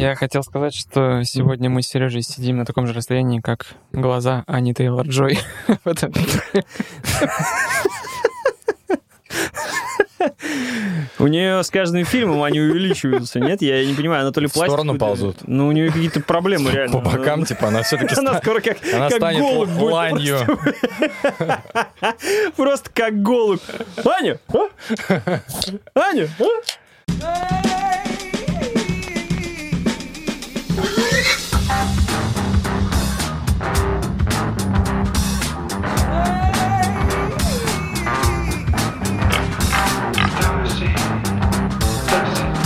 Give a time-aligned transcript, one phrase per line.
[0.00, 4.44] Я хотел сказать, что сегодня мы с Сережей сидим на таком же расстоянии, как глаза
[4.46, 5.38] Ани Тейлор Джой
[5.84, 6.64] в этом фильме.
[11.18, 13.60] У нее с каждым фильмом они увеличиваются, нет?
[13.60, 14.72] Я не понимаю, она то ли В пластик...
[14.72, 15.36] сторону ползут.
[15.46, 17.00] Ну, у нее какие-то проблемы реально.
[17.00, 20.38] По бокам, типа, она все-таки Она скоро как, Она станет ланью.
[22.56, 23.60] Просто как голубь.
[24.02, 24.38] Аня!
[24.48, 25.40] а?
[25.94, 26.26] Аня!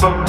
[0.05, 0.27] Здорово!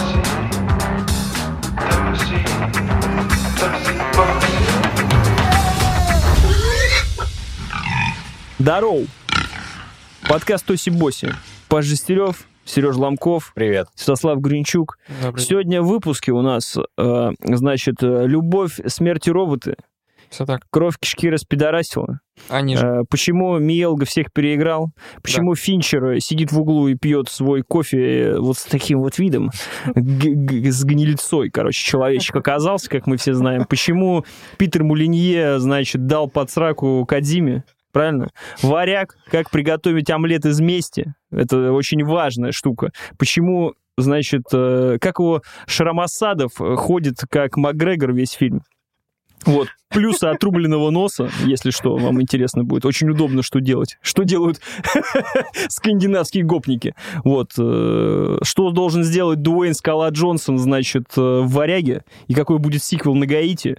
[10.27, 11.33] Подкаст Тоси Боси.
[11.67, 13.89] Паш Жестерев, Сереж Ломков, Привет.
[13.95, 14.97] Святослав Гринчук.
[15.21, 15.43] Добрый.
[15.43, 19.75] Сегодня в выпуске у нас, э, значит, э, «Любовь, смерть и роботы»,
[20.35, 20.61] Все так.
[20.69, 22.19] «Кровь кишки распидорасила»,
[22.49, 22.85] Они же.
[22.85, 24.91] э, «Почему Миелга всех переиграл»,
[25.23, 29.17] «Почему Финчер э, сидит в углу и пьет свой кофе э, вот с таким вот
[29.17, 29.51] видом,
[29.95, 34.25] с гнилицой, короче, человечек оказался, как мы все знаем», «Почему
[34.57, 37.63] Питер Мулинье, значит, дал под сраку Кадзиме»,
[37.93, 38.27] Правильно?
[38.61, 41.13] Варяг, как приготовить омлет из мести.
[41.31, 42.89] Это очень важная штука.
[43.17, 48.63] Почему, значит, э, как его Шарамасадов э, ходит как Макгрегор весь фильм.
[49.45, 49.67] Вот.
[49.89, 52.85] Плюсы отрубленного носа, если что, вам интересно будет.
[52.85, 53.97] Очень удобно, что делать.
[54.01, 54.59] Что делают
[55.69, 56.93] скандинавские гопники.
[57.23, 57.51] Вот.
[57.57, 63.15] э, Что должен сделать Дуэйн Скала Джонсон, значит, э, в «Варяге», и какой будет сиквел
[63.15, 63.77] на Гаити.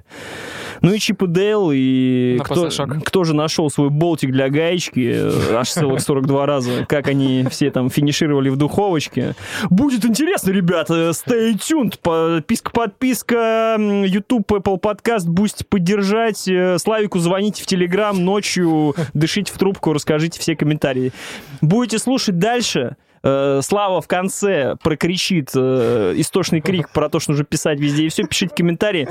[0.83, 2.69] Ну и Чип и Дейл, и кто,
[3.05, 7.71] кто же нашел свой болтик для гаечки э, аж целых 42 раза, как они все
[7.71, 9.35] там финишировали в духовочке.
[9.71, 17.19] Будет интересно, ребята, stay tuned, подписка, подписка, м, YouTube, Apple Podcast, Boost поддержать, э, Славику
[17.19, 21.13] звоните в Telegram ночью, дышите в трубку, расскажите все комментарии.
[21.61, 27.45] Будете слушать дальше, э, Слава в конце прокричит э, истошный крик про то, что нужно
[27.45, 29.09] писать везде, и все, пишите комментарии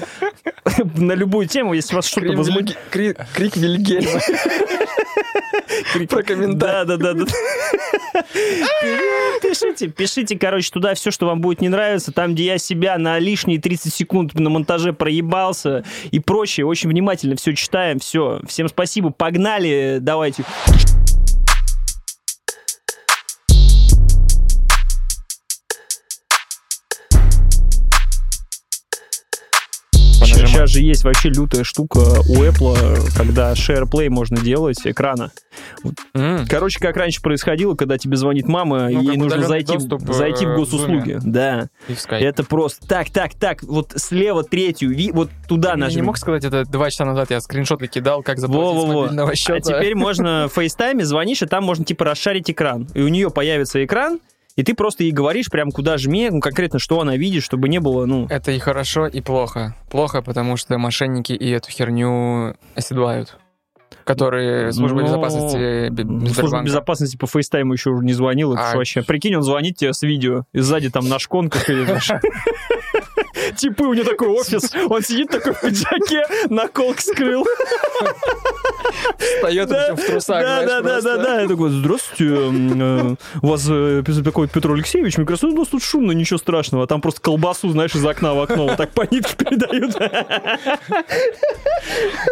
[0.95, 2.77] на любую тему, если вас что-то возмутит.
[2.91, 4.19] Крик, Вильгельма.
[6.09, 6.55] Про комментарий.
[6.55, 7.25] Да, да, да, да.
[9.55, 13.19] Пишите, пишите, короче, туда все, что вам будет не нравиться, там, где я себя на
[13.19, 16.65] лишние 30 секунд на монтаже проебался и прочее.
[16.65, 18.41] Очень внимательно все читаем, все.
[18.47, 20.43] Всем спасибо, погнали, давайте.
[30.55, 35.31] Сейчас же есть вообще лютая штука у Apple, когда SharePlay можно делать экрана.
[36.13, 40.45] М, Короче, как раньше происходило, когда тебе звонит мама, Ну, ей нужно зайти, э, зайти
[40.45, 41.19] в в госуслуги.
[41.21, 41.67] Да.
[41.87, 42.19] В Skype.
[42.19, 45.97] Это просто так, так, так, вот слева третью, ви- вот туда Я нажми.
[46.01, 49.01] не мог сказать это два часа назад, я скриншоты кидал, как заплатить с Во-во-во.
[49.03, 49.55] мобильного счета.
[49.55, 52.87] А теперь можно в FaceTime звонишь, и там можно типа расшарить экран.
[52.93, 54.19] И у нее появится экран,
[54.55, 57.79] и ты просто ей говоришь прям куда жми, ну, конкретно, что она видит, чтобы не
[57.79, 58.25] было, ну...
[58.29, 59.75] Это и хорошо, и плохо.
[59.91, 63.37] Плохо, потому что мошенники и эту херню оседлают.
[64.03, 66.65] Которые служба Ну, безопасности Б- Служба Сбербанка.
[66.67, 68.55] безопасности по фейстайму еще не звонила.
[68.59, 69.01] А- вообще.
[69.01, 71.85] Прикинь, он звонит тебе с видео, и сзади там на шконках или
[73.55, 77.45] Типы, у него такой офис, он сидит такой в пиджаке, наколк скрыл.
[79.17, 81.17] Встает причем в трусах, да, знаешь, да, да, просто.
[81.17, 81.41] да, да.
[81.41, 85.83] Я такой, здравствуйте, э, у вас э, беспокоит Петр Алексеевич, мне кажется, у нас тут
[85.83, 86.83] шумно, ничего страшного.
[86.83, 89.95] А там просто колбасу, знаешь, из окна в окно вот так по нитке передают.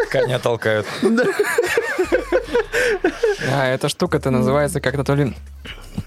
[0.09, 0.85] Коня толкают.
[3.51, 5.33] А, эта штука-то называется как-то то ли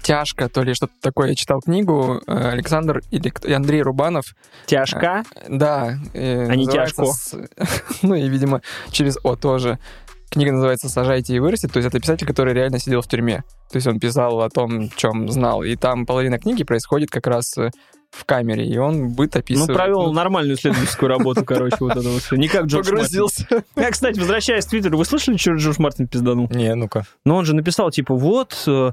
[0.01, 1.29] тяжко, то ли что-то такое.
[1.29, 4.25] Я читал книгу э, Александр или Андрей Рубанов.
[4.65, 5.23] Тяжка.
[5.47, 5.97] Да.
[6.13, 7.05] э, А не тяжко.
[8.01, 8.61] Ну и, видимо,
[8.91, 9.79] через О тоже.
[10.29, 13.43] Книга называется «Сажайте и вырастет», то есть это писатель, который реально сидел в тюрьме.
[13.71, 15.63] То есть он писал о том, чем знал.
[15.63, 17.71] И там половина книги происходит как раз э,
[18.17, 19.73] в камере, и он быт Ну, описывает.
[19.77, 22.35] провел нормальную исследовательскую работу, короче, вот это вот всё.
[22.35, 22.97] Не как Джордж Мартин.
[22.97, 23.47] погрузился.
[23.75, 26.49] Я, кстати, возвращаясь к Твиттеру, вы слышали, что Джордж Мартин пизданул?
[26.51, 27.05] Не, ну-ка.
[27.25, 28.91] Ну, он же написал, типа, вот, э,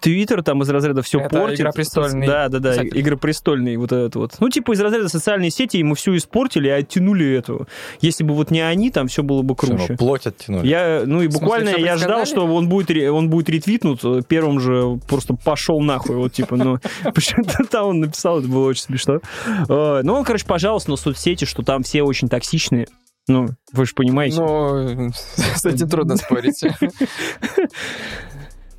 [0.00, 1.60] Твиттер там из разряда все портит.
[1.60, 2.82] «Игра престольный» Да, да, да.
[2.84, 4.34] Игра престольный, вот этот вот.
[4.40, 7.66] Ну, типа, из разряда социальные сети ему всю испортили, и оттянули эту.
[8.00, 9.86] Если бы вот не они, там все было бы Всё, круче.
[9.90, 10.66] ну, плоть оттянули.
[10.66, 14.98] Я, ну и буквально я ждал, что он будет, он будет ретвитнут, э, первым же
[15.08, 16.78] просто пошел нахуй, вот типа, ну,
[17.14, 19.20] почему-то там он написал, это было очень смешно.
[19.68, 22.86] Ну, он, короче, пожалуйста, на соцсети, что там все очень токсичные.
[23.28, 24.40] Ну, вы же понимаете.
[24.40, 26.62] Ну, с этим трудно спорить.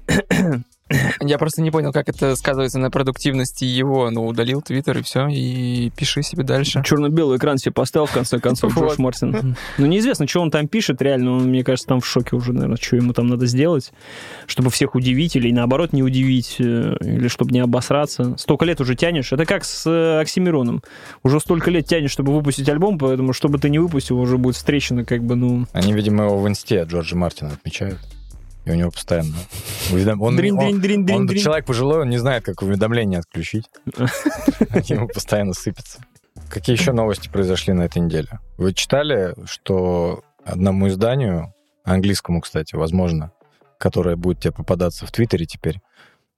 [1.21, 4.09] Я просто не понял, как это сказывается на продуктивности его.
[4.09, 6.81] Ну, удалил Твиттер и все, и пиши себе дальше.
[6.83, 8.99] Черно-белый экран себе поставил, в конце концов, Джордж Вот.
[8.99, 9.55] Мартин.
[9.77, 12.77] Ну, неизвестно, что он там пишет, реально, он, мне кажется, там в шоке уже, наверное,
[12.77, 13.91] что ему там надо сделать,
[14.47, 18.35] чтобы всех удивить или, наоборот, не удивить, э, или чтобы не обосраться.
[18.37, 19.31] Столько лет уже тянешь.
[19.31, 20.81] Это как с э, Оксимироном.
[21.23, 25.05] Уже столько лет тянешь, чтобы выпустить альбом, поэтому, чтобы ты не выпустил, уже будет встречено,
[25.05, 25.65] как бы, ну...
[25.73, 27.99] Они, видимо, его в инсте Джорджа Мартина отмечают.
[28.69, 29.33] И у него постоянно...
[29.91, 31.41] уведом- Он, Дрин, дрин, дрин, дрин, он дрин.
[31.41, 33.65] человек пожилой, он не знает, как уведомления отключить.
[34.69, 35.99] Они ему постоянно сыпятся.
[36.49, 38.27] Какие еще новости произошли на этой неделе?
[38.57, 41.51] Вы читали, что одному изданию,
[41.83, 43.31] английскому, кстати, возможно,
[43.79, 45.81] которое будет тебе попадаться в Твиттере теперь,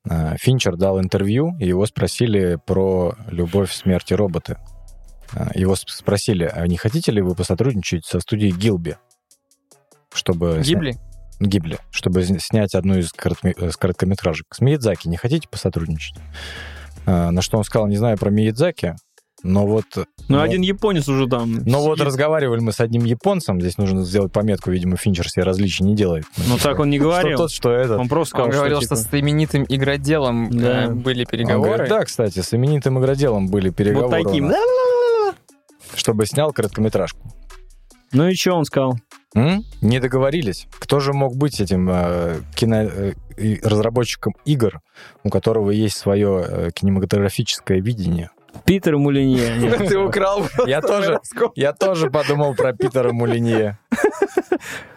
[0.10, 4.58] э, Финчер дал интервью, и его спросили про любовь, смерть и роботы.
[5.34, 8.96] Э, Его спросили, а не хотите ли вы посотрудничать со студией Гилби?
[10.14, 10.98] Чтобы Гибли?
[11.42, 14.46] Гибли, чтобы снять одну из э, короткометражек.
[14.54, 16.16] С Миядзаки не хотите посотрудничать?
[17.06, 18.96] А, На что он сказал, не знаю про Миядзаки,
[19.44, 19.86] но вот...
[19.96, 21.64] Ну, но- один японец уже там.
[21.66, 22.06] но вот сидит.
[22.08, 26.26] разговаривали мы с одним японцем, здесь нужно сделать пометку, видимо, Финчер себе различий не делает.
[26.48, 27.38] Ну, так он не Что говорил.
[27.38, 27.98] тот, что этот.
[28.00, 30.88] Он просто сказал, Он говорил, что, что, типа, с именитым игроделом э, Да.
[30.94, 31.70] были переговоры.
[31.72, 34.46] говорит, да, кстати, с именитым игроделом были вот переговоры, таким.
[34.48, 35.98] нас, да-да-да-да-да.
[35.98, 37.20] чтобы снял короткометражку.
[38.14, 39.00] Ну и что он сказал?
[39.36, 39.64] М?
[39.82, 40.68] Не договорились.
[40.80, 43.14] Кто же мог быть этим э, кино- э,
[43.64, 44.82] разработчиком игр,
[45.24, 48.30] у которого есть свое э, кинематографическое видение?
[48.66, 49.72] Питер Мулинье.
[49.88, 50.46] Ты украл.
[50.68, 51.20] Я тоже,
[51.56, 53.78] я тоже подумал про Питера Мулинье.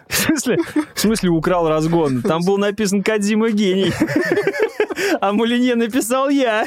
[0.09, 0.57] В смысле?
[0.93, 2.21] В смысле украл разгон?
[2.21, 3.91] Там был написан Кадзима гений.
[5.21, 6.65] А Мулинье написал я.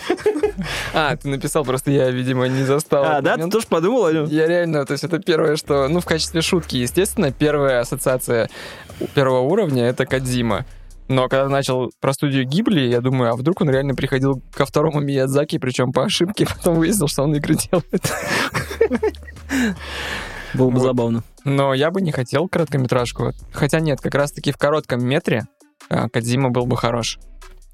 [0.95, 3.05] А, ты написал, просто я, видимо, не застал.
[3.05, 3.37] А, да?
[3.37, 4.27] Ты тоже подумал, Алён?
[4.29, 8.49] Я реально, то есть это первое, что, ну, в качестве шутки, естественно, первая ассоциация
[9.15, 10.65] первого уровня— это Кадзима.
[11.09, 15.01] Но когда начал про студию Гибли, я думаю, а вдруг он реально приходил ко второму
[15.01, 18.13] Миядзаки, причем по ошибке, потом выяснил, что он игры делает.
[20.55, 20.83] Было бы Вот.
[20.83, 21.23] забавно.
[21.45, 23.33] Но я бы не хотел короткометражку.
[23.53, 25.47] Хотя нет, как раз-таки в коротком метре
[25.89, 27.19] а, Кадзима был бы хорош.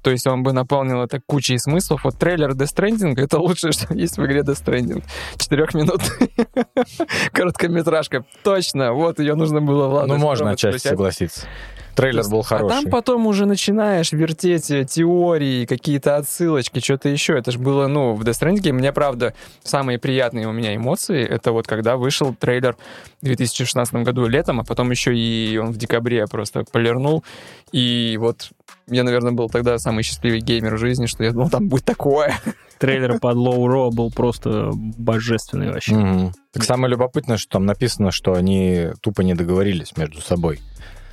[0.05, 2.03] То есть он бы наполнил это кучей смыслов.
[2.03, 5.03] Вот трейлер Death Stranding— это лучшее, что есть в игре Death Stranding.
[5.35, 5.99] Четырех минут
[7.33, 8.23] короткометражка.
[8.43, 10.91] Точно, вот ее нужно было Ну, можно отчасти включать.
[10.91, 11.47] согласиться.
[11.95, 12.83] Трейлер был А хороший.
[12.83, 17.37] там потом уже начинаешь вертеть э, теории, какие-то отсылочки, что-то еще.
[17.37, 19.33] Это же было, ну, в Death Stranding мне, правда,
[19.63, 22.75] самые приятные у меня эмоции, это вот когда вышел трейлер
[23.21, 27.23] в 2016 году летом, а потом еще и он в декабре просто полирнул.
[27.71, 28.51] И вот
[28.87, 32.35] я, наверное, был тогда самый счастливый геймер в жизни, что я думал, там будет такое.
[32.77, 35.95] Трейлер под Low Raw был просто божественный вообще.
[35.95, 36.33] Мгм.
[36.51, 40.59] Так самое любопытное, что там написано, что они тупо не договорились между собой.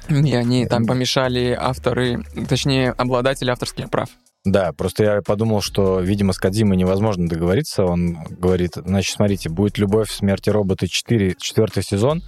[0.09, 4.09] Не, они там помешали авторы, точнее, обладатели авторских прав.
[4.45, 7.85] Да, просто я подумал, что, видимо, с Кадзимой невозможно договориться.
[7.85, 12.23] Он говорит, значит, смотрите, будет «Любовь, смерть и роботы 4», четвертый сезон,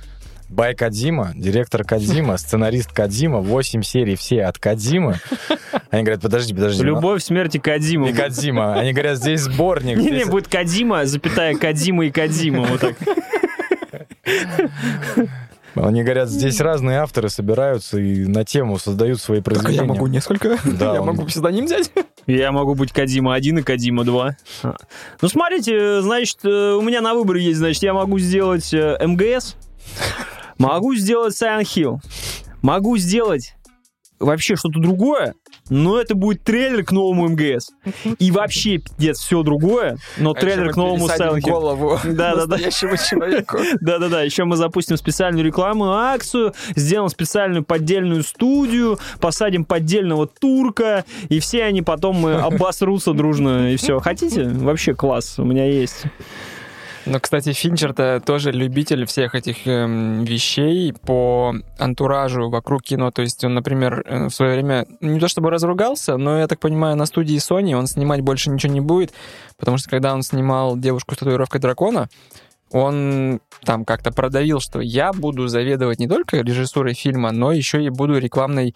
[0.48, 5.16] Бай Кадзима, директор Кадзима, сценарист Кадзима, 8 серий все от Кадзимы.
[5.90, 6.82] Они говорят, подожди, подожди.
[6.82, 8.06] ну, Любовь, смерть и Кадзима.
[8.06, 8.74] Не Кадзима.
[8.74, 9.96] Они говорят, здесь сборник.
[9.96, 12.64] Не-не, здесь- будет Кадима, запятая Кадима и Кадима.
[12.66, 12.94] Вот так.
[15.74, 19.86] Они говорят, здесь разные авторы собираются и на тему создают свои Так а произведения.
[19.86, 20.58] я могу несколько?
[20.64, 21.90] Да, я он- могу псевдоним взять?
[22.26, 24.36] Я могу быть Кадима 1 и Кадима 2.
[24.62, 24.76] А.
[25.20, 29.56] Ну, смотрите, значит, э, у меня на выбор есть, значит, я могу сделать э, МГС,
[30.58, 31.96] могу сделать Silent Hill,
[32.62, 33.54] могу сделать
[34.18, 35.34] вообще что-то другое,
[35.68, 37.70] но это будет трейлер к новому МГС.
[38.18, 41.50] И вообще, пиздец, все другое, но А трейлер к новому Silent Hill.
[41.50, 42.46] голову Да-да-да.
[42.56, 43.58] настоящему человеку.
[43.80, 51.40] Да-да-да, еще мы запустим специальную рекламу, акцию, сделаем специальную поддельную студию, посадим поддельного турка, и
[51.40, 54.00] все они потом э, обосрутся дружно, и все.
[54.00, 54.44] Хотите?
[54.44, 56.04] Вообще класс, у меня есть.
[57.06, 63.10] Но, кстати, Финчер-то тоже любитель всех этих эм, вещей по антуражу вокруг кино.
[63.10, 66.60] То есть он, например, э, в свое время не то чтобы разругался, но, я так
[66.60, 69.12] понимаю, на студии Sony он снимать больше ничего не будет,
[69.58, 72.08] потому что когда он снимал «Девушку с татуировкой дракона»,
[72.70, 77.88] он там как-то продавил, что я буду заведовать не только режиссурой фильма, но еще и
[77.88, 78.74] буду рекламной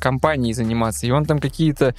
[0.00, 1.06] компанией заниматься.
[1.06, 1.94] И он там какие-то,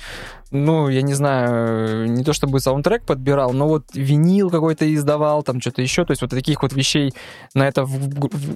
[0.52, 5.60] ну, я не знаю, не то чтобы саундтрек подбирал, но вот винил какой-то издавал, там
[5.62, 6.06] что-то еще.
[6.06, 7.14] То есть вот таких вот вещей
[7.54, 8.56] на это в- в-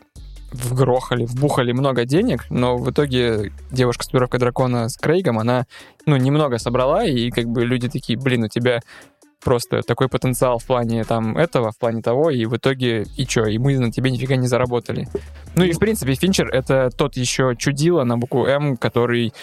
[0.54, 5.66] вгрохали, вбухали много денег, но в итоге девушка с татуировкой дракона с Крейгом, она,
[6.06, 8.80] ну, немного собрала, и как бы люди такие, блин, у тебя
[9.48, 13.46] просто такой потенциал в плане там этого, в плане того, и в итоге и чё,
[13.46, 15.08] и мы на тебе нифига не заработали.
[15.56, 19.34] Ну и в принципе Финчер это тот еще чудило на букву М, который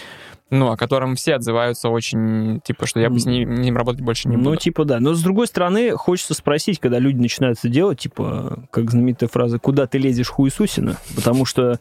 [0.51, 4.29] Ну, о котором все отзываются очень, типа, что я бы с ним, ним работать больше
[4.29, 4.51] не буду.
[4.51, 5.01] Ну, типа, да.
[5.01, 9.59] Но, с другой стороны, хочется спросить, когда люди начинают это делать, типа, как знаменитая фраза,
[9.59, 10.97] куда ты лезешь, хуесусина?
[11.17, 11.81] Потому что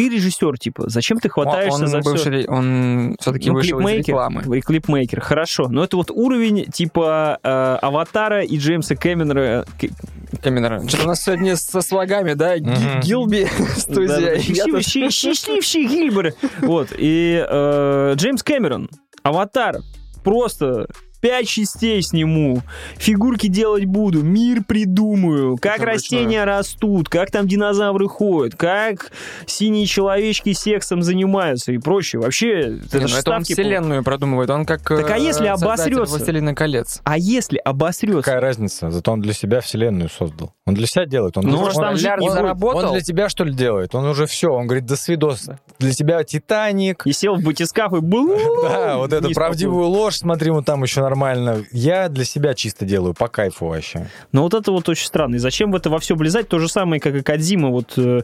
[0.00, 2.10] ты режиссер, типа, зачем ты хватаешься он, за все?
[2.10, 4.60] бывший, он все-таки Ну, вышел из клипмейкер, рекламы.
[4.60, 5.68] клипмейкер, хорошо.
[5.68, 7.48] Но это вот уровень типа э,
[7.82, 9.64] Аватара и Джеймса Кэмерона.
[9.78, 10.88] К- Кэмерон.
[10.88, 12.56] Что-то у нас сегодня со слогами, да?
[12.58, 14.38] Гилби, студия.
[14.40, 16.34] Счастливчик Гильбер.
[16.62, 16.88] Вот.
[16.96, 18.88] И э, Джеймс Кэмерон,
[19.22, 19.76] Аватар,
[20.24, 20.86] просто
[21.20, 22.62] пять частей сниму,
[22.96, 29.12] фигурки делать буду, мир придумаю, как Причем растения растут, как там динозавры ходят, как
[29.46, 32.20] синие человечки сексом занимаются и прочее.
[32.20, 36.16] Вообще, это ну ж это он вселенную продумывает, он как Так а э, если обосрется?
[36.16, 37.00] «Властелина колец».
[37.04, 38.22] А если обосрется?
[38.22, 38.90] Какая разница?
[38.90, 40.54] Зато он для себя вселенную создал.
[40.66, 41.36] Он для себя делает.
[41.36, 42.86] Он, Ну, он- может, там он- не он- заработал?
[42.86, 43.94] он для тебя что ли делает?
[43.94, 44.48] Он уже все.
[44.48, 45.48] Он говорит, до свидос.
[45.78, 47.06] Для тебя Титаник.
[47.06, 48.30] И сел в батискаф и был...
[48.62, 51.64] Да, вот эту правдивую ложь, смотри, вот там еще нормально.
[51.72, 54.06] Я для себя чисто делаю, по кайфу вообще.
[54.32, 55.34] Но вот это вот очень странно.
[55.36, 56.48] И зачем в это во все влезать?
[56.48, 58.22] То же самое, как и Кадзима, вот э,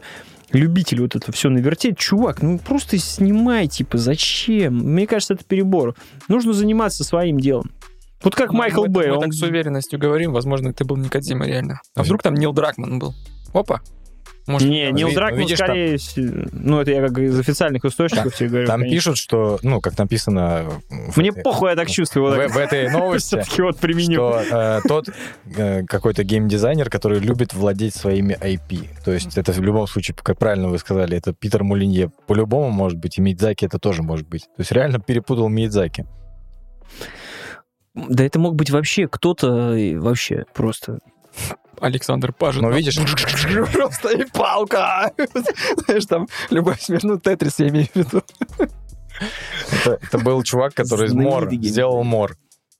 [0.51, 1.97] любитель вот это все навертеть.
[1.97, 4.75] Чувак, ну просто снимай, типа, зачем?
[4.77, 5.95] Мне кажется, это перебор.
[6.29, 7.71] Нужно заниматься своим делом.
[8.23, 9.09] Вот как Ну, Майкл Бэй.
[9.09, 11.81] Мы он- так с уверенностью говорим, возможно, это был не Кодзима реально.
[11.95, 13.13] А вдруг там Нил Дракман был?
[13.53, 13.81] Опа.
[14.47, 15.99] Может, Не, там- Нил Дракман, видишь, там- скорее...
[15.99, 18.67] с- Ну, это я как из официальных источников тебе говорю.
[18.67, 18.95] Там конечно.
[18.97, 20.65] пишут, что, ну, как написано...
[21.17, 22.25] Мне похуй, я так чувствую.
[22.27, 22.51] вот В, так.
[22.51, 24.13] в этой новости, Всё-таки вот применю.
[24.15, 25.09] что э, тот
[25.57, 28.87] э, какой-то геймдизайнер, который любит владеть своими IP.
[29.03, 32.09] То есть это в любом случае, как правильно вы сказали, это Питер Мулинье.
[32.25, 34.43] По-любому может быть, и Мидзаки это тоже может быть.
[34.43, 36.05] То есть реально перепутал Мидзаки.
[37.95, 40.99] Да это мог быть вообще кто-то, и вообще просто...
[41.79, 42.63] Александр Пажин.
[42.63, 42.97] Но видишь,
[43.73, 45.11] Просто и палка.
[45.85, 48.23] Знаешь, там любой смерть, ну, Тетрис я имею в виду.
[49.71, 52.37] это, это был чувак, который Знаменитый мор, сделал мор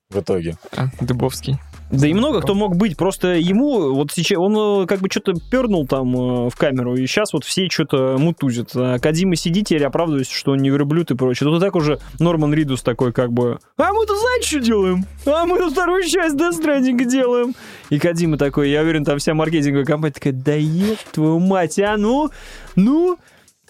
[0.09, 0.57] в итоге.
[0.75, 1.57] А, Дубовский.
[1.91, 5.33] Да и много кто мог быть, просто ему вот сейчас он э, как бы что-то
[5.49, 8.71] пернул там э, в камеру, и сейчас вот все что-то мутузят.
[8.75, 11.49] А Кадима сидит теперь оправдываясь, что он не верблюд и прочее.
[11.49, 15.05] Тут и так уже Норман Ридус такой как бы, а мы тут знаете, что делаем?
[15.25, 17.55] А мы тут вторую часть Death Stranding делаем.
[17.89, 21.95] И Кадима такой, я уверен, там вся маркетинговая компания такая, да еб твою мать, а
[21.95, 22.29] ну,
[22.75, 23.17] ну,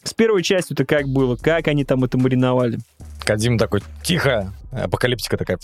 [0.04, 2.80] с первой частью-то как было, как они там это мариновали.
[3.24, 5.58] Кадим такой, тихо, апокалиптика такая.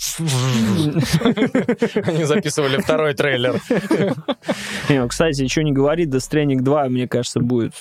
[2.04, 3.60] Они записывали второй трейлер.
[4.88, 7.74] Не, Кстати, еще не говорит, Death Stranding 2, мне кажется, будет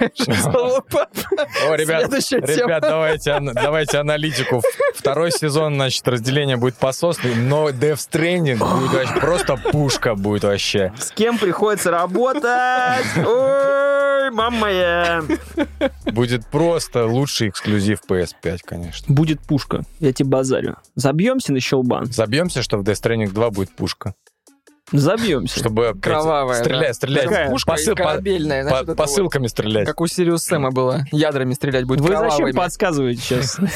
[0.00, 4.62] О, ребят, ребят, давайте, давайте аналитику.
[4.94, 10.92] Второй сезон, значит, разделение будет пососный, но Death Stranding будет вообще просто пушка будет вообще.
[10.98, 12.44] С кем приходится работать?
[13.16, 15.22] Ой, мама моя.
[16.06, 19.14] Будет просто лучший эксклюзив PS5, конечно.
[19.14, 20.76] Будет пушка, я тебе базарю.
[20.94, 22.06] Забьемся на щелбан?
[22.06, 24.14] Забьемся, что в Death Stranding 2 будет пушка.
[24.92, 25.58] Забьемся.
[25.60, 26.94] Чтобы Кровавая, стрелять, да.
[26.94, 27.24] стрелять.
[27.28, 27.50] Какая?
[27.50, 28.96] Пушка Посыл- корабельная, по- вот это вот.
[28.96, 29.86] посылками стрелять.
[29.86, 31.04] Как у Сириус Сэма было.
[31.12, 32.52] Ядрами стрелять будет Вы зачем кровавыми.
[32.52, 33.58] подсказываете сейчас?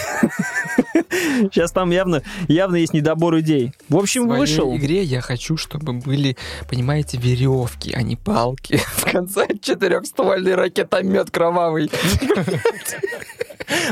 [1.53, 3.73] Сейчас там явно, явно есть недобор идей.
[3.89, 4.77] В общем, В своей вышел.
[4.77, 6.37] игре я хочу, чтобы были,
[6.69, 8.77] понимаете, веревки, а не палки.
[8.97, 11.91] В конце четырехствольный ракетомет кровавый.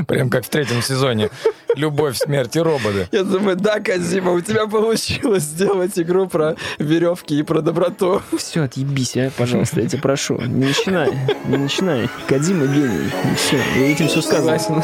[0.07, 1.31] Прям как в третьем сезоне.
[1.75, 3.09] Любовь, смерть и роботы.
[3.13, 8.21] Я думаю, да, Казима, у тебя получилось сделать игру про веревки и про доброту.
[8.37, 10.39] Все, отъебись, а, пожалуйста, я тебя прошу.
[10.41, 11.11] Не начинай,
[11.47, 12.09] не начинай.
[12.29, 13.11] Кадима гений.
[13.33, 14.21] И все, и этим все.
[14.21, 14.83] Согласен.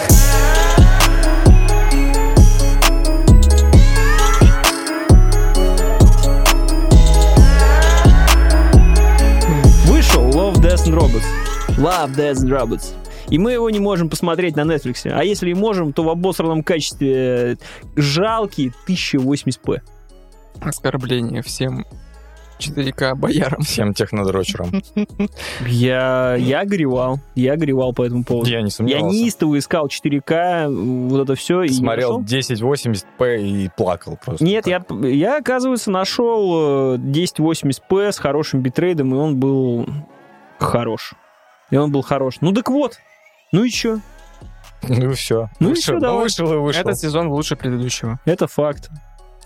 [9.84, 11.24] Вышел Love, Death and Robots.
[11.76, 12.94] Love, Death and Robots.
[13.30, 15.10] И мы его не можем посмотреть на Netflix.
[15.10, 17.58] А если и можем, то в обосранном качестве
[17.96, 19.80] жалкие 1080p.
[20.60, 21.84] Оскорбление всем
[22.58, 23.62] 4К боярам.
[23.62, 24.72] Всем технодрочерам.
[25.66, 27.20] Я, я горевал.
[27.36, 28.50] Я горевал по этому поводу.
[28.50, 29.16] Я не Я сомневался.
[29.16, 31.62] неистово искал 4К, вот это все.
[31.62, 32.36] и не Смотрел нашел.
[32.56, 34.44] 1080p и плакал просто.
[34.44, 39.86] Нет, я, я, оказывается, нашел э, 1080p с хорошим битрейдом, и он был
[40.58, 41.14] хорош.
[41.70, 42.38] И он был хорош.
[42.40, 42.98] Ну так вот.
[43.52, 43.98] Ну и чё?
[44.88, 45.48] Ну и все.
[45.60, 46.22] Ну и вышел, всё, давай.
[46.22, 46.80] вышел и вышел.
[46.82, 48.20] Этот сезон лучше предыдущего.
[48.24, 48.90] Это факт.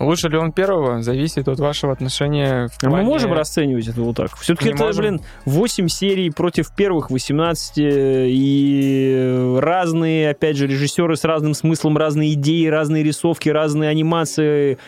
[0.00, 4.00] Лучше ли он первого, зависит от вашего отношения в А мы плане- можем расценивать это
[4.02, 4.37] вот так?
[4.37, 5.00] Все-таки это, можем.
[5.02, 12.32] блин, 8 серий против первых 18, и разные, опять же, режиссеры с разным смыслом, разные
[12.32, 14.78] идеи, разные рисовки, разные анимации.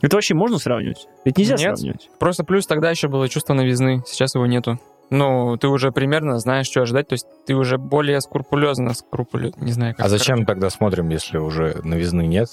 [0.00, 1.08] Это вообще можно сравнивать?
[1.24, 1.76] Это нельзя Нет.
[1.78, 2.08] сравнивать.
[2.18, 4.78] Просто плюс тогда еще было чувство новизны, сейчас его нету.
[5.14, 9.52] Ну, ты уже примерно знаешь, что ожидать, то есть ты уже более скрупулезно, скрупулю...
[9.58, 12.48] не знаю, как А зачем тогда смотрим, если уже новизны нет?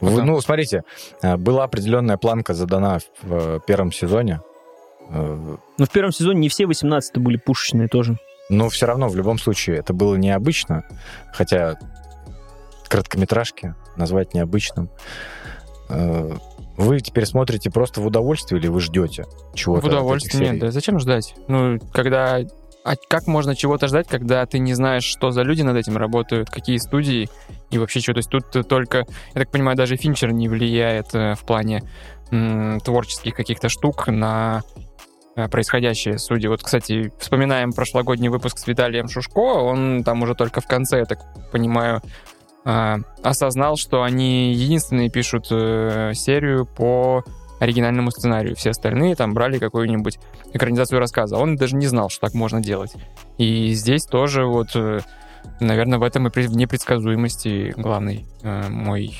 [0.00, 0.84] Вы- ну, смотрите,
[1.22, 4.40] э, была определенная планка задана в э, первом сезоне.
[5.08, 8.18] Э, Но в первом сезоне не все 18 были пушечные тоже.
[8.50, 10.84] Но все равно, в любом случае, это было необычно,
[11.32, 11.78] хотя
[12.88, 14.90] короткометражки назвать необычным.
[16.76, 19.82] Вы теперь смотрите просто в удовольствие или вы ждете чего-то?
[19.82, 21.34] В удовольствие нет, да зачем ждать?
[21.48, 22.40] Ну, когда...
[22.84, 26.50] А как можно чего-то ждать, когда ты не знаешь, что за люди над этим работают,
[26.50, 27.30] какие студии
[27.70, 28.12] и вообще что?
[28.12, 31.82] То есть тут э, только, я так понимаю, даже Финчер не влияет э, в плане
[32.30, 34.64] м, творческих каких-то штук на
[35.34, 36.46] э, происходящее судьи.
[36.46, 41.04] Вот, кстати, вспоминаем прошлогодний выпуск с Виталием Шушко, он там уже только в конце, я
[41.06, 41.20] так
[41.52, 42.02] понимаю,
[42.64, 47.22] а, осознал, что они единственные пишут э, серию по
[47.60, 48.56] оригинальному сценарию.
[48.56, 50.18] Все остальные там брали какую-нибудь
[50.52, 51.36] экранизацию рассказа.
[51.36, 52.94] Он даже не знал, что так можно делать.
[53.38, 55.00] И здесь тоже вот, э,
[55.60, 59.14] наверное, в этом и в непредсказуемости главный э, мой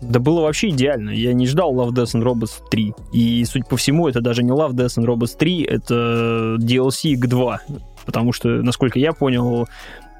[0.00, 1.10] Да было вообще идеально.
[1.10, 2.94] Я не ждал Love, Death and Robots 3.
[3.12, 7.26] И, судя по всему, это даже не Love, Death and Robots 3, это DLC к
[7.26, 7.60] 2.
[8.06, 9.68] Потому что, насколько я понял,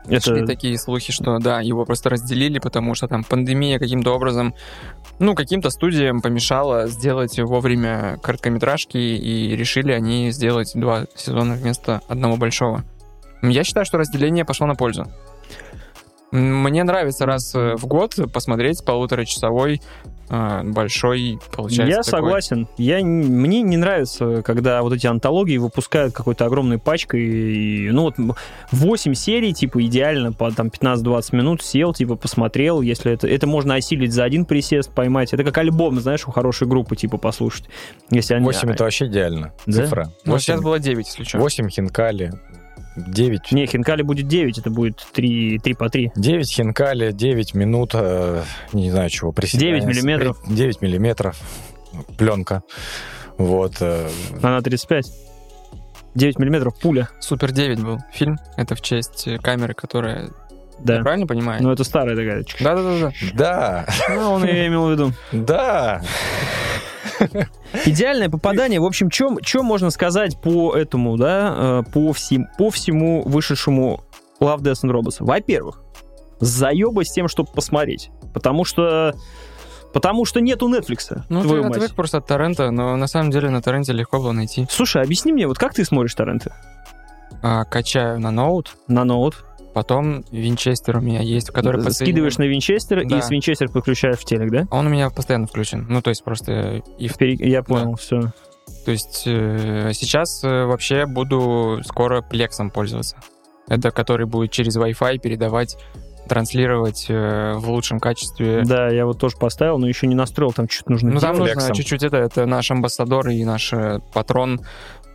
[0.08, 0.20] это...
[0.20, 4.54] Шли такие слухи, что да, его просто разделили, потому что там пандемия каким-то образом,
[5.18, 12.36] ну, каким-то студиям помешала сделать вовремя короткометражки, и решили они сделать два сезона вместо одного
[12.36, 12.84] большого.
[13.42, 15.06] Я считаю, что разделение пошло на пользу.
[16.30, 19.82] Мне нравится раз в год посмотреть полуторачасовой
[20.30, 22.10] большой, получается, Я такой.
[22.10, 22.68] согласен.
[22.76, 27.20] Я, мне не нравится, когда вот эти антологии выпускают какой-то огромной пачкой.
[27.20, 28.14] И, ну вот
[28.70, 32.80] 8 серий, типа, идеально, по там 15-20 минут сел, типа, посмотрел.
[32.80, 35.32] Если это, это можно осилить за один присест, поймать.
[35.32, 37.64] Это как альбом, знаешь, у хорошей группы, типа, послушать.
[38.10, 38.44] Если они...
[38.44, 39.52] 8 это вообще идеально.
[39.66, 39.72] Да?
[39.72, 40.12] Цифра.
[40.24, 41.38] Ну, сейчас 8, было 9, если что.
[41.38, 42.32] 8 хинкали,
[43.08, 46.12] 9 Не, Хинкали будет 9, это будет 3, 3 по 3.
[46.16, 48.42] 9 хинкали, 9 минут, э,
[48.72, 49.80] не знаю чего, приседания.
[49.80, 50.38] 9 миллиметров.
[50.48, 51.36] 9 миллиметров,
[52.18, 52.62] пленка.
[53.38, 53.76] Вот.
[53.80, 54.08] э,
[54.42, 55.06] Она 35.
[56.14, 57.08] 9 миллиметров пуля.
[57.20, 58.36] Супер 9 был фильм.
[58.56, 60.24] Это в честь камеры, которая...
[60.24, 60.30] Я
[60.96, 61.02] Да.
[61.02, 61.62] правильно понимаю?
[61.62, 62.44] Ну, это старая такая.
[62.60, 63.12] Да-да-да.
[63.34, 65.12] Да, Ну, он и имел в виду.
[65.32, 66.02] да.
[67.84, 68.80] Идеальное попадание.
[68.80, 74.02] В общем, что можно сказать по этому, да, э, по, всем, по всему вышедшему
[74.40, 75.16] Love, Death and Robots?
[75.20, 75.82] Во-первых,
[76.40, 78.10] заеба с тем, чтобы посмотреть.
[78.32, 79.14] Потому что...
[79.92, 81.22] Потому что нету Netflix.
[81.28, 81.76] Ну, твою ты мать.
[81.78, 84.66] отвык просто от торрента, но на самом деле на торренте легко было найти.
[84.70, 86.52] Слушай, объясни мне, вот как ты смотришь торренты?
[87.42, 89.44] А, качаю на ноут, На ноут?
[89.72, 93.18] Потом винчестер у меня есть, который Скидываешь на винчестер, Да.
[93.18, 94.66] и с винчестер подключаешь в телек, да?
[94.70, 95.86] Он у меня постоянно включен.
[95.88, 97.16] Ну, то есть просто и в...
[97.16, 98.32] Пере- Я понял, все.
[98.84, 103.16] То есть э, сейчас э, вообще буду скоро плексом пользоваться.
[103.68, 105.76] Это который будет через Wi-Fi передавать,
[106.28, 108.62] транслировать э, в лучшем качестве.
[108.64, 111.74] Да, я вот тоже поставил, но еще не настроил, там чуть нужно Ну, там нужно
[111.74, 114.60] чуть-чуть это, это наш амбассадор и наш э, патрон,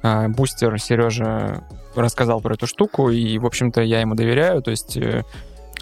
[0.04, 1.64] э, бустер Сережа
[1.96, 4.98] рассказал про эту штуку, и, в общем-то, я ему доверяю, то есть...
[4.98, 5.24] э,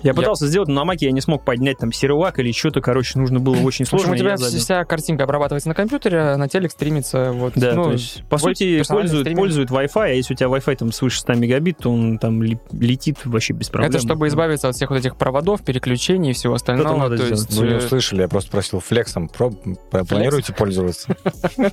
[0.02, 2.82] Я Я- пытался сделать, но на маке я не смог поднять там сервак или что-то,
[2.82, 4.14] короче, нужно было очень В общем, сложно.
[4.14, 7.54] у тебя я вся картинка обрабатывается на компьютере, а на телек стримится вот...
[7.56, 10.92] Да, ну, то есть, по сути, пользует, пользует Wi-Fi, а если у тебя Wi-Fi там
[10.92, 13.92] свыше 100 мегабит, то он там летит вообще без проблем.
[13.92, 16.98] Это чтобы избавиться от всех вот этих проводов, переключений и всего остального.
[16.98, 17.46] надо то сделать.
[17.50, 19.30] есть, Вы не э, услышали, я просто просил флексом.
[19.30, 19.52] Про-
[19.90, 21.16] про- Планируете пользоваться?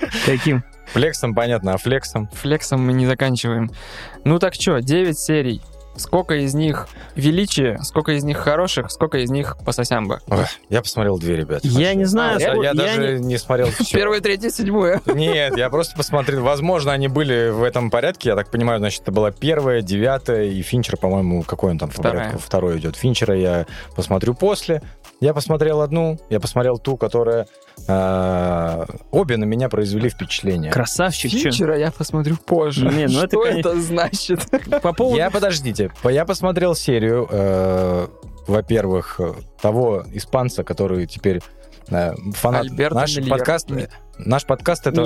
[0.26, 0.64] Каким?
[0.92, 2.28] Флексом, понятно, а флексом?
[2.32, 3.70] флексом мы не заканчиваем.
[4.24, 5.60] Ну так что, 9 серий.
[5.96, 10.20] Сколько из них величие, сколько из них хороших, сколько из них по сосямбо?
[10.28, 11.64] Ой, Я посмотрел две, ребят.
[11.64, 13.98] Я не знаю, Я, сколько- я я даже не смотрел все.
[13.98, 15.02] Первое, третье, седьмое.
[15.06, 16.44] Нет, я просто посмотрел.
[16.44, 18.28] Возможно, они были в этом порядке.
[18.28, 21.96] Я так понимаю, значит, это была первая, девятая, и Финчер, по-моему, какой он там по
[21.96, 22.16] Вторая.
[22.26, 22.38] порядку?
[22.46, 22.94] Второй идет.
[22.94, 24.82] Финчера я посмотрю после.
[25.20, 27.46] Я посмотрел одну, я посмотрел ту, которая...
[27.88, 30.70] э, обе на меня произвели впечатление.
[30.70, 31.38] Красавчик, чё?
[31.50, 32.86] Финчера я посмотрю позже.
[32.86, 34.40] Не, ну это, Что конечно- это значит?
[34.82, 35.16] По поводу...
[35.18, 38.06] Я, подождите, по- я посмотрел серию, э,
[38.46, 41.40] во-первых, э, того испанца, который теперь
[42.34, 42.62] фанат.
[42.62, 43.30] Альберто наш Мильер.
[43.30, 43.68] подкаст,
[44.18, 45.02] наш подкаст это.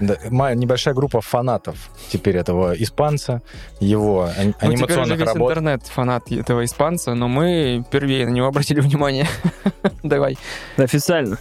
[0.00, 3.42] Да, ма- небольшая группа фанатов теперь этого испанца,
[3.80, 5.50] его Ну, теперь уже анимационных весь работ.
[5.52, 9.26] интернет фанат этого испанца, но мы впервые на него обратили внимание.
[10.02, 10.36] Давай.
[10.76, 11.38] Официально.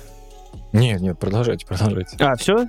[0.73, 2.17] Нет, нет, продолжайте, продолжайте.
[2.19, 2.67] А, все?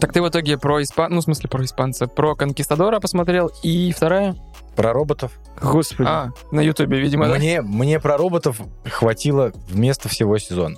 [0.00, 1.12] Так ты в итоге про испан...
[1.12, 2.06] Ну, в смысле, про испанца.
[2.06, 3.50] Про Конкистадора посмотрел.
[3.64, 4.36] И вторая?
[4.76, 5.32] Про роботов.
[5.60, 6.08] Господи.
[6.08, 7.34] А, на Ютубе, видимо, да?
[7.34, 10.76] Мне, мне про роботов хватило вместо всего сезона.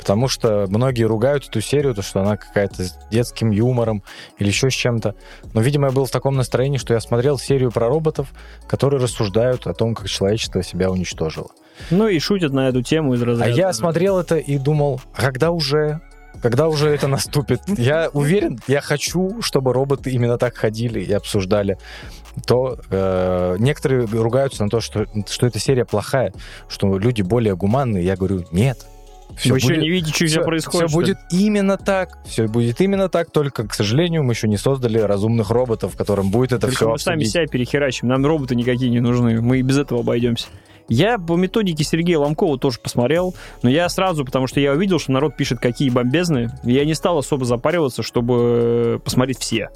[0.00, 4.02] Потому что многие ругают эту серию, то, что она какая-то с детским юмором
[4.38, 5.14] или еще с чем-то.
[5.52, 8.28] Но, видимо, я был в таком настроении, что я смотрел серию про роботов,
[8.66, 11.48] которые рассуждают о том, как человечество себя уничтожило.
[11.90, 13.52] Ну и шутят на эту тему из разряда.
[13.52, 16.00] А я смотрел это и думал, а когда уже?
[16.40, 17.60] Когда уже это наступит?
[17.76, 21.76] Я уверен, я хочу, чтобы роботы именно так ходили и обсуждали
[22.46, 26.32] то э, некоторые ругаются на то, что, что эта серия плохая,
[26.68, 28.04] что люди более гуманные.
[28.04, 28.86] Я говорю, нет.
[29.44, 30.88] Вы еще не видите, что все, происходит.
[30.88, 32.18] Все будет именно так.
[32.26, 36.52] Все будет именно так, только, к сожалению, мы еще не создали разумных роботов, которым будет
[36.52, 37.04] это только все мы обсудить.
[37.04, 38.08] сами себя перехерачим.
[38.08, 39.40] Нам роботы никакие не нужны.
[39.40, 40.48] Мы и без этого обойдемся.
[40.88, 45.12] Я по методике Сергея Ломкова тоже посмотрел, но я сразу, потому что я увидел, что
[45.12, 49.70] народ пишет какие бомбезные, я не стал особо запариваться, чтобы посмотреть все.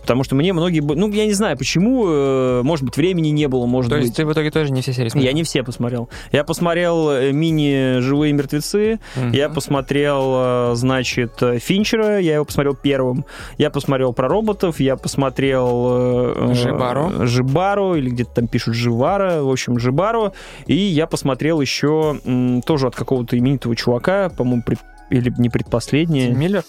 [0.00, 0.80] Потому что мне многие...
[0.80, 2.06] Ну, я не знаю, почему.
[2.08, 4.04] э, Может быть, времени не было, может То быть.
[4.06, 5.26] есть ты в итоге тоже не все серии смотрел?
[5.30, 6.08] Я не все посмотрел.
[6.32, 9.32] Я посмотрел э, мини «Живые мертвецы», Мгм.
[9.32, 13.24] я посмотрел, э, значит, Финчера, я его посмотрел первым.
[13.58, 16.54] Я посмотрел про роботов, я посмотрел...
[16.54, 17.26] Жибару.
[17.26, 20.32] Жибару, или где-то там пишут Живара, в общем, Жибару.
[20.66, 22.18] И я посмотрел еще
[22.64, 24.62] тоже от какого-то именитого чувака, по-моему,
[25.10, 26.28] или не предпоследнее.
[26.28, 26.64] Тим Миллер?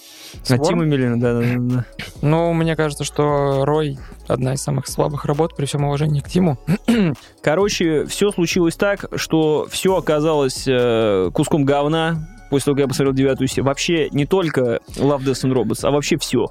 [0.50, 0.58] А?
[0.58, 1.86] Тима Миллера, да, да, да.
[2.22, 3.98] Ну, мне кажется, что Рой
[4.28, 6.58] одна из самых слабых работ, при всем уважении к Тиму.
[7.42, 13.14] Короче, все случилось так, что все оказалось э, куском говна, после того, как я посмотрел
[13.14, 13.66] девятую серию.
[13.66, 16.48] Вообще не только Love, Death and Robots, а вообще все.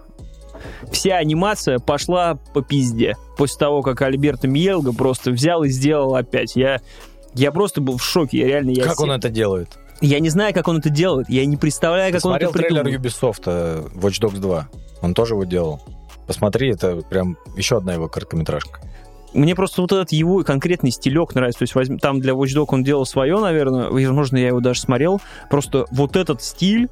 [0.90, 3.16] Вся анимация пошла по пизде.
[3.37, 6.57] После того, как Альберто Мьелго просто взял и сделал опять.
[6.57, 6.81] Я,
[7.35, 8.38] я просто был в шоке.
[8.38, 8.70] Я реально...
[8.70, 9.79] Я, Как се- он это делает?
[10.01, 11.29] Я не знаю, как он это делает.
[11.29, 13.05] Я не представляю, как Ты он это смотрел трейлер придумал.
[13.07, 14.69] Ubisoft э, Watch Dogs 2?
[15.03, 15.81] Он тоже его делал.
[16.27, 18.81] Посмотри, это прям еще одна его короткометражка.
[19.35, 21.59] Мне просто вот этот его конкретный стилек нравится.
[21.59, 23.89] То есть возьм- там для Watch Dogs он делал свое, наверное.
[23.89, 25.21] Возможно, я его даже смотрел.
[25.51, 26.89] Просто вот этот стиль,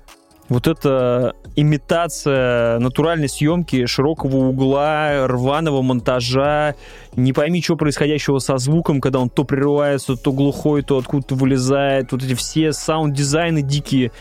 [0.48, 6.74] вот эта имитация натуральной съемки, широкого угла, рваного монтажа,
[7.16, 12.12] не пойми, что происходящего со звуком, когда он то прерывается, то глухой, то откуда-то вылезает,
[12.12, 14.12] вот эти все саунд-дизайны дикие.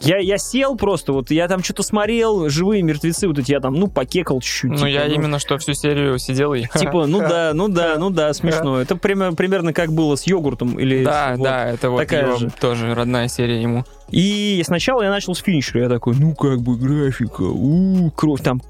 [0.00, 3.74] Я, я сел просто, вот я там что-то смотрел, живые мертвецы, вот эти я там,
[3.74, 4.70] ну, покекал чуть-чуть.
[4.70, 6.62] Ну, типа, я ну, именно что всю серию сидел и...
[6.74, 8.80] Типа, ну да, ну да, ну да, смешно.
[8.80, 11.04] Это примерно, примерно как было с йогуртом или...
[11.04, 11.44] Да, вот.
[11.44, 12.50] да, это вот такая же.
[12.50, 13.84] тоже родная серия ему.
[14.10, 15.82] И сначала я начал с финишера.
[15.82, 18.62] Я такой, ну как бы графика, у кровь, там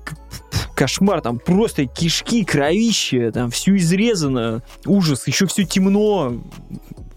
[0.81, 6.41] кошмар, там просто кишки, кровище, там все изрезано, ужас, еще все темно.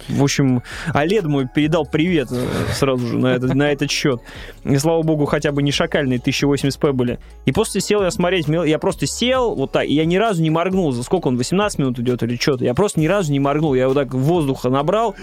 [0.10, 4.20] В общем, Олед мой передал привет э, сразу же на, этот на этот счет.
[4.66, 7.20] И слава богу, хотя бы не шакальные 1080p были.
[7.46, 10.50] И после сел я смотреть, я просто сел вот так, и я ни разу не
[10.50, 10.92] моргнул.
[10.92, 12.66] За сколько он, 18 минут идет или что-то?
[12.66, 13.76] Я просто ни разу не моргнул.
[13.76, 15.16] Я вот так воздуха набрал,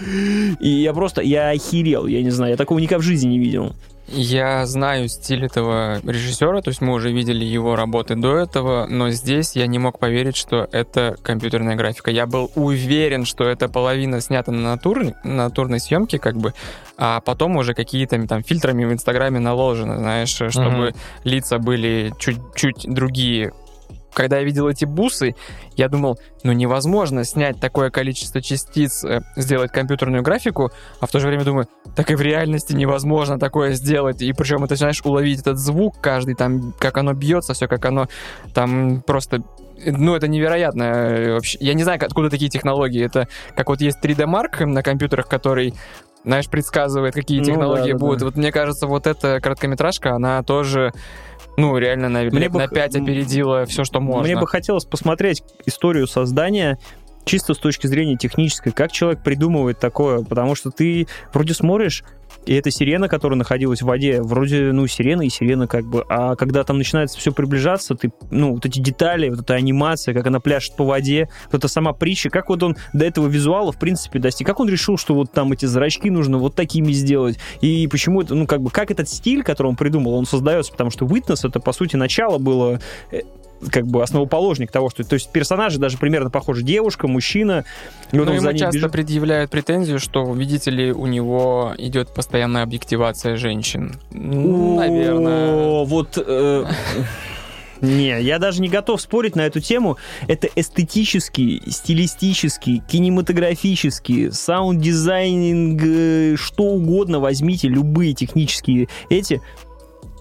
[0.59, 3.75] и я просто, я охерел, я не знаю, я такого никогда в жизни не видел.
[4.07, 9.09] Я знаю стиль этого режиссера, то есть мы уже видели его работы до этого, но
[9.09, 12.11] здесь я не мог поверить, что это компьютерная графика.
[12.11, 16.53] Я был уверен, что это половина снята на, натур, на натурной съемке, как бы,
[16.97, 23.53] а потом уже какие-то там фильтрами в Инстаграме наложено, знаешь, чтобы лица были чуть-чуть другие.
[24.13, 25.35] Когда я видел эти бусы,
[25.75, 31.19] я думал, ну невозможно снять такое количество частиц, э, сделать компьютерную графику, а в то
[31.19, 34.21] же время думаю, так и в реальности невозможно такое сделать.
[34.21, 38.07] И причем это, знаешь, уловить этот звук каждый, там, как оно бьется, все, как оно
[38.53, 39.43] там просто...
[39.83, 41.57] Ну, это невероятно э, вообще.
[41.59, 43.03] Я не знаю, откуда такие технологии.
[43.03, 45.73] Это как вот есть 3D Mark на компьютерах, который
[46.23, 48.19] знаешь, предсказывает, какие Ну технологии да, да, будут.
[48.19, 48.25] да.
[48.25, 50.93] Вот мне кажется, вот эта короткометражка, она тоже,
[51.57, 54.23] ну, реально на, Мне лет бы на х- 5 опередила все, что можно.
[54.23, 56.79] Мне бы хотелось посмотреть историю создания
[57.25, 62.03] чисто с точки зрения технической, как человек придумывает такое, потому что ты вроде смотришь,
[62.45, 66.35] и эта сирена, которая находилась в воде, вроде, ну, сирена и сирена как бы, а
[66.35, 70.39] когда там начинается все приближаться, ты, ну, вот эти детали, вот эта анимация, как она
[70.39, 74.19] пляшет по воде, вот эта сама притча, как вот он до этого визуала, в принципе,
[74.19, 78.21] достиг, как он решил, что вот там эти зрачки нужно вот такими сделать, и почему
[78.21, 81.47] это, ну, как бы, как этот стиль, который он придумал, он создается, потому что Witness,
[81.47, 82.79] это, по сути, начало было
[83.11, 83.21] э,
[83.69, 85.03] как бы основоположник того, что...
[85.03, 86.63] То есть персонажи даже примерно похожи.
[86.63, 87.65] Девушка, мужчина.
[88.11, 88.91] И вот Ну, он за ему часто бежит.
[88.91, 93.95] предъявляют претензию, что, видите ли, у него идет постоянная объективация женщин.
[94.11, 95.85] Ну, Наверное.
[95.85, 96.17] Вот...
[96.17, 96.65] э,
[97.81, 99.97] Не, я даже не готов спорить на эту тему.
[100.27, 109.41] Это эстетический, стилистический, кинематографический, саунд-дизайнинг, э, что угодно возьмите, любые технические эти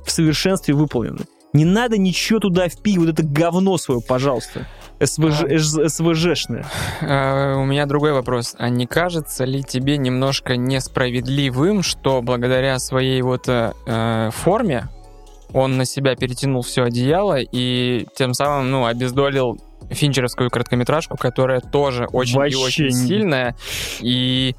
[0.06, 1.20] в совершенстве выполнены.
[1.52, 4.66] Не надо ничего туда впить, вот это говно свое, пожалуйста.
[5.02, 5.58] СВЖ, э,
[5.88, 6.66] СВЖшная.
[7.00, 8.54] Э, У меня другой вопрос.
[8.58, 14.88] А не кажется ли тебе немножко несправедливым, что благодаря своей вот э, э, форме
[15.52, 19.58] он на себя перетянул все одеяло и тем самым, ну, обездолил
[19.90, 23.56] финчеровскую короткометражку, которая тоже очень и Вообще очень не- сильная.
[24.00, 24.54] И,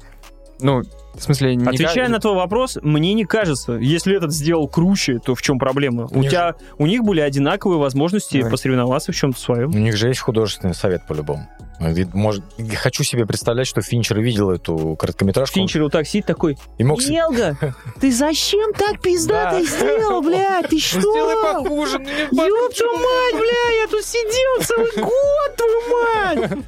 [0.60, 0.82] ну,
[1.14, 1.54] в смысле...
[1.56, 5.42] не Отвечая ка- на твой вопрос, мне не кажется, если этот сделал круче, то в
[5.42, 6.08] чем проблема?
[6.10, 8.48] У них тебя, у них были одинаковые возможности Да.
[8.50, 9.70] посоревноваться в чем-то своем.
[9.70, 11.46] У них же есть художественный совет по-любому.
[11.80, 12.44] Ведь, Может,
[12.76, 15.54] хочу себе представлять, что Финчер видел эту короткометражку.
[15.56, 17.00] Финчер вот так сидит такой, И мог...
[17.02, 17.56] Елга,
[18.00, 19.64] ты зачем так пиздато Да.
[19.64, 20.68] сделал, блядь?
[20.68, 21.00] Ты что?
[21.00, 26.64] Сделай похуже, ну, не Ёб твою мать, бля, я тут сидел целый год, твою мать!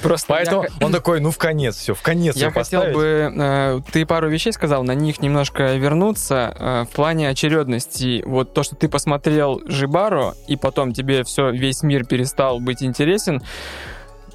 [0.00, 2.94] Просто Поэтому он такой, ну, в конец, все, в конец Я хотел поставить.
[2.94, 3.32] бы...
[3.36, 6.54] э, ты пару вещей сказал, на них немножко вернуться.
[6.58, 8.22] э, в плане очередности.
[8.26, 13.42] Вот то, что ты посмотрел Жибару, и потом тебе все, весь мир перестал быть интересен,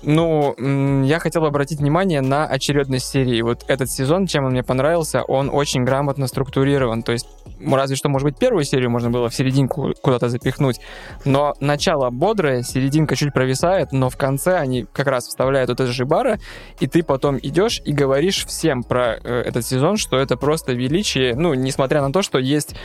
[0.02, 3.42] ну, я хотел бы обратить внимание на очередность серии.
[3.42, 7.04] Вот этот сезон, чем он мне понравился, он очень грамотно структурирован.
[7.04, 7.28] То есть,
[7.70, 10.80] разве что, может быть, первую серию можно было в серединку куда-то запихнуть.
[11.26, 15.92] Но начало бодрое, серединка чуть провисает, но в конце они как раз вставляют вот это
[15.92, 16.40] Жибара,
[16.80, 21.36] и ты потом идешь и говоришь всем про э, этот сезон, что это просто величие,
[21.36, 22.76] ну, несмотря на то, что есть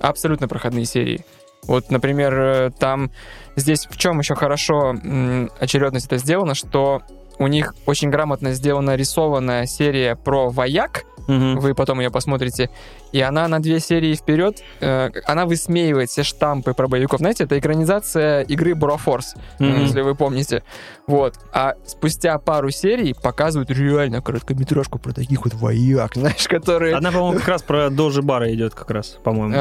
[0.00, 1.24] абсолютно проходные серии.
[1.66, 3.10] Вот, например, э, там
[3.56, 4.94] здесь в чем еще хорошо
[5.60, 7.02] очередность это сделано, что
[7.38, 11.58] у них очень грамотно сделана рисованная серия про вояк, Мгм.
[11.58, 12.70] вы потом ее посмотрите,
[13.10, 17.18] и она на две серии вперед, э, она высмеивает все штампы про боевиков.
[17.18, 19.80] Знаете, это экранизация игры Брофорс, Мгм.
[19.82, 20.62] если вы помните.
[21.08, 21.34] Вот.
[21.52, 26.94] А спустя пару серий показывают реально короткометражку про таких вот вояк, знаешь, которые...
[26.94, 29.52] Одна, по-моему, как раз про Дожи Бара идет как раз, по-моему.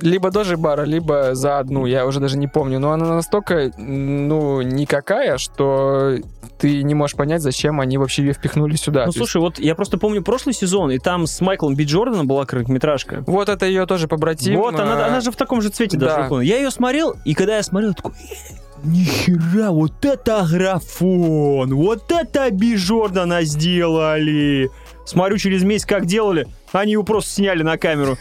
[0.00, 2.78] Либо Дожи Бара, либо за одну, я уже даже не помню.
[2.78, 6.16] Но она настолько, ну, никакая, что
[6.58, 9.00] ты не можешь понять, зачем они вообще ее впихнули сюда.
[9.00, 11.84] Ну, То есть слушай, вот я просто помню прошлый сезон, и там с Майклом Би
[11.84, 13.24] Джорданом была короткометражка.
[13.26, 14.56] Вот это ее тоже побратим.
[14.56, 16.28] Вот, она, а, она же в таком же цвете да.
[16.28, 16.44] даже.
[16.44, 18.54] Я ее смотрел, и когда я смотрел, такой, «Э,
[18.84, 24.70] нихера, вот это графон, вот это Би Джордана сделали.
[25.04, 28.16] Смотрю через месяц, как делали, они его просто сняли на камеру.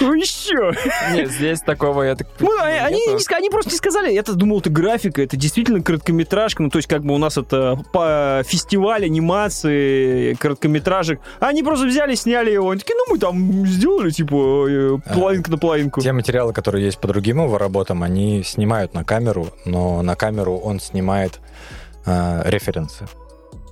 [0.00, 0.72] Ну еще.
[1.12, 4.12] Нет, здесь такого я так Ну, они, не они просто не сказали.
[4.12, 6.62] Я-то думал, это графика, это действительно короткометражка.
[6.62, 11.20] Ну, то есть, как бы у нас это по фестиваль анимации короткометражек.
[11.40, 12.70] Они просто взяли, сняли его.
[12.70, 16.00] Они такие, ну, мы там сделали, типа, э, половинка на половинку.
[16.00, 20.56] Те материалы, которые есть по другим его работам, они снимают на камеру, но на камеру
[20.56, 21.40] он снимает
[22.06, 23.06] э, референсы.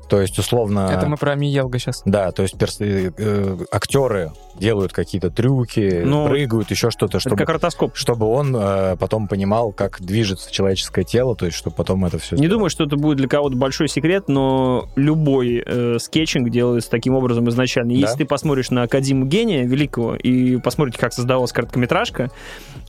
[0.08, 0.90] То есть, условно...
[0.92, 2.02] Это мы про Миелга сейчас.
[2.04, 7.36] Да, то есть перс- э, э, актеры делают какие-то трюки, Ну, прыгают, еще что-то, чтобы,
[7.36, 7.96] как ротоскоп.
[7.96, 12.36] чтобы он э, потом понимал, как движется человеческое тело, то есть, чтобы потом это все...
[12.36, 17.14] Не думаю, что это будет для кого-то большой секрет, но любой э, скетчинг делается таким
[17.14, 17.92] образом изначально.
[17.92, 18.18] Если Да.
[18.18, 22.30] ты посмотришь на Академию гения великого и посмотрите, как создавалась короткометражка,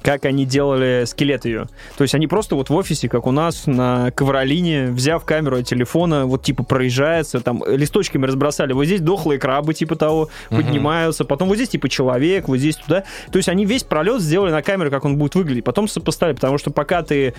[0.01, 1.67] как они делали скелет ее.
[1.97, 5.65] То есть они просто вот в офисе, как у нас на ковролине, взяв камеру от
[5.65, 8.73] телефона, вот типа проезжается, там листочками разбросали.
[8.73, 13.03] Вот здесь дохлые крабы типа того поднимаются, потом вот здесь типа человек, вот здесь туда.
[13.31, 15.63] То есть они весь пролет сделали на камеру, как он будет выглядеть.
[15.63, 17.33] Потом сопоставили, потому что пока ты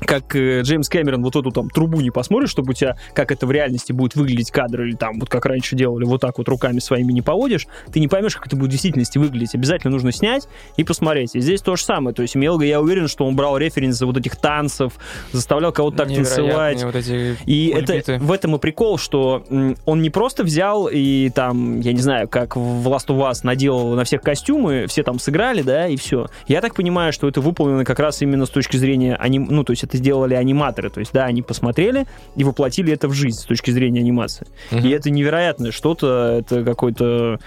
[0.00, 3.46] как э, Джеймс Кэмерон вот эту там трубу не посмотришь, чтобы у тебя, как это
[3.46, 6.78] в реальности будет выглядеть кадр, или там, вот как раньше делали, вот так вот руками
[6.78, 9.54] своими не поводишь, ты не поймешь, как это будет в действительности выглядеть.
[9.54, 11.34] Обязательно нужно снять и посмотреть.
[11.34, 12.14] И здесь то же самое.
[12.14, 14.94] То есть Мелга, я уверен, что он брал референсы вот этих танцев,
[15.32, 16.82] заставлял кого-то так танцевать.
[16.82, 19.44] Вот эти И это, в этом и прикол, что
[19.84, 23.94] он не просто взял и там, я не знаю, как в Last of Us наделал
[23.94, 26.26] на всех костюмы, все там сыграли, да, и все.
[26.48, 29.46] Я так понимаю, что это выполнено как раз именно с точки зрения аним...
[29.50, 33.12] ну, то есть это сделали аниматоры, то есть, да, они посмотрели и воплотили это в
[33.12, 34.46] жизнь с точки зрения анимации.
[34.70, 34.86] Мгм.
[34.86, 37.38] И это невероятное что-то, это какой-то...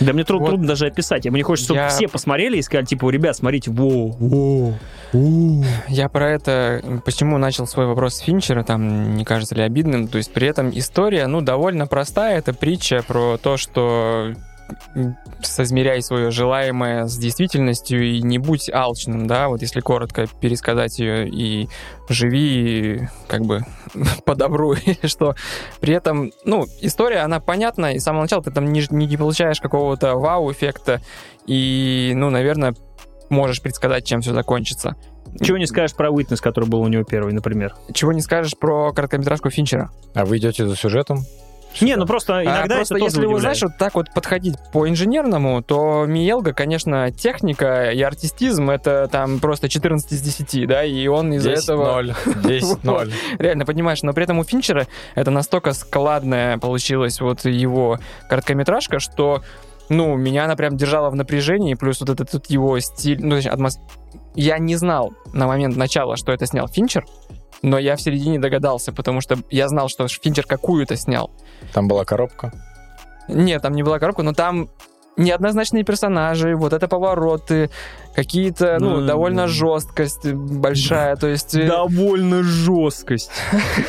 [0.00, 0.50] Да мне трудно, Вот.
[0.50, 1.24] трудно даже описать.
[1.26, 4.74] Мне хочется, чтобы Я- все посмотрели и сказали, типа, ребят, смотрите, во, во,
[5.14, 5.64] во».
[5.88, 10.18] Я про это, почему начал свой вопрос с Финчера, там, не кажется ли обидным, то
[10.18, 14.34] есть при этом история, ну, довольно простая, это притча про то, что
[15.42, 21.28] соизмеряй свое желаемое с действительностью и не будь алчным, да, вот если коротко пересказать ее
[21.28, 21.68] и
[22.08, 23.60] живи как бы
[24.24, 25.34] по добру, и что
[25.80, 29.60] при этом, ну, история, она понятна, и с самого начала ты там не, не получаешь
[29.60, 31.00] какого-то вау-эффекта,
[31.46, 32.74] и, ну, наверное,
[33.30, 34.96] можешь предсказать, чем все закончится.
[35.40, 37.74] Чего не скажешь про Witness, который был у него первый, например?
[37.92, 39.90] Чего не скажешь про короткометражку Финчера?
[40.14, 41.24] А вы идете за сюжетом?
[41.80, 44.56] Не, ну просто А иногда просто это тоже если вы, знаешь, вот так вот подходить
[44.72, 50.84] по инженерному, то Миелга, конечно, техника и артистизм— это там просто 14 из 10, да,
[50.84, 52.02] и он из-за этого...
[52.02, 52.82] 10-0.
[52.82, 53.12] 10-0.
[53.38, 59.42] Реально, понимаешь, но при этом у Финчера это настолько складная получилась вот его короткометражка, что,
[59.88, 63.52] ну, меня она прям держала в напряжении, плюс вот этот вот его стиль, ну, точнее,
[63.52, 63.78] атмос-
[64.34, 67.04] Я не знал на момент начала, что это снял Финчер,
[67.62, 71.30] но я в середине догадался, потому что я знал, что Финчер какую-то снял.
[71.72, 72.52] Там была коробка.
[73.28, 74.68] Нет, там не была коробка, но там
[75.18, 77.70] неоднозначные персонажи, вот это повороты,
[78.14, 79.48] какие-то, ну, Ну, довольно да.
[79.48, 81.56] жесткость большая, то есть...
[81.56, 83.28] э, Довольно жесткость.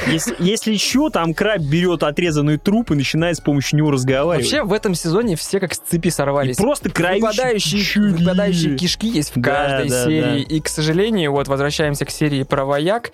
[0.08, 4.46] Если, если что, там краб берет отрезанный труп и начинает с помощью него разговаривать.
[4.52, 6.58] Вообще в этом сезоне все как с цепи и сорвались.
[6.58, 8.12] просто кровище Выпадающие, чули.
[8.14, 10.42] выпадающие кишки есть в каждой да, серии.
[10.42, 13.12] И, к сожалению, вот возвращаемся к серии про вояк.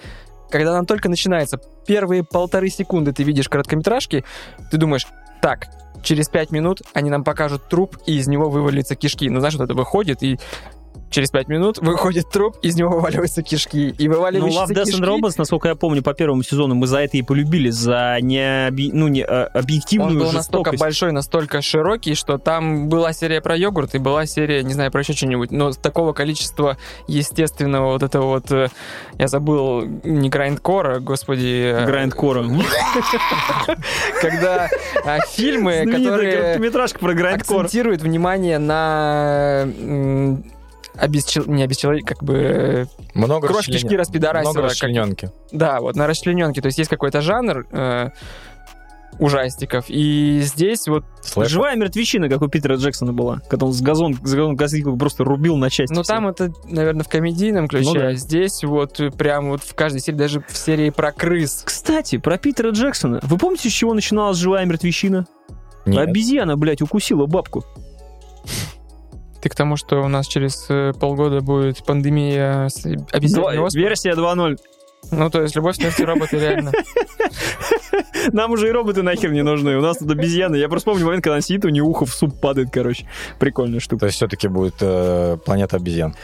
[0.56, 4.24] Когда она только начинается, первые полторы секунды ты видишь короткометражки,
[4.72, 5.06] ты думаешь,
[5.42, 5.68] так,
[6.02, 9.30] через пять минут они нам покажут труп, и из него вывалится кишки.
[9.30, 10.40] Ну, знаешь, вот это выходит, и
[11.10, 13.90] через пять минут выходит труп, из него вываливаются кишки.
[13.98, 17.00] И Ну, вываливающиеся Love, Death and Robots, насколько я помню, по первому сезону мы за
[17.00, 20.82] это и полюбили, за не, ну, не а, объективную Он был настолько жестокость.
[20.82, 25.02] большой, настолько широкий, что там была серия про йогурт и была серия, не знаю, про
[25.02, 25.52] еще что-нибудь.
[25.52, 28.52] Но с такого количества естественного вот этого вот...
[28.52, 28.70] э,
[29.18, 31.72] Я забыл, не грайндкора, господи...
[31.74, 32.46] э, Грайндкора.
[34.22, 34.68] Когда
[35.06, 36.56] э, фильмы, которые
[37.36, 39.68] акцентируют внимание на...
[40.98, 42.34] обесчел- Не обесчеловек, как бы...
[42.36, 44.52] э, Много Кровь расчлен- кишки распидорасила.
[44.52, 45.32] Много как- расчлененки.
[45.52, 46.62] Да, вот на расчлененке.
[46.62, 48.10] То есть есть какой-то жанр э,
[49.20, 49.86] ужастиков.
[49.88, 51.50] И здесь вот Слэш.
[51.50, 55.24] Живая мертвечина, как у Питера Джексона была, когда он с газон, с газон газон просто
[55.24, 55.94] рубил на части.
[55.94, 58.08] Ну, там это, наверное, в комедийном ключе, Ну да.
[58.10, 61.62] а здесь вот прям вот в каждой серии, даже в серии про крыс.
[61.66, 63.20] Кстати, про Питера Джексона.
[63.24, 65.26] Вы помните, с чего начиналась живая мертвечина?
[65.86, 65.98] Нет.
[66.10, 67.64] Обезьяна, блядь, укусила бабку.
[69.46, 73.80] Ты к тому, что у нас через э, полгода будет пандемия оспой?
[73.80, 74.58] Версия 2.0.
[75.12, 76.72] Ну, то есть любовь, смерть и роботы реально.
[78.34, 79.78] Нам уже и роботы нахер не нужны.
[79.78, 80.56] У нас тут обезьяны.
[80.56, 83.08] Я просто помню момент, когда она сидит, у нее ухо в суп падает, короче.
[83.38, 84.00] Прикольная штука.
[84.00, 86.16] То есть все-таки будет э, планета обезьян.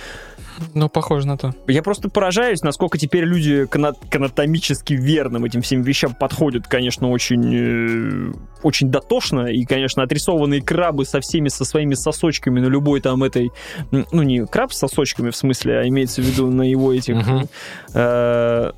[0.74, 1.54] Ну, похоже на то.
[1.68, 6.68] Я просто поражаюсь, насколько теперь люди к, ана- к анатомически верным этим всем вещам подходят,
[6.68, 8.34] конечно, очень, э,
[8.64, 9.48] очень дотошно.
[9.48, 13.52] И, конечно, отрисованные крабы со всеми, со своими сосочками на любой там этой...
[13.92, 17.16] Ну, не краб с сосочками, в смысле, а имеется в виду на его этих...
[17.16, 17.48] Мгм.
[17.94, 18.72] э,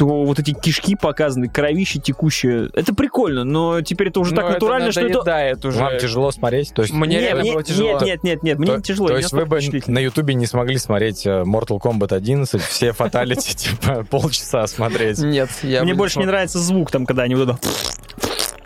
[0.00, 2.70] то вот эти кишки показаны, кровище текущее.
[2.72, 5.68] Это прикольно, но теперь это уже Но так натурально, что это...
[5.68, 5.78] уже.
[5.78, 6.72] Вам тяжело смотреть?
[6.72, 7.90] То есть, Мне Не, реально мне- было тяжело.
[7.90, 9.08] Нет, нет, нет, нет, мне то, не тяжело.
[9.08, 13.54] то есть вы бы на Ютубе не смогли смотреть э, Mortal Kombat 11, все фаталити,
[13.54, 15.18] типа, полчаса смотреть.
[15.18, 17.58] Нет, я Мне больше не нравится звук там, когда они вот это...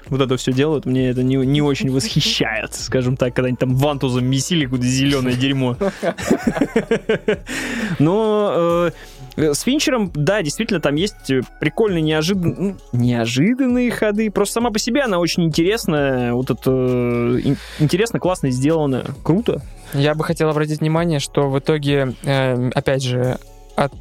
[0.07, 3.75] Вот это все делают, мне это не, не очень восхищает, скажем так, когда они там
[3.75, 5.79] вантузом месили куда зеленое дерьмо.
[7.99, 8.91] Но э,
[9.37, 12.55] с Финчером, да, действительно, там есть э, прикольные неожидан...
[12.59, 14.31] ну, неожиданные ходы.
[14.31, 16.33] Просто сама по себе она очень интересная.
[16.33, 19.05] Вот это э, ин- интересно, классно сделано.
[19.23, 19.61] Круто.
[19.93, 23.39] Я бы хотел обратить внимание, что в итоге, э, опять же,
[23.77, 23.93] от,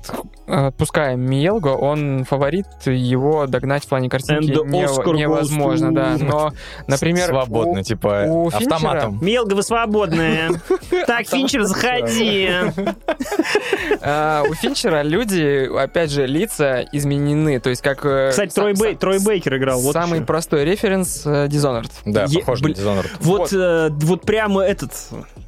[0.48, 6.16] отпускаем Миелго, он фаворит, его догнать в плане картинки не- невозможно, да.
[6.20, 6.52] Но,
[6.88, 9.20] например, Свободно, у- типа, у Финчера- автоматом.
[9.22, 10.50] Мелго, вы свободные.
[11.08, 12.50] Так, Финчер, заходи.
[14.02, 17.60] а, у Финчера люди, опять же, лица изменены.
[17.60, 18.06] То есть как...
[18.06, 19.80] э, Кстати, Трой, Бейкер играл.
[19.80, 21.92] Самый простой референс э, Dishonored.
[22.06, 22.68] Да, похож на.
[22.68, 23.12] Dishonored.
[23.22, 23.54] Вот, Вот.
[23.54, 24.92] э, вот прямо этот.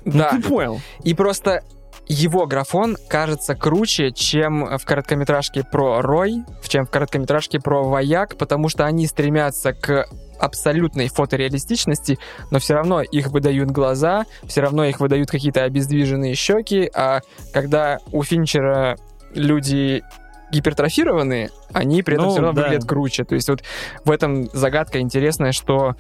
[0.06, 0.30] Да.
[0.32, 0.80] Ты понял.
[1.04, 1.64] И просто
[2.08, 8.70] его графон кажется круче, чем в короткометражке про Рой, чем в короткометражке про Вояк, потому
[8.70, 10.08] что они стремятся к
[10.40, 12.20] абсолютной фотореалистичности,
[12.52, 17.22] но все равно их выдают глаза, все равно их выдают какие-то обездвиженные щеки, а
[17.54, 18.98] когда у Финчера
[19.34, 20.04] люди
[20.52, 22.68] гипертрофированные, они при этом Ну, все равно да.
[22.68, 23.24] выглядят круче.
[23.24, 23.64] То есть вот
[24.04, 25.96] в этом загадка интересная, что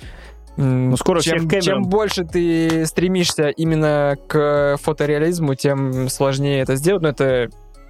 [0.58, 7.04] Ну, скоро чем, чем больше ты стремишься именно к фотореализму, тем сложнее это сделать.
[7.04, 7.50] Ну, это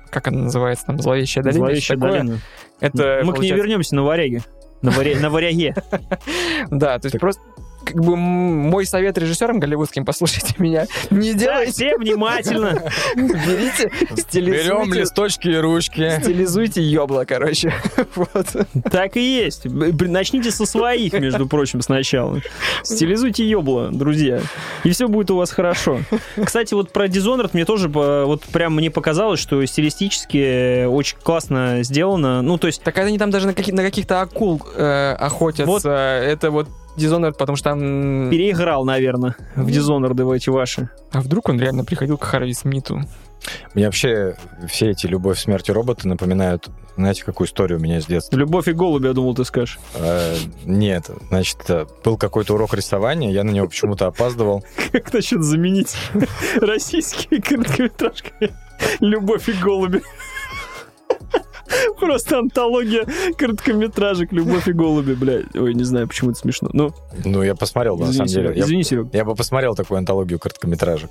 [0.09, 1.65] как она называется, там, зловещая долина.
[1.65, 2.39] Зловещая долина.
[2.79, 4.43] Это Мы к ней получается- вернемся на варяге.
[4.81, 5.19] На, варя...
[5.19, 5.75] на варяге.
[6.69, 7.41] Да, то есть просто
[7.85, 12.81] как бы мой совет режиссерам голливудским, послушайте меня, не Да, делайте, все внимательно.
[13.15, 16.19] берите, Берем стилизуйте, листочки и ручки.
[16.21, 17.73] стилизуйте ёбло, короче.
[18.15, 18.47] Вот.
[18.91, 19.65] Так и есть.
[19.65, 22.39] Начните со своих, между прочим, сначала.
[22.83, 24.39] Стилизуйте ёбло, друзья.
[24.83, 25.99] И все будет у вас хорошо.
[26.43, 32.41] Кстати, вот про Dishonored мне тоже вот прям мне показалось, что стилистически очень классно сделано.
[32.41, 35.65] Ну, то есть Так они там даже на, каких- на каких-то акул э, охотятся.
[35.65, 35.85] Вот.
[35.85, 36.67] Это вот
[36.97, 38.29] Dishonored, потому что там...
[38.29, 40.89] переиграл, наверное, в Dishonored в эти ваши.
[41.11, 43.01] А вдруг он реально приходил к Харви Смиту?
[43.73, 44.35] Мне вообще
[44.67, 48.35] все эти «Любовь, смерть и роботы» напоминают, знаете, какую историю у меня с детства?
[48.35, 49.79] Любовь и голуби, я думал, ты скажешь.
[49.95, 50.35] Э,
[50.65, 54.63] нет, значит, э, был какой-то урок рисования, я на него почему-то опаздывал.
[54.91, 55.95] Как насчет заменить
[56.55, 58.51] российские короткометражки
[58.99, 60.01] «Любовь и голуби»?
[61.99, 63.05] Просто антология
[63.37, 65.55] короткометражек «Любовь и голуби», блядь.
[65.55, 66.69] Ой, не знаю, почему это смешно.
[66.73, 66.91] Ну,
[67.23, 68.43] Ну, я посмотрел, на извини, самом деле.
[68.47, 68.57] Серег.
[68.57, 69.07] Я- Извини, Серег.
[69.13, 71.09] Я бы посмотрел такую антологию короткометражек.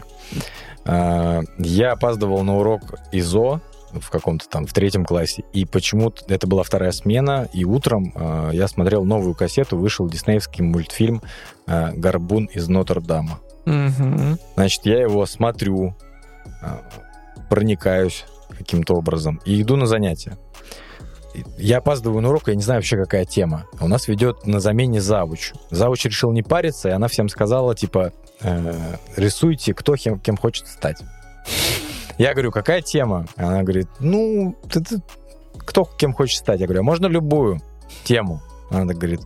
[0.84, 2.82] А, Я опаздывал на урок
[3.12, 3.61] ИЗО
[3.92, 8.50] в каком-то там, в третьем классе, и почему-то это была вторая смена, и утром а,
[8.50, 11.22] я смотрел новую кассету, вышел диснеевский мультфильм
[11.66, 13.38] а, «Горбун из Нотр-Дама».
[14.57, 15.94] Значит, я его смотрю,
[17.48, 18.24] проникаюсь
[18.57, 20.36] каким-то образом и иду на занятия.
[21.59, 23.64] Я опаздываю на урок, я не знаю вообще, какая тема.
[23.78, 25.53] А У нас ведет на замене завуч.
[25.70, 30.66] Завуч решил не париться, и она всем сказала, типа, э, рисуйте, кто кем, кем хочет
[30.68, 30.99] стать.
[32.18, 33.26] Я говорю, какая тема?
[33.37, 35.03] Она говорит, ну, ты- ты-
[35.59, 36.61] кто кем хочет стать?
[36.61, 37.61] Я говорю, а можно любую
[38.05, 38.41] тему?
[38.70, 39.20] Она так говорит,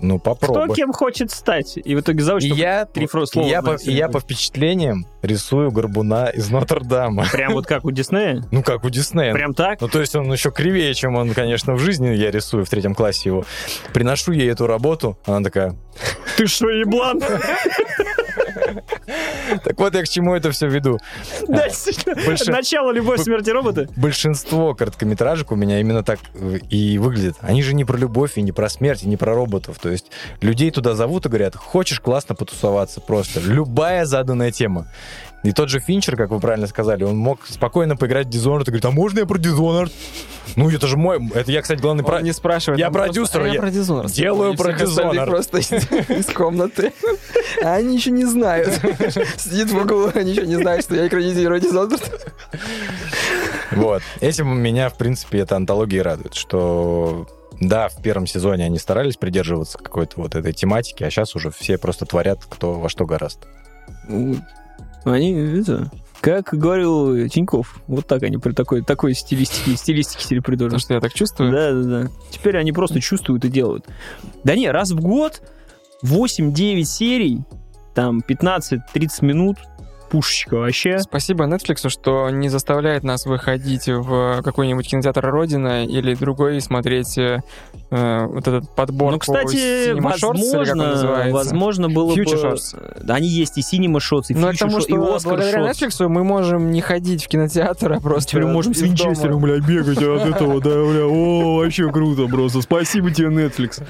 [0.00, 0.64] ну, попробуй.
[0.64, 1.76] Кто кем хочет стать?
[1.76, 6.50] И в итоге чтобы я, три слова я, по, я по впечатлениям рисую горбуна из
[6.50, 7.26] Нотр-Дама.
[7.30, 8.44] Прям вот как у Диснея?
[8.50, 9.32] Ну, как у Диснея.
[9.32, 9.80] Прям так?
[9.80, 12.08] Ну, то есть он еще кривее, чем он, конечно, в жизни.
[12.08, 13.44] Я рисую в третьем классе его.
[13.92, 15.18] Приношу ей эту работу.
[15.24, 15.76] Она такая,
[16.36, 17.20] Ты что, еблан?
[19.64, 20.98] так вот я к чему это все веду.
[21.48, 23.88] Больше- Начало «Любовь, смерти робота».
[23.96, 27.36] Большинство короткометражек у меня именно так э, и выглядит.
[27.40, 29.78] Они же не про любовь, и не про смерть, и не про роботов.
[29.80, 30.06] То есть
[30.40, 33.40] людей туда зовут и говорят, хочешь классно потусоваться просто.
[33.40, 34.86] Любая заданная тема.
[35.42, 38.66] И тот же Финчер, как вы правильно сказали, он мог спокойно поиграть в Dishonored и
[38.66, 39.90] говорит, а можно я про Dishonored?
[40.56, 41.18] Ну, это же мой...
[41.34, 42.02] Это я, кстати, главный...
[42.02, 42.78] Он про- не спрашивает.
[42.78, 44.12] Я он просто, продюсер, «А я я про Dishonored».
[44.12, 45.26] делаю И про Dishonored.
[45.26, 46.92] просто из, комнаты.
[47.62, 48.68] А они еще не знают.
[49.38, 52.02] Сидит в углу, они еще не знают, что я экранизирую Dishonored.
[53.72, 54.02] Вот.
[54.20, 57.26] Этим меня, в принципе, эта антология радует, что
[57.60, 61.78] да, в первом сезоне они старались придерживаться какой-то вот этой тематики, а сейчас уже все
[61.78, 63.46] просто творят кто во что гораст.
[65.04, 65.90] Они, это,
[66.20, 70.78] как говорил Тиньков, вот так они при такой, такой стилистике, стилистике себе придумали.
[70.78, 71.50] что я так чувствую.
[71.50, 72.10] Да, да, да.
[72.30, 73.86] Теперь они просто чувствуют и делают.
[74.44, 75.42] Да не, раз в год
[76.04, 77.42] 8-9 серий,
[77.94, 78.80] там 15-30
[79.22, 79.56] минут,
[80.10, 80.98] пушечка вообще.
[80.98, 87.18] Спасибо Netflix, что не заставляет нас выходить в какой-нибудь кинотеатр Родина или другой смотреть
[87.90, 89.12] э, э, вот этот подбор.
[89.12, 92.54] Ну, кстати, возможно, возможно было Future бы...
[92.54, 93.02] Shorts.
[93.02, 95.60] Да, они есть и Cinema Shots, и Future к тому, Shorts, и что Oscar благодаря
[95.60, 95.70] Shorts.
[95.70, 98.80] Netflix мы можем не ходить в кинотеатр, а просто Теперь мы можем с.
[98.80, 102.62] Винчестером, бля, бегать от этого, да, бля, о, вообще круто просто.
[102.62, 103.82] Спасибо тебе, Netflix.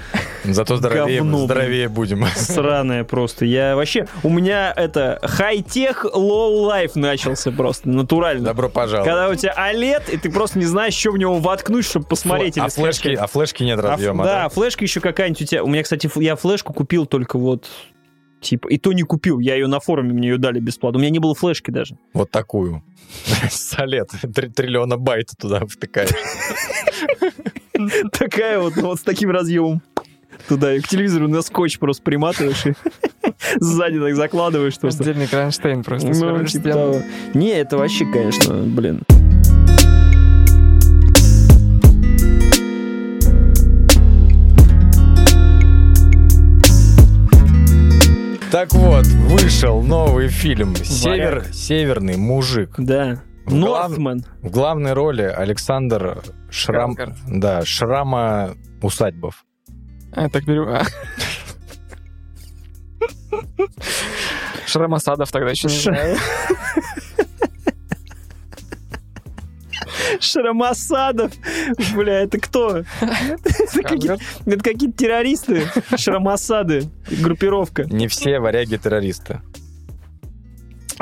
[0.45, 2.25] Зато здоровее, Говно, здоровее будем.
[2.37, 3.45] Сраная просто.
[3.45, 4.07] Я вообще...
[4.23, 5.19] У меня это...
[5.23, 8.45] Хай-тех, лоу-лайф начался просто, натурально.
[8.45, 9.09] Добро пожаловать.
[9.09, 12.59] Когда у тебя OLED, и ты просто не знаешь, что в него воткнуть, чтобы посмотреть.
[12.59, 14.49] а, или флешки, а флешки нет А разъема, да, да?
[14.49, 15.65] флешка еще какая-нибудь у тебя.
[15.65, 17.69] У меня, кстати, я флешку купил только вот
[18.41, 20.99] типа, и то не купил, я ее на форуме мне ее дали бесплатно.
[20.99, 21.97] У меня не было флешки даже.
[22.13, 22.83] Вот такую.
[23.51, 24.11] Солет.
[24.35, 26.11] Три триллиона байт туда втыкаешь.
[28.13, 29.83] Такая вот, вот с таким разъемом.
[30.49, 32.75] Туда и к телевизору на скотч просто приматываешь и
[33.61, 34.79] сзади так закладываешь.
[34.83, 36.09] Отдельный кронштейн просто.
[36.09, 37.03] Ну, типа.
[37.35, 39.03] Не, это вообще, конечно, блин.
[48.51, 51.45] Так вот, вышел новый фильм «Север.
[51.53, 52.75] «Северный мужик».
[52.79, 53.23] Да.
[53.47, 53.97] В глав-.
[53.97, 56.21] В главной роли Александр
[56.51, 56.95] Шрам...
[56.95, 57.15] Skarsgård.
[57.29, 59.45] Да, Шрама Усадьбов.
[60.13, 60.67] А, так беру.
[60.69, 60.83] а.
[64.67, 66.17] Шрамасадов тогда еще не знаю.
[70.19, 71.33] Шрамасадов.
[71.95, 72.79] Бля, это кто?
[73.01, 74.19] Это какие-
[74.53, 75.63] это какие-то террористы.
[75.97, 76.85] Шрамасады.
[77.23, 77.85] Группировка.
[77.85, 79.41] Не все варяги террористы.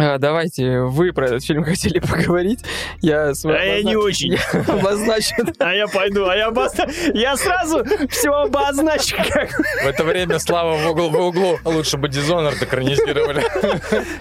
[0.00, 2.60] А, давайте, вы про этот фильм хотели поговорить.
[3.00, 4.32] Я свой А я не обозна- очень.
[4.54, 5.34] Я обозначу.
[5.58, 9.16] А я пойду, а я обозна- Я сразу все обозначу.
[9.16, 9.50] как-
[9.82, 11.58] В это время Слава в углу, в углу.
[11.64, 13.42] Лучше бы Dishonored экранизировали.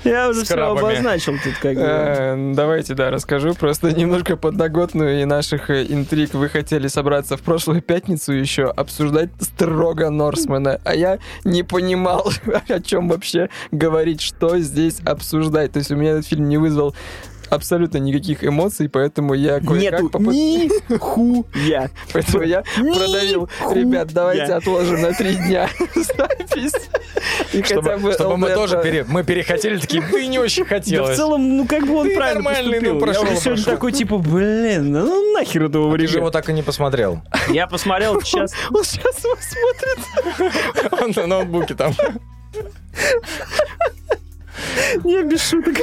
[0.04, 1.82] Я уже С все обозначил тут как бы.
[1.82, 6.34] Э, Давайте, да, расскажу просто немножко подноготную и наших э, интриг.
[6.34, 12.32] Вы хотели собраться в прошлую пятницу еще обсуждать строго Норсмена, а я не понимал,
[12.68, 15.67] о чем вообще говорить, что здесь обсуждать.
[15.74, 16.96] То есть у меня этот фильм не вызвал
[17.50, 21.90] абсолютно никаких эмоций, поэтому я кое-как Нету попыт- ни хуя.
[22.14, 23.50] Поэтому я продавил.
[23.72, 26.74] Ребят, давайте отложим на три дня запись.
[27.54, 30.68] И хотя Чтобы, бы чтобы мы тоже пере- мы перехотели, такие, да не очень Да
[30.68, 31.16] в хотелось.
[31.16, 33.00] целом, ну как бы он Ты правильно нормальный, ну, поступил.
[33.00, 33.74] прошел, Я уже сегодня прошел.
[33.74, 36.32] такой, типа, блин, да ну нахер этого Ты же его вырежу.
[36.32, 37.22] так и не посмотрел.
[37.50, 38.52] Я посмотрел сейчас.
[38.74, 40.54] Он сейчас его смотрит.
[41.02, 41.94] Он на ноутбуке там.
[45.04, 45.76] Не, без шуток.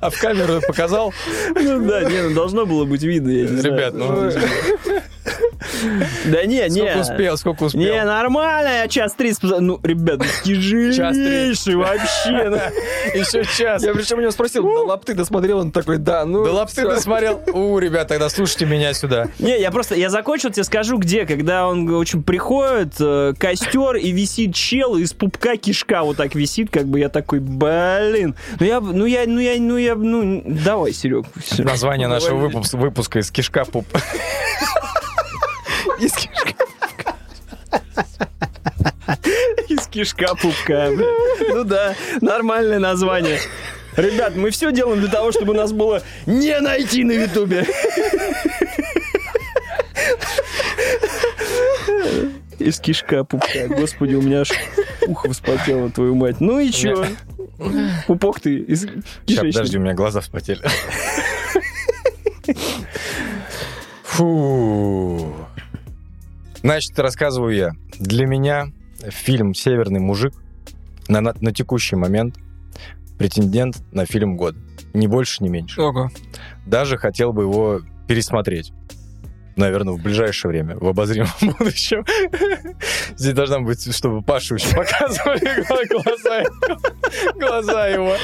[0.00, 1.14] А в камеру показал.
[1.54, 3.76] Ну да, не, ну должно было быть видно, я не знаю.
[3.76, 4.30] Ребят, ну...
[6.26, 6.70] Да не, не.
[6.70, 7.80] Сколько успел, сколько успел.
[7.82, 9.42] Не, нормально, я час тридцать...
[9.42, 12.48] поза- Ну, ребят, ну, тяжелейший вообще.
[12.50, 12.56] ну.
[13.18, 13.82] Еще час.
[13.82, 16.44] Я причем у него спросил, на лапты досмотрел, он такой, да, ну...
[16.44, 16.90] Да лапты всё».
[16.90, 17.40] досмотрел.
[17.52, 19.28] У, ребят, тогда слушайте меня сюда.
[19.38, 23.96] Не, я просто, я закончил, тебе скажу, где, когда он, в общем, приходит, э, костер,
[23.96, 28.34] и висит чел, из пупка кишка вот так висит, как бы я такой, блин.
[28.60, 31.26] Ну я, ну я, ну я, ну я, ну, давай, Серег.
[31.58, 33.86] Название нашего выпуска из кишка пуп.
[35.98, 36.54] Из кишка.
[39.68, 40.90] Из кишка пупка.
[41.48, 43.38] Ну да, нормальное название.
[43.96, 47.64] Ребят, мы все делаем для того, чтобы нас было не найти на Ютубе.
[52.58, 53.68] Из кишка пупка.
[53.68, 54.50] Господи, у меня аж
[55.06, 56.40] ухо вспотело, твою мать.
[56.40, 57.06] Ну и чё?
[58.06, 58.86] Пупок ты из
[59.26, 60.60] Сейчас, подожди, у меня глаза вспотели.
[64.04, 65.43] Фу.
[66.64, 67.72] Значит, рассказываю я.
[67.98, 68.68] Для меня
[69.10, 70.32] фильм «Северный мужик»
[71.08, 72.38] на, на, на текущий момент
[73.18, 74.58] претендент на фильм года.
[74.94, 75.78] Ни больше, ни меньше.
[75.82, 76.08] Ого.
[76.64, 78.72] Даже хотел бы его пересмотреть.
[79.56, 82.04] Наверное, в ближайшее время, в обозримом будущем.
[83.16, 86.42] Здесь должна быть, чтобы Пашу еще показывали глаза,
[87.34, 88.16] глаза его.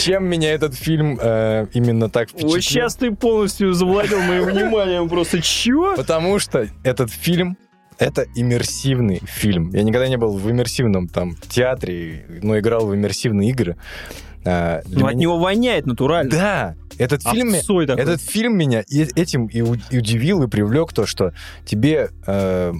[0.00, 2.54] Чем меня этот фильм э, именно так впечатлил?
[2.54, 5.08] Вот сейчас ты полностью завладел моим вниманием.
[5.08, 5.96] Просто чё?
[5.96, 7.56] Потому что этот фильм
[7.98, 9.70] это иммерсивный фильм.
[9.70, 13.76] Я никогда не был в иммерсивном там театре, но играл в иммерсивные игры.
[14.46, 16.30] А, Ну от меня- него воняет натурально.
[16.30, 18.02] Да, этот фильм, Овцой такой.
[18.02, 21.32] этот фильм меня и- этим и удивил и привлек то, что
[21.64, 22.72] тебе э,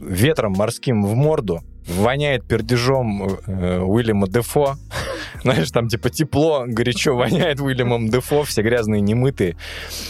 [0.00, 4.76] ветром морским в морду воняет пердежом э, Уильяма Дефо.
[5.42, 9.56] Знаешь, там типа тепло, горячо воняет Уильямом Дефо, все грязные, немытые.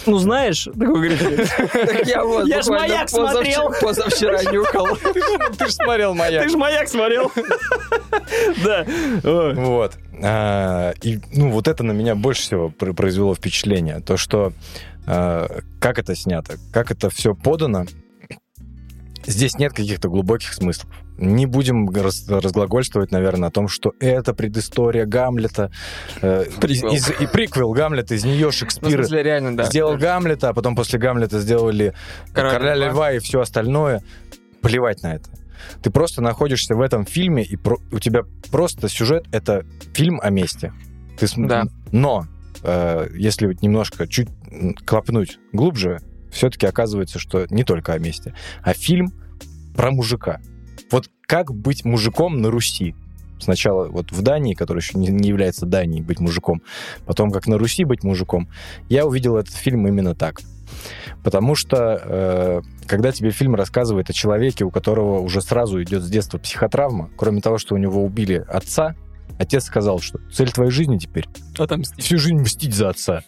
[0.06, 1.18] Ну знаешь, такой говорит,
[1.72, 3.72] Так я вот Я ж «Маяк» позавчера- смотрел.
[3.80, 4.88] Позавчера нюхал.
[5.58, 6.42] Ты же смотрел «Маяк».
[6.44, 7.30] ты же маяк смотрел.
[8.64, 8.84] Да.
[9.22, 9.96] Вот.
[10.22, 14.00] А, и, ну, вот это на меня больше всего пр- произвело впечатление.
[14.00, 14.52] То, что
[15.06, 15.48] а,
[15.80, 17.86] как это снято, как это все подано,
[19.26, 20.90] здесь нет каких-то глубоких смыслов.
[21.18, 25.70] Не будем раз- разглагольствовать, наверное, о том, что это предыстория Гамлета.
[26.20, 26.92] э, Приквел.
[26.92, 29.64] из- и приквел Гамлета, из нее Ну, Шекспир смысле, реально, да.
[29.64, 31.94] сделал Гамлета, а потом после Гамлета сделали
[32.32, 32.86] Короля Короля, Льва.
[32.92, 34.02] Льва и все остальное.
[34.62, 35.28] Плевать на это.
[35.82, 40.30] Ты просто находишься в этом фильме, и про- у тебя просто сюжет— это фильм о
[40.30, 40.72] месте.
[41.18, 41.64] Ты см- Да.
[41.92, 42.26] Но
[42.64, 44.28] э, если немножко чуть
[44.86, 45.98] клопнуть глубже,
[46.30, 49.12] все-таки оказывается, что не только о месте, а фильм
[49.76, 50.40] про мужика.
[51.32, 52.94] Как быть мужиком на Руси?
[53.40, 56.60] Сначала вот в Дании, который еще не, не является Данией, быть мужиком,
[57.06, 58.50] потом как на Руси быть мужиком.
[58.90, 60.42] Я увидел этот фильм именно так.
[61.24, 66.10] Потому что э, когда тебе фильм рассказывает о человеке, у которого уже сразу идет с
[66.10, 68.94] детства психотравма, кроме того, что у него убили отца,
[69.38, 71.24] отец сказал, что цель твоей жизни теперь
[71.56, 72.04] Отомстить.
[72.04, 73.24] всю жизнь мстить за отца.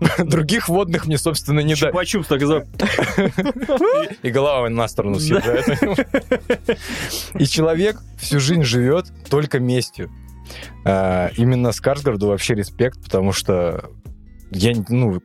[0.18, 1.92] Других водных мне, собственно, не дать.
[1.94, 2.66] Чупа-чупс так за...
[4.22, 5.66] И голова на сторону съезжает.
[7.34, 10.10] И человек всю жизнь живет только местью.
[10.84, 13.90] А, Именно Скарсгарду вообще респект, потому что
[14.50, 15.20] я, ну,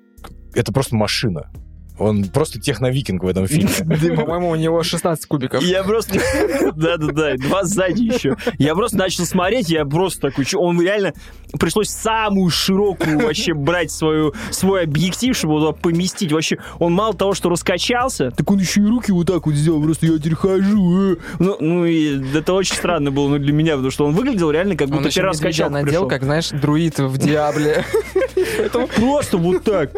[0.53, 1.51] это просто машина.
[1.99, 3.69] Он просто техновикинг в этом фильме.
[4.15, 5.63] По-моему, у него 16 кубиков.
[5.63, 6.19] Я просто...
[6.75, 8.35] Да-да-да, два сзади еще.
[8.57, 10.45] Я просто начал смотреть, я просто такой...
[10.55, 11.13] Он реально...
[11.59, 16.31] Пришлось самую широкую вообще брать свою, свой объектив, чтобы его поместить.
[16.31, 19.83] Вообще, он мало того, что раскачался, так он еще и руки вот так вот сделал.
[19.83, 21.13] Просто я теперь хожу.
[21.13, 21.17] э.
[21.37, 24.75] Ну, ну и это очень странно было ну, для меня, потому что он выглядел реально
[24.75, 25.69] как будто первый раз качал.
[25.69, 27.85] надел, как, знаешь, друид в Диабле.
[28.95, 29.91] Просто вот так.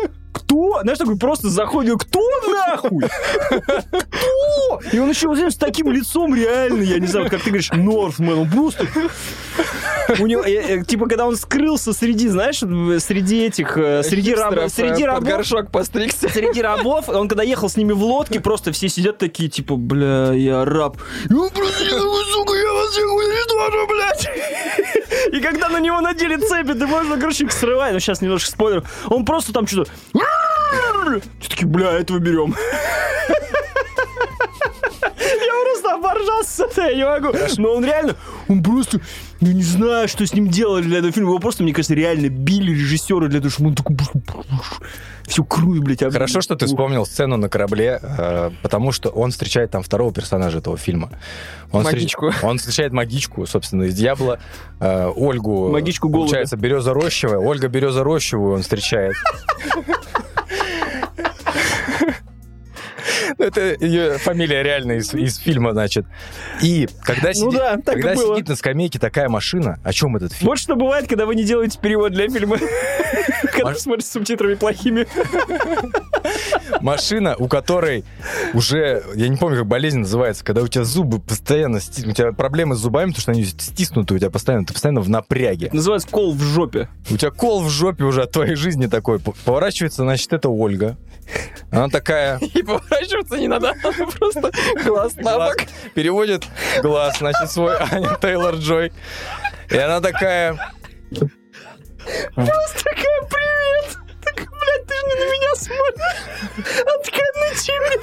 [0.45, 0.79] Кто?
[0.81, 3.03] Знаешь, такой просто заходит, кто нахуй?
[3.49, 4.79] Кто?
[4.91, 7.71] И он еще вот знаешь, с таким лицом реально, я не знаю, как ты говоришь,
[7.71, 8.85] Норфмен, он просто...
[10.19, 13.73] У него, э, э, типа, когда он скрылся среди, знаешь, э, среди этих,
[14.03, 16.29] среди, раб- среди рабов, горшок постригся.
[16.29, 20.31] среди рабов, он когда ехал с ними в лодке, просто все сидят такие, типа, бля,
[20.33, 20.97] я раб.
[21.27, 21.85] И он просто,
[22.33, 22.53] сука,
[22.85, 24.29] уничтожу, блядь.
[25.31, 27.93] И когда на него надели цепи, ты короче, их срывать.
[27.93, 28.83] Ну, сейчас немножко спойлер.
[29.07, 29.91] Он просто там что-то...
[31.39, 32.55] Все таки бля, этого берем.
[35.01, 37.37] Я просто оборжался я не могу.
[37.57, 38.15] Но он реально,
[38.47, 38.99] он просто,
[39.41, 41.29] я не знаю, что с ним делали для этого фильма.
[41.29, 43.97] Его просто, мне кажется, реально били режиссеры для того, чтобы он такой...
[45.27, 49.31] Всю кровь, блядь, об- Хорошо, что ты вспомнил сцену на корабле, э, потому что он
[49.31, 51.09] встречает там второго персонажа этого фильма.
[51.71, 52.31] Он встреч- Магичку.
[52.43, 54.39] Он встречает магичку, собственно, из Дьявола.
[54.79, 55.69] э, Ольгу.
[55.69, 56.27] Магичку голубя.
[56.27, 57.39] Получается, Береза Рощевая.
[57.39, 59.15] Ольга Береза Рощевую он встречает.
[63.37, 66.05] Ну, Это ее фамилия реально из, из фильма, значит.
[66.61, 70.33] И когда, Ну сиди- да, так когда сидит на скамейке такая машина, о чем этот
[70.33, 70.49] фильм?
[70.49, 72.57] Вот что бывает, когда вы не делаете перевод для фильма.
[73.51, 75.07] Когда Маш- смотрите с субтитрами плохими.
[76.81, 78.03] Машина, у которой
[78.53, 82.75] уже, я не помню, как болезнь называется, когда у тебя зубы постоянно, у тебя проблемы
[82.75, 85.69] с зубами, потому что они стиснуты у тебя постоянно, ты постоянно в напряге.
[85.71, 86.89] Называется кол в жопе.
[87.09, 89.19] У тебя кол в жопе уже от твоей жизни такой.
[89.19, 90.97] Поворачивается, значит, это Ольга.
[91.71, 92.61] Она такая, И
[93.25, 94.51] поворачиваться не надо, надо просто
[94.83, 95.57] глаз на бок.
[95.93, 96.45] переводит
[96.81, 98.91] глаз, значит, свой Аня Тейлор Джой.
[99.69, 100.57] И она такая,
[102.35, 103.97] Просто такая, привет!
[104.23, 106.21] Так, блядь, ты же не на меня смотришь.
[106.81, 107.93] А такая на тебя.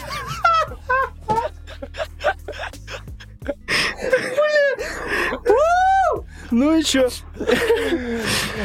[5.45, 6.32] Бля.
[6.53, 7.09] Ну и чё?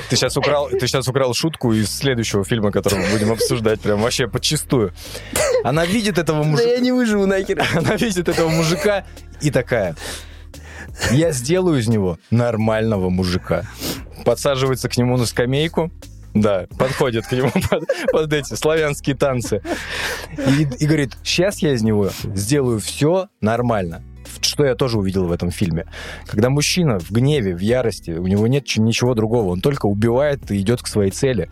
[0.09, 4.01] ты сейчас украл, ты сейчас украл шутку из следующего фильма, который мы будем обсуждать, прям
[4.01, 4.93] вообще подчистую.
[5.63, 6.79] Она видит этого мужика.
[6.79, 7.63] не выживу нахер.
[7.75, 9.05] Она видит этого мужика
[9.41, 9.95] и такая,
[11.11, 13.63] я сделаю из него нормального мужика.
[14.25, 15.89] Подсаживается к нему на скамейку,
[16.33, 19.61] да, подходит к нему под, под эти славянские танцы.
[20.37, 24.03] И, и говорит, сейчас я из него сделаю все нормально.
[24.41, 25.85] Что я тоже увидел в этом фильме.
[26.25, 30.59] Когда мужчина в гневе, в ярости, у него нет ничего другого, он только убивает и
[30.59, 31.49] идет к своей цели.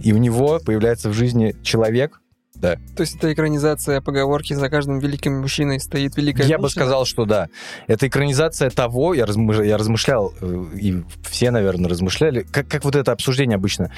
[0.00, 2.20] И у него появляется в жизни человек,
[2.60, 6.82] да, То есть это экранизация поговорки «За каждым великим мужчиной стоит великая Я бы женщина».
[6.84, 7.48] сказал, что да.
[7.86, 12.96] Это экранизация того, я, размыш- я размышлял, э, и все, наверное, размышляли, как, как вот
[12.96, 13.92] это обсуждение обычно.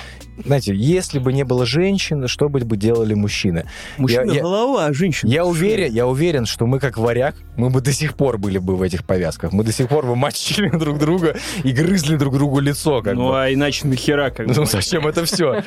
[0.45, 3.65] Знаете, если бы не было женщины, что бы делали мужчины?
[3.97, 5.31] Мужчина я- голова, а женщина.
[5.31, 8.77] Я уверен, я уверен, что мы как варяг, мы бы до сих пор были бы
[8.77, 9.53] в этих повязках.
[9.53, 13.03] Мы до сих пор бы мочили друг друга и грызли друг другу лицо.
[13.03, 13.43] Как Ну бы.
[13.45, 14.55] а иначе нахера как бы.
[14.55, 15.63] Ну зачем это все?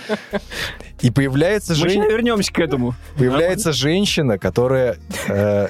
[1.01, 2.80] И появляется Мы жен- сейчас вернемся к этому.
[3.17, 5.67] Появляется женщина, которая э,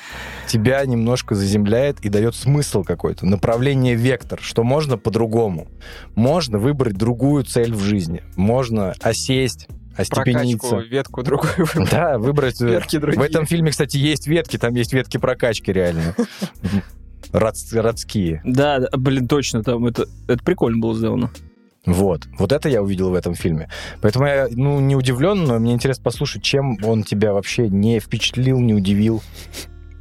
[0.47, 5.68] тебя немножко заземляет и дает смысл какой-то, направление, вектор, что можно по-другому.
[6.16, 8.24] Можно выбрать другую цель в жизни.
[8.36, 10.78] Можно осесть, Прокачку, остепениться.
[10.78, 11.68] ветку другую.
[11.91, 12.62] Да, выбрать...
[12.62, 13.26] э, Ветки В другие.
[13.26, 16.16] этом фильме, кстати, есть ветки, там есть ветки прокачки реально.
[17.34, 18.41] Родс- Родские.
[18.43, 21.30] Да, да, блин, точно, там это, это прикольно было сделано.
[21.86, 22.28] Вот.
[22.38, 23.70] Вот это я увидел в этом фильме.
[24.02, 28.60] Поэтому я, ну, не удивлен, но мне интересно послушать, чем он тебя вообще не впечатлил,
[28.60, 29.24] не удивил.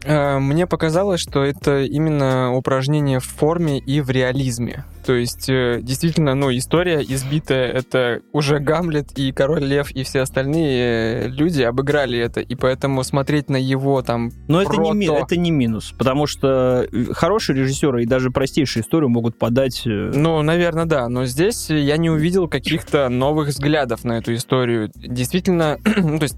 [0.05, 4.84] Э, Мне показалось, что это именно упражнение в форме и в реализме.
[5.05, 10.20] То есть, э, действительно, ну, история избитая, это уже Гамлет и Король Лев и все
[10.20, 15.24] остальные э, люди обыграли это, и поэтому смотреть на его там Но это не, прото-
[15.24, 19.82] это не минус, потому что хорошие режиссеры и даже простейшие историю могут подать...
[19.84, 21.09] Ну, наверное, да.
[21.09, 24.90] Но здесь я не увидел каких-то новых взглядов на эту историю.
[24.94, 26.36] Действительно, ну, то есть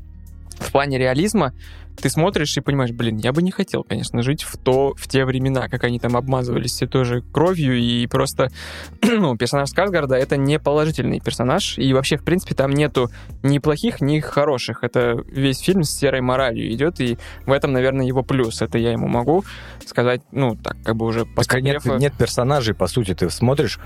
[0.62, 1.52] в плане реализма
[2.00, 5.24] ты смотришь и понимаешь, блин, я бы не хотел, конечно, жить в то, в те
[5.24, 8.50] времена, как они там обмазывались все тоже кровью, и просто,
[9.02, 13.10] ну, персонаж Скарсгарда— это не положительный персонаж, и вообще, в принципе, там нету
[13.42, 14.82] ни плохих, ни хороших.
[14.82, 18.62] Это весь фильм с серой моралью идет, и в этом, наверное, его плюс.
[18.62, 19.44] Это я ему могу
[19.86, 22.00] сказать, ну, так, как бы уже Так нет, посмотрев...
[22.00, 23.78] нет персонажей, по сути, ты смотришь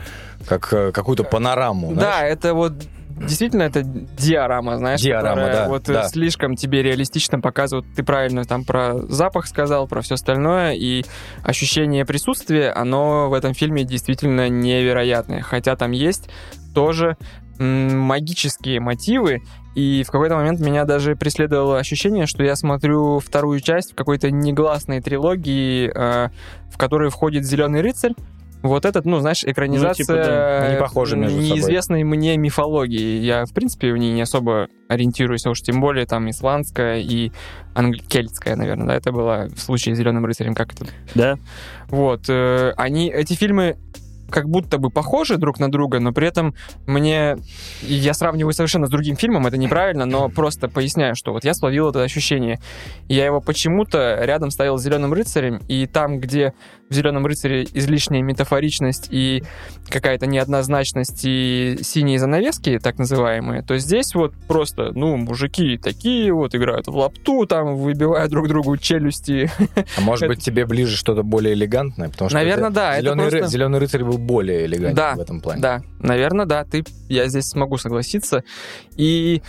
[0.47, 1.89] как э, какую-то панораму.
[1.95, 2.33] Да, знаешь?
[2.33, 2.75] это вот
[3.17, 6.09] действительно это диорама, знаешь, Диорама, которая да, вот э, да.
[6.09, 7.87] слишком тебе реалистично показывают.
[7.95, 11.05] Ты правильно там про запах сказал, про все остальное, и
[11.43, 15.43] ощущение присутствия, оно в этом фильме действительно невероятное.
[15.43, 16.29] Хотя там есть
[16.75, 17.17] тоже
[17.59, 19.41] магические мотивы,
[19.75, 24.31] и в какой-то момент меня даже преследовало ощущение, что я смотрю вторую часть в какой-то
[24.31, 26.31] негласной трилогии, э,
[26.71, 28.13] в которой входит Зеленый рыцарь.
[28.69, 31.51] Вот этот, ну, знаешь, экранизация типа, да, похожи между собой.
[31.57, 33.21] неизвестной мне мифологии.
[33.21, 37.33] Я, в принципе, в ней не особо ориентируюсь, а уж тем более там исландская и
[37.75, 41.37] англи- кельтская, наверное, да, это было в случае с Зеленым рыцарем, как это Да.
[41.89, 43.77] вот, э, они, эти фильмы
[44.31, 46.55] как будто бы похожи друг на друга, но при этом
[46.87, 47.37] мне...
[47.83, 51.91] Я сравниваю совершенно с другим фильмом, это неправильно, но просто поясняю, что вот я словил
[51.91, 52.61] это ощущение.
[53.09, 56.53] Я его почему-то рядом ставил с «Зеленым рыцарем», и там, где
[56.89, 59.43] в «Зеленом рыцаре» излишняя метафоричность и
[59.89, 66.55] какая-то неоднозначность и синие занавески, так называемые, то здесь вот просто, ну, мужики такие вот
[66.55, 69.51] играют в лапту, там, выбивают друг другу челюсти,
[69.97, 72.09] А может быть, тебе ближе что-то более элегантное?
[72.09, 75.41] Потому что Наверное, да, это Зеленый, просто- Зеленый рыцарь был более элегантен Да, в этом
[75.41, 75.61] плане.
[75.61, 76.65] Да, наверное, да.
[76.65, 78.45] Ты, я здесь смогу согласиться.
[78.97, 79.43] И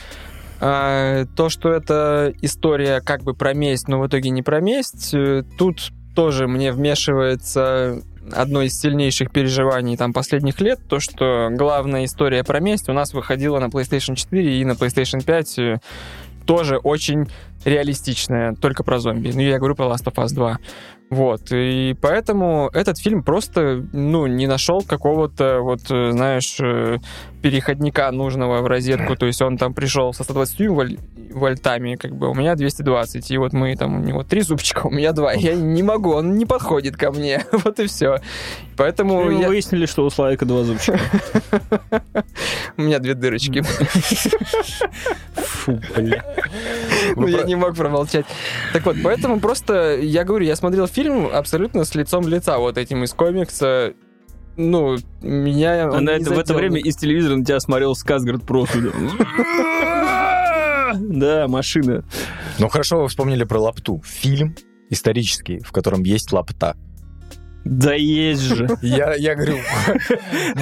[0.60, 5.14] э, то, что это история как бы про месть, но в итоге не про месть,
[5.14, 8.02] э, тут тоже мне вмешивается
[8.32, 13.14] одно из сильнейших переживаний там последних лет, то, что главная история про месть у нас
[13.14, 15.78] выходила на PlayStation 4 и на PlayStation 5 э,
[16.46, 17.28] тоже очень
[17.66, 19.32] реалистичная, только про зомби.
[19.34, 20.58] Ну, я говорю про Last of Us 2.
[21.10, 26.98] Вот, и поэтому этот фильм просто, ну, не нашел какого-то, вот, э, знаешь, э,
[27.42, 30.98] переходника нужного в розетку, то есть он там пришел со 120 воль-
[31.34, 34.92] вольтами, как бы, у меня 220, и вот мы там, у него три зубчика, у
[34.92, 38.20] меня два, я не могу, он не подходит ко мне, вот и все.
[38.76, 41.00] Поэтому Мы я- выяснили, что у Славика два зубчика.
[42.78, 43.62] у меня две дырочки.
[45.36, 46.24] Фу, бля.
[47.16, 48.26] Ну, я не мог промолчать.
[48.74, 53.04] Так вот, поэтому просто, я говорю, я смотрел фильм абсолютно с лицом лица, вот этим
[53.04, 53.94] из комикса.
[54.56, 57.96] Ну, меня А он на не это, в это время из телевизора на тебя смотрел
[57.96, 58.82] Сказгард просто.
[58.82, 58.92] да.
[61.00, 62.04] Да, машина.
[62.60, 64.02] Ну хорошо, вы вспомнили про лапту.
[64.06, 64.56] Фильм
[64.90, 66.76] исторический, в котором есть лапта.
[67.68, 68.68] Да есть же.
[68.82, 69.58] Я, я говорю,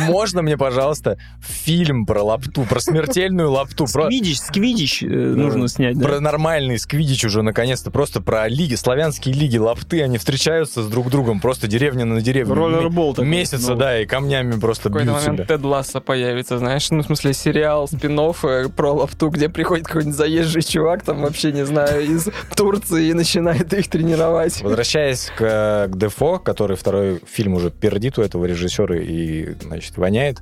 [0.08, 5.98] можно мне, пожалуйста, фильм про лапту, про смертельную лапту, про, Сквидич, сквидич э, нужно снять,
[5.98, 6.08] да?
[6.08, 11.10] про нормальный сквидич уже наконец-то, просто про лиги, славянские лиги лапты, они встречаются с друг
[11.10, 12.56] другом, просто деревня на деревню.
[12.56, 13.30] Роллербол такой.
[13.30, 15.58] Месяца, Ну, да, и камнями просто В какой-то бьют момент себя.
[15.58, 18.16] Тед Ласса появится, знаешь, ну, в смысле, сериал, спин
[18.76, 23.74] про лафту, где приходит какой-нибудь заезжий чувак, там, вообще, не знаю, из Турции и начинает
[23.74, 24.62] их тренировать.
[24.62, 26.95] Возвращаясь к, к Дефо, который второй
[27.26, 30.42] фильм уже пердит у этого режиссера и, значит, воняет,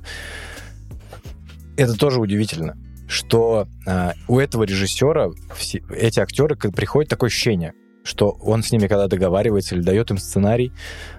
[1.76, 2.76] это тоже удивительно,
[3.08, 7.72] что а, у этого режиссера все, эти актеры приходит такое ощущение,
[8.04, 10.72] что он с ними когда договаривается или дает им сценарий,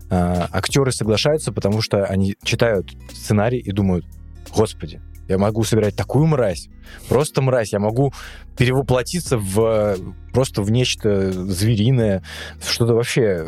[0.10, 4.06] а, актеры соглашаются, потому что они читают сценарий и думают,
[4.56, 6.70] господи, я могу сыграть такую мразь,
[7.10, 8.14] просто мразь, я могу
[8.58, 9.98] перевоплотиться в
[10.32, 12.24] просто в нечто звериное,
[12.62, 13.46] что-то вообще...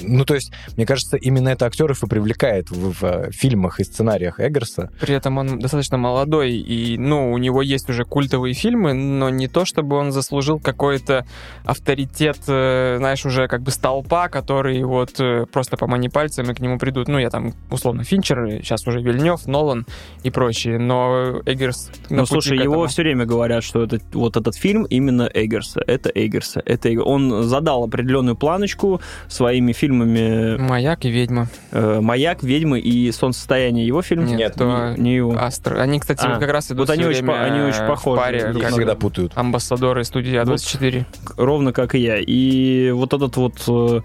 [0.00, 4.40] Ну, то есть, мне кажется, именно это актеров и привлекает в, в фильмах и сценариях
[4.40, 4.90] Эггерса.
[5.00, 9.48] При этом он достаточно молодой, и, ну, у него есть уже культовые фильмы, но не
[9.48, 11.26] то, чтобы он заслужил какой-то
[11.64, 16.60] авторитет, э, знаешь, уже как бы столпа, который вот э, просто помани пальцем и к
[16.60, 17.08] нему придут.
[17.08, 19.86] Ну, я там, условно, Финчер, сейчас уже Вильнев, Нолан
[20.22, 22.86] и прочие, но Эггерс Ну, слушай, к его этому.
[22.86, 25.80] все время говорят, что это, вот этот фильм именно Эггерса.
[25.86, 26.62] Это Эггерса.
[26.64, 31.48] Это Эггер- Он задал определенную планочку своими фильмами Маяк и Ведьма.
[31.72, 33.86] э, «Маяк», «Ведьмы» и «Солнцестояние».
[33.86, 34.24] Его фильм?
[34.26, 35.36] Нет, Нет, то Не его.
[35.38, 35.78] Астр.
[35.78, 38.20] Они, кстати, А, вот как раз идут вот они очень по- они очень в похожи.
[38.20, 39.32] паре, Их Их как всегда путают.
[39.34, 41.04] амбассадоры студии А24.
[41.36, 42.18] ровно как и я.
[42.18, 44.00] И вот этот вот э,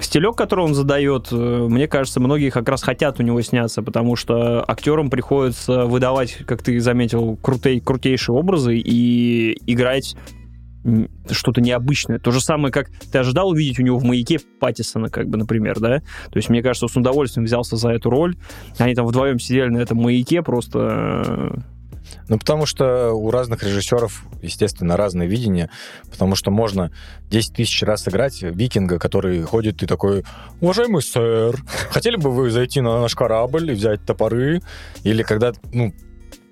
[0.00, 1.36] стилек, который он задает, э,
[1.68, 6.62] мне кажется, многие как раз хотят у него сняться, потому что актерам приходится выдавать, как
[6.62, 10.16] ты заметил, крутей, крутейшие образы и играть
[11.30, 12.18] что-то необычное.
[12.18, 15.78] То же самое, как ты ожидал увидеть у него в «Маяке» Паттисона, как бы, например,
[15.80, 15.98] да?
[15.98, 18.36] То есть, мне кажется, он с удовольствием взялся за эту роль.
[18.78, 20.78] Они там вдвоем сидели на этом «Маяке», просто...
[20.78, 21.50] э,
[22.28, 25.70] Ну, потому что у разных режиссеров, естественно, разное видение,
[26.10, 26.90] потому что можно
[27.30, 30.24] 10 тысяч раз сыграть викинга, который ходит и такой,
[30.60, 31.56] уважаемый сэр,
[31.90, 34.60] хотели бы вы зайти на наш корабль и взять топоры?
[35.04, 35.92] Или когда, ну,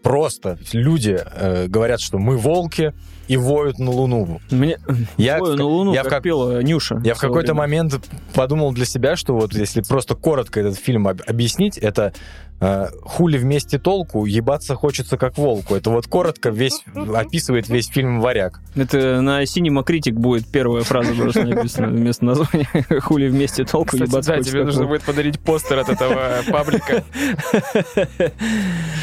[0.03, 2.92] просто люди э, говорят, что мы волки,
[3.26, 4.40] и воют на Луну.
[4.51, 4.78] Мне...
[5.18, 6.99] Я, Ой, в- на Луну, я как, как- пела Нюша.
[7.05, 7.59] я в какой-то время.
[7.61, 8.01] момент
[8.32, 12.14] подумал для себя, что вот если просто коротко этот фильм об- объяснить, это
[12.61, 15.77] хули вместе толку, ебаться хочется как волку.
[15.77, 16.83] Это вот коротко весь
[17.15, 18.61] описывает весь фильм «Варяг».
[18.75, 22.69] Это на Cinema Critic будет первая фраза просто написана вместо названия.
[23.01, 24.91] Хули вместе толку Кстати, ебаться да, тебе нужно волк.
[24.91, 27.05] будет подарить постер от этого паблика.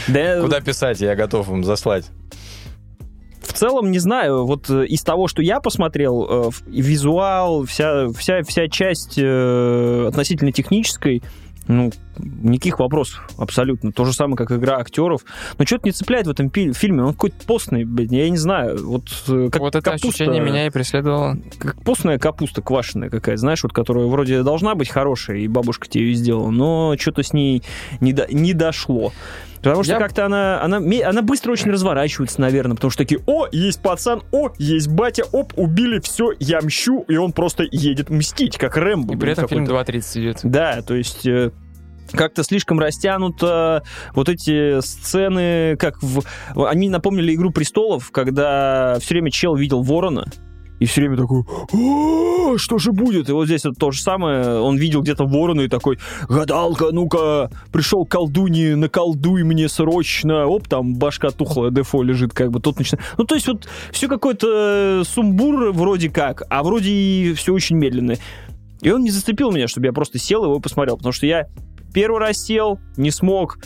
[0.08, 1.00] Да, Куда писать?
[1.00, 2.06] Я готов им заслать.
[3.42, 8.44] в целом, не знаю, вот э, из того, что я посмотрел, э, визуал, вся, вся,
[8.44, 11.24] вся часть э, относительно технической,
[11.68, 13.92] ну, никаких вопросов абсолютно.
[13.92, 15.22] То же самое, как игра актеров.
[15.58, 17.04] Но что-то не цепляет в этом фильме.
[17.04, 18.86] Он какой-то постный, блядь, я не знаю.
[18.86, 21.38] Вот, э, как Вот это капуста, ощущение меня и преследовало.
[21.58, 26.06] как постная капуста квашеная какая, знаешь, вот которая вроде должна быть хорошая, и бабушка тебе
[26.06, 27.64] ее сделала, но что-то с ней
[28.00, 29.12] не, до- не дошло.
[29.66, 33.48] Потому что Я- как-то она, она, она быстро очень разворачивается, наверное, потому что такие, о,
[33.52, 38.58] есть пацан, о, есть батя, оп, убили, все, я мщу, и он просто едет мстить,
[38.58, 39.16] как Рэмбо.
[39.16, 39.92] И при этом фильм какой-то.
[39.94, 40.40] 2.30 идет.
[40.44, 41.50] Да, то есть э,
[42.12, 46.24] как-то слишком растянуто вот эти сцены, как в...
[46.68, 50.26] Они напомнили «Игру престолов», когда все время чел видел ворона,
[50.80, 53.30] и все время такой, «О, что же будет?
[53.30, 57.50] И вот здесь вот то же самое, он видел где-то ворона и такой, гадалка, ну-ка,
[57.72, 63.06] пришел колдуни, наколдуй мне срочно, оп, там башка тухлая, дефо лежит, как бы, тут начинает...
[63.18, 68.16] Ну, то есть вот все какой-то сумбур вроде как, а вроде и все очень медленно.
[68.82, 71.48] И он не зацепил меня, чтобы я просто сел его и посмотрел, потому что я
[71.94, 73.60] первый раз сел, не смог,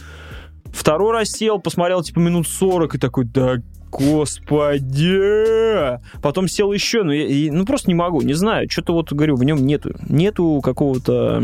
[0.72, 3.58] второй раз сел, посмотрел типа минут 40 и такой, да
[3.90, 6.00] господи!
[6.22, 9.36] Потом сел еще, ну, я- и- ну просто не могу, не знаю, что-то вот, говорю,
[9.36, 11.42] в нем нету, нету какого-то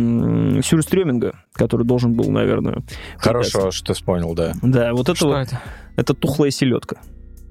[0.63, 2.83] сюрстреминга, который должен был, наверное.
[3.17, 4.53] Хорошо, что ты вспомнил, да.
[4.61, 5.61] Да, вот это Что вот, это?
[5.95, 6.97] это тухлая селедка.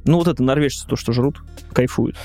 [0.05, 1.43] Ну вот это норвежцы то, что жрут,
[1.73, 2.17] кайфуют.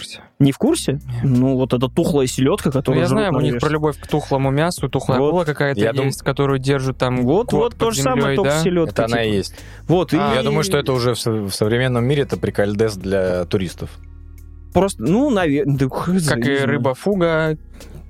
[0.00, 0.20] Курсе.
[0.38, 1.00] Не в курсе?
[1.22, 4.06] Ну вот это тухлая селедка, Ну, которую я жрут знаю, у них про любовь к
[4.06, 5.28] тухлому мясу, тухлая Вот.
[5.28, 8.50] акула какая-то Я дум- есть, которую держат там Вот, год вот то же самое, только
[8.50, 8.60] да?
[8.62, 8.90] селедка.
[8.90, 9.34] Это она и типа.
[9.36, 9.54] есть.
[9.86, 10.16] Вот, и...
[10.18, 13.90] А, Я думаю, что это уже в, со- в современном мире это прикольдес для туристов.
[14.72, 15.76] Просто, ну, наверное...
[15.76, 17.58] Да, Как и рыба-фуга,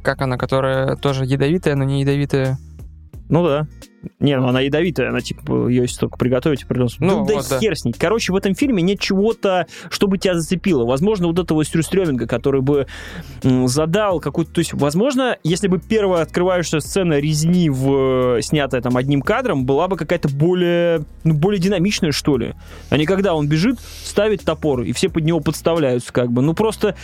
[0.02, 2.58] как она, которая тоже ядовитая, но не ядовитая.
[3.28, 3.66] Ну да.
[4.18, 6.96] Не, ну она ядовитая, она типа, ее если только приготовить, придется.
[7.00, 7.92] Ну, да, вот, да хер с ней.
[7.92, 10.86] Короче, в этом фильме нет чего-то, чтобы тебя зацепило.
[10.86, 12.86] Возможно, вот этого стрюстрёминга, который бы
[13.42, 14.52] задал какую-то...
[14.52, 19.66] То есть, возможно, если бы первая открывающая сцена резни, в, э, снятая там одним кадром,
[19.66, 22.54] была бы какая-то более, ну, более динамичная, что ли.
[22.88, 26.40] А не когда он бежит, ставит топор, и все под него подставляются как бы.
[26.42, 26.96] Ну, просто,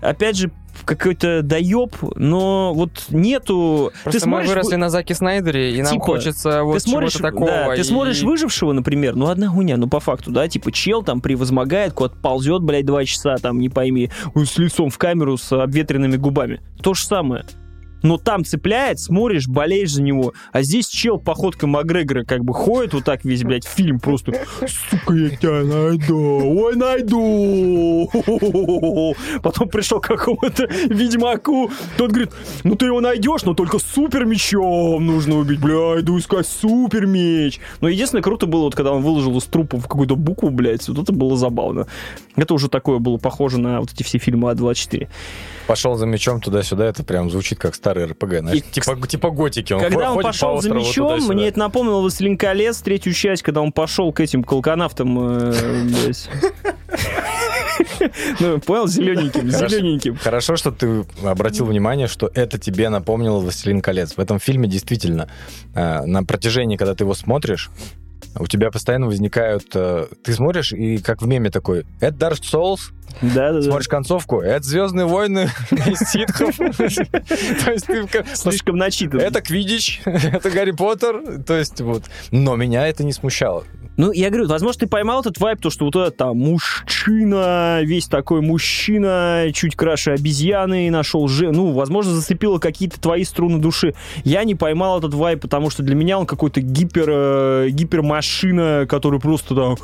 [0.00, 0.50] опять же,
[0.84, 3.92] какой-то доеб, но вот нету...
[4.04, 7.46] Просто мы выросли на Заке Снайдере, и нам Типа, хочется вот ты смотришь, такого.
[7.46, 11.02] да, ты и- смотришь выжившего, например, ну одна хуйня, ну по факту, да, типа чел
[11.02, 15.52] там превозмогает, куда-то ползет, блядь, два часа, там, не пойми, с лицом в камеру с
[15.52, 16.60] обветренными губами.
[16.82, 17.44] То же самое.
[18.02, 20.32] Но там цепляет, смотришь, болеешь за него.
[20.52, 24.32] А здесь чел походкой Макгрегора как бы ходит вот так весь, блядь, фильм просто
[24.90, 26.16] «Сука, я тебя найду!
[26.16, 28.10] Ой, найду!»
[29.42, 32.32] Потом пришел к какому-то ведьмаку, тот говорит,
[32.64, 35.60] ну ты его найдешь, но только супер мечом нужно убить.
[35.60, 37.60] Бля, иду искать супер меч.
[37.80, 41.12] Но единственное круто было, вот когда он выложил из трупов какую-то букву, блядь, вот это
[41.12, 41.86] было забавно.
[42.36, 45.08] Это уже такое было похоже на вот эти все фильмы А24.
[45.66, 49.72] Пошел за мечом туда-сюда, это прям звучит как старый РПГ, знаешь, И, типа, типа готики.
[49.72, 51.34] Он когда он ходит по пошел за мечом, туда-сюда.
[51.34, 56.12] мне это напомнило «Властелин колец», третью часть, когда он пошел к этим колканавтам, э.
[58.40, 60.16] Ну, понял, зелененьким, зелененьким.
[60.16, 64.14] Хорошо, что ты обратил внимание, что это тебе напомнило «Властелин колец».
[64.14, 65.28] В этом фильме действительно
[65.74, 67.70] э, на протяжении, когда ты его смотришь,
[68.38, 69.64] у тебя постоянно возникают...
[69.74, 73.62] э, Ты смотришь, и как в меме такой, это Dark Souls, Да-да-да.
[73.62, 76.56] смотришь концовку, это Звездные войны из ситхов.
[76.56, 78.08] То есть ты...
[78.34, 79.20] Слишком начитан.
[79.20, 82.04] Это Квидич, это Гарри Поттер, то есть вот.
[82.30, 83.64] Но меня это не смущало.
[83.96, 88.06] Ну, я говорю, возможно, ты поймал этот вайп, то, что вот это там мужчина, весь
[88.06, 93.94] такой мужчина, чуть краше обезьяны, нашел же, ну, возможно, зацепило какие-то твои струны души.
[94.24, 99.20] Я не поймал этот вайп, потому что для меня он какой-то гипер, э, гипермашина, который
[99.20, 99.76] просто там...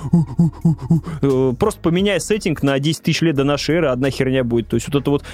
[1.22, 4.68] э, Просто поменяй сеттинг на 10 тысяч лет до нашей эры, одна херня будет.
[4.68, 5.24] То есть вот эта вот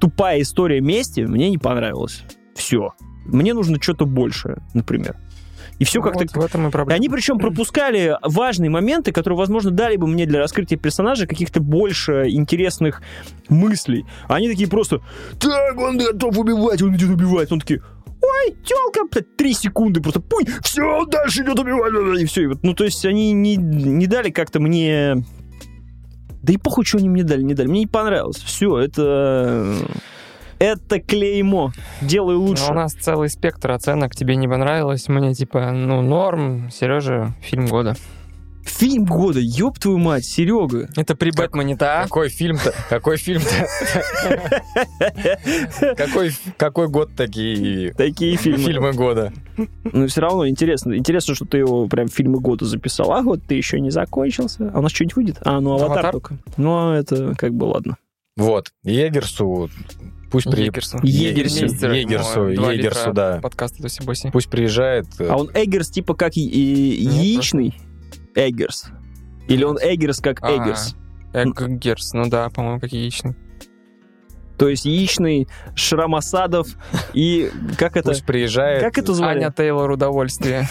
[0.00, 2.22] тупая история мести мне не понравилась.
[2.54, 2.90] Все.
[3.24, 5.16] Мне нужно что-то большее, например.
[5.78, 6.96] И все как-то Вот в этом и и проблема.
[6.96, 12.28] они причем пропускали важные моменты, которые, возможно, дали бы мне для раскрытия персонажа каких-то больше
[12.28, 13.02] интересных
[13.48, 14.04] мыслей.
[14.28, 15.00] Они такие просто,
[15.40, 17.50] так, он готов убивать, он идет убивать.
[17.50, 17.82] Он такие,
[18.20, 22.20] ой, телка, три секунды, просто пуй, все, он дальше идет убивать.
[22.20, 22.42] И все.
[22.42, 25.24] И вот, ну, то есть они не, не дали как-то мне
[26.42, 27.68] Да и похуй, что они мне дали, не дали.
[27.68, 28.36] Мне не понравилось.
[28.36, 29.74] Все, это...
[30.62, 31.72] Это клеймо.
[32.00, 32.66] Делаю лучше.
[32.68, 34.14] Ну, у нас целый спектр оценок.
[34.14, 36.70] Тебе не понравилось, мне типа, ну, норм.
[36.70, 37.96] Сережа, фильм года.
[38.64, 40.88] Фильм года, ёб твою мать, Серега.
[40.96, 42.04] Это при Бэтмене-то, а?
[42.04, 42.72] Какой фильм-то?
[42.88, 43.50] Какой фильм-то?
[45.96, 48.62] Какой, какой год такие Такие фильмы.
[48.62, 49.32] фильмы года?
[49.82, 50.96] Но все равно интересно.
[50.96, 53.10] Интересно, что ты его прям в фильмы года записал.
[53.12, 54.70] А год ты еще не закончился.
[54.72, 55.38] А у нас что-нибудь выйдет?
[55.40, 56.12] А, ну аватар, «Аватар».
[56.12, 56.38] только.
[56.56, 57.96] Ну, а это как бы ладно.
[58.36, 59.68] Вот, Егерсу,
[60.32, 60.62] пусть при...
[60.64, 60.98] Егерсу.
[61.02, 61.62] Егерсу.
[61.64, 63.38] Мистер, Егерсу, два Егерсу, литра да.
[63.40, 64.30] Подкаста Туси Боси.
[64.32, 65.06] Пусть приезжает.
[65.20, 67.74] э, А он Эггерс типа как и- и- Нет, яичный?
[68.34, 68.86] Эггерс.
[69.48, 70.50] Или он Эггерс как А.
[70.56, 70.96] Эггерс?
[71.34, 73.34] Эггерс, ну да, по-моему, как яичный.
[74.58, 76.68] То есть яичный, Шрамасадов
[77.14, 77.50] и...
[77.78, 78.10] Как это?
[78.10, 78.82] Пусть приезжает.
[78.82, 79.38] Как это звали?
[79.38, 80.68] Аня Тейлор удовольствие.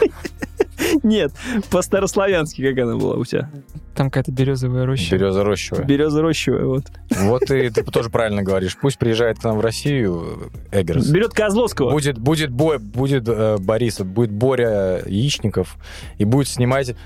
[1.02, 1.32] Нет,
[1.70, 3.50] по-старославянски как она была у тебя?
[3.94, 5.16] Там какая-то березовая роща.
[5.16, 5.84] Береза рощевая.
[5.84, 6.84] Береза рощевая, вот.
[7.10, 8.76] Вот и ты тоже правильно говоришь.
[8.80, 11.08] Пусть приезжает к нам в Россию Эггерс.
[11.10, 11.90] Берет Козловского.
[11.90, 15.76] Будет, будет, бой, будет э, Борис, будет Боря Яичников
[16.18, 16.96] и будет снимать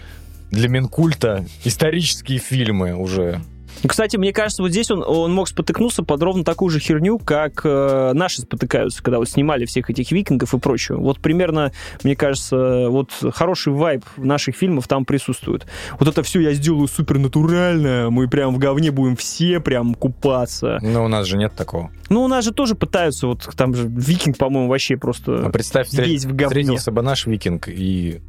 [0.51, 3.41] для Минкульта исторические фильмы уже.
[3.87, 7.61] Кстати, мне кажется, вот здесь он, он мог спотыкнуться под ровно такую же херню, как
[7.65, 10.99] э, наши спотыкаются, когда вот снимали всех этих викингов и прочего.
[10.99, 15.67] Вот примерно, мне кажется, вот хороший вайб наших фильмов там присутствует.
[15.99, 20.79] Вот это все я сделаю супер натурально, мы прям в говне будем все прям купаться.
[20.83, 21.91] Но у нас же нет такого.
[22.09, 25.89] Ну, у нас же тоже пытаются, вот там же викинг, по-моему, вообще А просто представь,
[25.89, 26.47] встр- весь в говне.
[26.47, 28.21] встретился бы наш викинг и,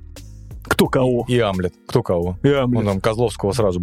[0.63, 1.25] Кто кого.
[1.27, 1.73] и Амлет.
[1.87, 2.37] Кто кого?
[2.43, 2.79] Я, блин.
[2.81, 3.81] Он там Козловского сразу...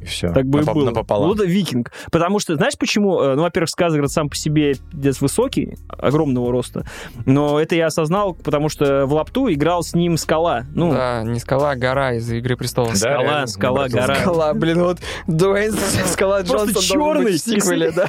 [0.00, 0.32] И все.
[0.32, 0.86] Так бы и было.
[0.86, 1.28] Напополам.
[1.28, 1.92] Вот это викинг.
[2.10, 3.20] Потому что, знаешь почему?
[3.20, 6.84] Э, Ну, во-первых, Сказгород сам по себе пиздец высокий, огромного роста.
[7.24, 10.64] Но это я осознал, потому что в лапту играл с ним Скала.
[10.74, 12.92] Ну, Да, не скала, а гора из «Игры престолов».
[12.92, 14.14] Да, Скала, реально, скала, гора.
[14.16, 15.72] Скала, блин, вот Дуэйн
[16.06, 18.08] Скала Просто Джонсон чёрный, быть в сиквеле, да.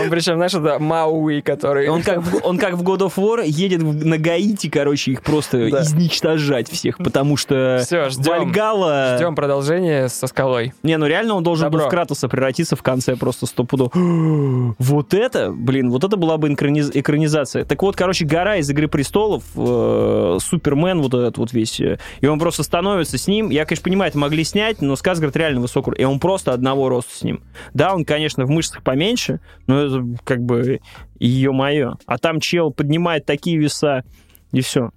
[0.00, 1.88] Он причем, знаешь, это Мауи, который...
[1.88, 5.70] Он как, он как в God of War едет в- на Гаити, короче, их просто
[5.70, 5.82] Да.
[5.82, 8.30] изничтожать всех, потому что Все, ждем.
[8.32, 9.16] Вальгала...
[9.16, 10.72] Ждем продолжение со скалой.
[10.82, 11.86] Не, ну реально он должен был Добро.
[11.88, 13.90] в Кратоса превратиться в конце просто стопудово.
[14.78, 17.64] вот это, блин, вот это была бы инкраниз- экранизация.
[17.64, 22.26] Так вот, короче, гора из «Игры престолов», э, Супермен вот этот вот весь, э, и
[22.26, 23.50] он просто становится с ним.
[23.50, 27.14] Я, конечно, понимаю, это могли снять, но Сказгард реально высокий, и он просто одного роста
[27.16, 27.42] с ним.
[27.74, 30.80] Да, он, конечно, в мышцах поменьше, но это как бы
[31.18, 31.96] ее-мое.
[32.06, 34.04] А там чел поднимает такие веса,
[34.52, 34.90] и все.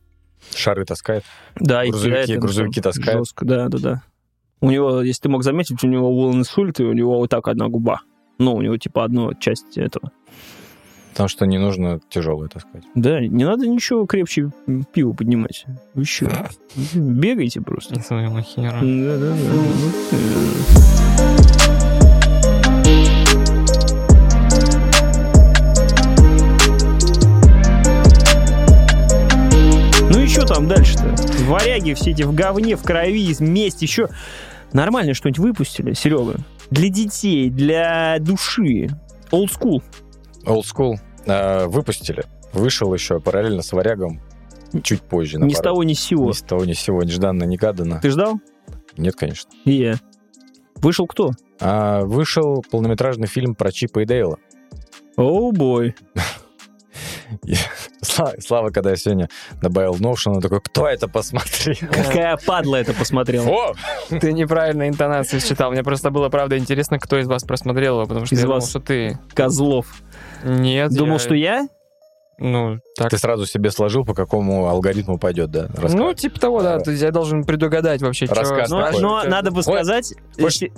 [0.55, 1.23] Шары таскает.
[1.55, 3.19] Да, и Грузовики- им грузовики там таскает.
[3.19, 4.03] Жестко, да, да, да.
[4.61, 7.47] У него, если ты мог заметить, у него был инсульт, и у него вот так
[7.47, 8.01] одна губа.
[8.39, 10.11] Ну, у него типа одна часть этого.
[11.11, 12.83] Потому что не нужно тяжелое таскать.
[12.95, 14.49] Да, не надо ничего крепче
[14.93, 15.65] пива поднимать.
[15.93, 16.49] Вы что?
[16.95, 17.93] Бегайте просто.
[17.95, 18.77] Не свою махеру.
[31.53, 34.09] Варяги все эти в говне, в крови, месть, еще
[34.71, 36.37] нормально что-нибудь выпустили, Серега?
[36.71, 38.87] Для детей, для души.
[39.31, 39.83] Old school.
[40.45, 40.95] Old School
[41.27, 42.25] э, выпустили.
[42.53, 44.19] Вышел еще параллельно с Варягом
[44.81, 45.37] чуть позже.
[45.37, 46.29] Ни с того, ни с сего.
[46.29, 47.03] Ни с того, ни с сего.
[47.03, 47.99] Нежданно-негаданно.
[48.01, 48.41] Ты ждал?
[48.97, 49.51] Нет, конечно.
[49.65, 49.99] И я.
[50.77, 51.33] Вышел кто?
[51.61, 54.39] А, вышел полнометражный фильм про Чипа и Дейла.
[55.17, 55.93] Оу бой.
[58.03, 59.29] Слава, Слава, когда я сегодня
[59.61, 61.75] добавил Notion, он такой, кто это посмотрел?
[61.91, 63.47] Какая падла это посмотрела.
[63.49, 63.73] О!
[64.09, 65.71] Ты неправильно интонации считал.
[65.71, 68.59] Мне просто было, правда, интересно, кто из вас просмотрел его, потому что Из я думал,
[68.59, 68.69] вас.
[68.69, 69.17] что ты.
[69.33, 69.87] Козлов.
[70.43, 71.67] Нет, Думал, я- что я?
[72.39, 73.11] Ну, так.
[73.11, 75.67] Ты сразу себе сложил, по какому алгоритму пойдет, да?
[75.67, 75.93] рассказ?
[75.93, 76.79] Ну, типа того, да.
[76.79, 78.35] То есть я должен предугадать вообще, что...
[78.35, 79.01] Рассказ Но, такой.
[79.01, 80.13] но надо бы сказать...
[80.39, 80.69] Хочешь-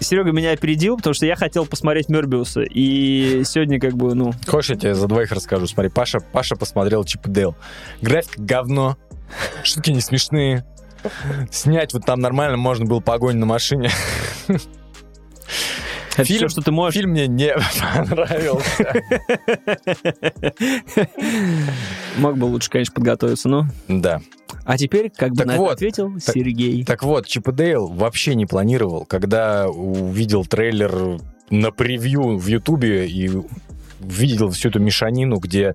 [0.00, 2.62] Серега меня опередил, потому что я хотел посмотреть Мербиуса.
[2.62, 4.32] И сегодня как бы, ну...
[4.46, 5.66] Хочешь, я тебе за двоих расскажу?
[5.66, 7.56] Смотри, Паша, Паша посмотрел Чип и Дейл.
[8.00, 8.96] График говно,
[9.64, 10.64] шутки не смешные.
[11.50, 13.90] Снять вот там нормально можно было погонь на машине.
[16.18, 16.94] Это Фильм- все, что ты можешь.
[16.98, 17.54] Фильм мне не
[17.96, 19.02] понравился.
[22.18, 23.66] Мог бы лучше, конечно, подготовиться, но...
[23.86, 24.20] Да.
[24.64, 26.84] А теперь, как бы Так на это вот, ответил так- Сергей.
[26.84, 31.18] Так вот, Чип и Дейл вообще не планировал, когда увидел трейлер
[31.50, 33.30] на превью в Ютубе и
[34.00, 35.74] видел всю эту мешанину, где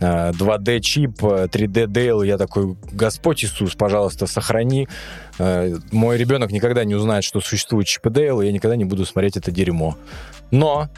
[0.00, 4.88] э, 2D чип, э, 3D Дейл, я такой, Господь Иисус, пожалуйста, сохрани.
[5.38, 8.84] Э, Мой ребенок никогда не узнает, что существует Чип и Дейл, и я никогда не
[8.84, 9.96] буду смотреть это дерьмо.
[10.50, 10.88] Но...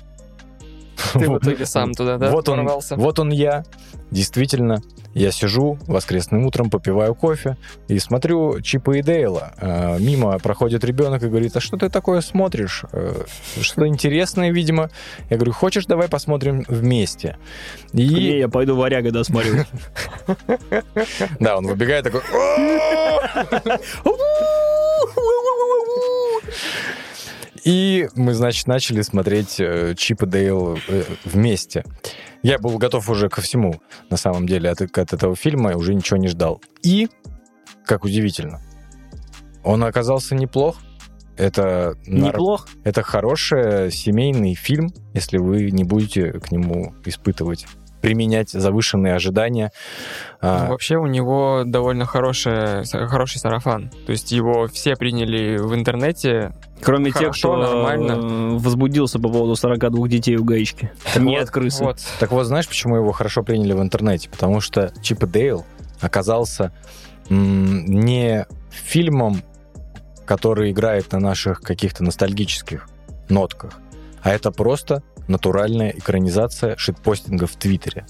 [1.15, 3.65] Ты в итоге сам туда, да, вот он, вот он я,
[4.13, 4.81] действительно.
[5.15, 7.57] Я сижу воскресным утром, попиваю кофе
[7.89, 9.53] и смотрю Чипа и Дейла.
[9.59, 12.85] Э, Мимо проходит ребенок и говорит, а что ты такое смотришь?
[12.93, 13.25] Э,
[13.61, 14.91] Что-то интересное, видимо.
[15.29, 17.37] Я говорю, хочешь, давай посмотрим вместе.
[17.93, 19.67] Не, И я пойду варяга досмотрю.
[21.41, 22.23] да, он выбегает такой...
[27.65, 30.79] И мы, значит, начали смотреть э, Чип и Дейл
[31.25, 31.85] вместе.
[32.43, 33.81] Я был готов уже ко всему,
[34.11, 36.61] на самом деле, от, от этого фильма, и уже ничего не ждал.
[36.83, 37.09] И,
[37.87, 38.61] как удивительно,
[39.65, 40.79] он оказался неплох.
[41.37, 42.69] Это, нар- Неплохо.
[42.85, 47.67] это хороший семейный фильм, если вы не будете к нему испытывать,
[48.03, 49.73] применять завышенные ожидания.
[50.41, 53.91] А, Ну, Вообще у него довольно хороший, хороший сарафан.
[54.07, 56.53] То есть его все приняли в интернете.
[56.83, 58.13] Кроме тех, Хорошо, кто нормально.
[58.13, 60.91] э, возбудился по поводу 42 детей у гаечки.
[61.17, 61.85] Не вот, от крысы.
[61.85, 61.99] Вот.
[62.19, 64.29] Так вот, знаешь, почему его хорошо приняли в интернете?
[64.29, 65.65] Потому что Чип и Дейл
[66.01, 66.73] оказался
[67.31, 69.43] не фильмом,
[70.25, 72.89] который играет на наших каких-то ностальгических
[73.29, 73.75] нотках,
[74.23, 78.07] а это просто натуральная экранизация шитпостинга в Твиттере.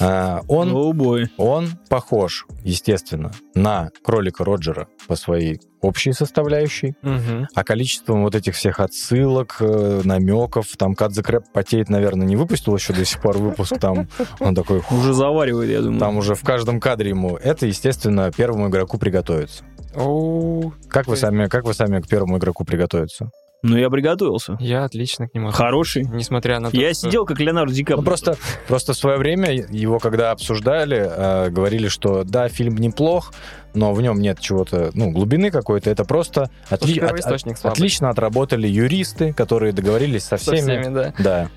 [0.00, 1.28] А, он, бой.
[1.38, 7.48] он похож, естественно, на кролика Роджера по своей общей составляющей, Мгм.
[7.52, 12.76] а количеством вот этих всех отсылок, э, намеков, там Кадзе Крэп потеет, наверное, не выпустил
[12.76, 14.08] еще до сих пор выпуск, там
[14.38, 15.98] он такой, Уже заваривает, я думаю.
[15.98, 17.36] там уже в каждом кадре ему.
[17.36, 19.64] Это, естественно, первому игроку приготовиться.
[19.96, 23.30] Оу, Как вы сами, как вы сами к первому игроку приготовиться?
[23.62, 24.56] Ну, я приготовился.
[24.60, 25.50] я отлично к нему.
[25.50, 26.04] Хороший.
[26.04, 28.04] Несмотря на то, Я что- сидел как Леонардо Ди Ну, Каприо.
[28.04, 28.36] просто,
[28.68, 33.32] просто в свое время его, когда обсуждали, э, говорили, что да, фильм неплох,
[33.74, 35.90] но в нем нет чего-то, ну, глубины какой-то.
[35.90, 40.80] Это просто отли- от- отлично отработали юристы, которые договорились со Со всеми.
[40.80, 41.14] всеми, да.
[41.18, 41.48] Да.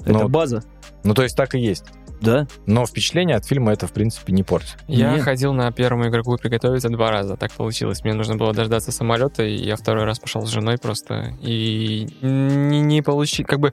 [0.00, 0.62] Это ну, база.
[1.04, 1.84] Ну, то есть так и есть.
[2.20, 2.46] Да?
[2.66, 4.76] Но впечатление от фильма это, в принципе, не портит.
[4.88, 5.22] Я Нет.
[5.22, 7.36] ходил на первому игроку приготовиться два раза.
[7.36, 8.02] Так получилось.
[8.04, 11.34] Мне нужно было дождаться самолета, и я второй раз пошел с женой просто.
[11.42, 13.72] И не, не получил, как бы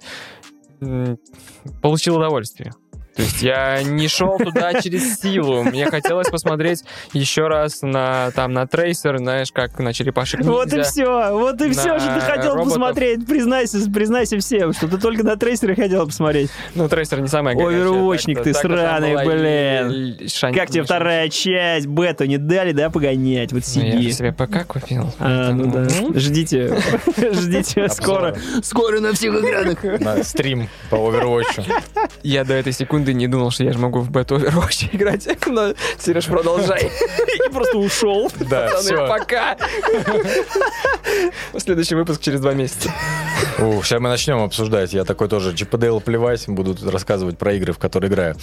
[1.82, 2.74] получил удовольствие.
[3.16, 5.64] То есть я не шел туда через силу.
[5.64, 10.82] Мне хотелось посмотреть еще раз на там на трейсер, знаешь, как на черепашек Вот и
[10.82, 12.74] все, вот и все, что ты хотел роботов.
[12.74, 13.26] посмотреть.
[13.26, 16.50] Признайся, признайся всем, что ты только на трейсеры хотел посмотреть.
[16.76, 17.82] Ну, трейсер не самая горячая.
[17.84, 18.54] Овервотчник так-то.
[18.54, 20.54] ты сраный, блин.
[20.54, 21.88] Как тебе вторая часть?
[21.88, 23.54] Бету не дали, да, погонять?
[23.54, 24.12] Вот Ну, Я сиди.
[24.12, 25.10] себе ПК купил.
[25.20, 25.86] А, ну да.
[25.88, 26.78] поэтому- Ждите.
[27.18, 28.36] Ждите скоро.
[28.62, 29.84] Скоро на всех экранах.
[30.02, 31.64] На стрим по Overwatch.
[32.24, 35.28] Я до этой секунды не думал, что я же могу в бету Overwatch играть.
[35.48, 36.92] Но, Сереж, продолжай.
[37.48, 38.32] И просто ушел.
[38.50, 39.08] Да, все.
[39.08, 39.58] пока.
[41.58, 42.92] Следующий выпуск через два месяца.
[43.58, 44.94] сейчас мы начнем обсуждать.
[44.94, 48.36] Я такой тоже Дейл плевать, буду рассказывать про игры, в которые играю.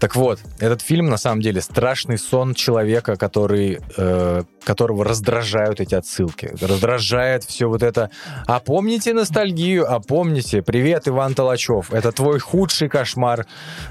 [0.00, 5.94] Так вот, этот фильм на самом деле страшный сон человека, который, э, которого раздражают эти
[5.94, 6.54] отсылки.
[6.58, 8.10] Раздражает все вот это.
[8.46, 9.84] А помните ностальгию?
[9.86, 10.62] А помните?
[10.62, 11.92] Привет, Иван Толачев.
[11.92, 13.46] Это твой худший кошмар,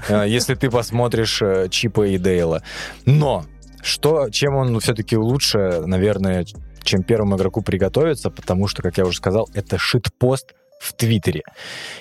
[0.08, 2.64] э, если ты посмотришь э, Чипа и Дейла.
[3.06, 3.44] Но
[3.80, 6.44] что, чем он все-таки лучше, наверное,
[6.82, 11.42] чем первому игроку приготовиться, потому что, как я уже сказал, это шитпост в Твиттере.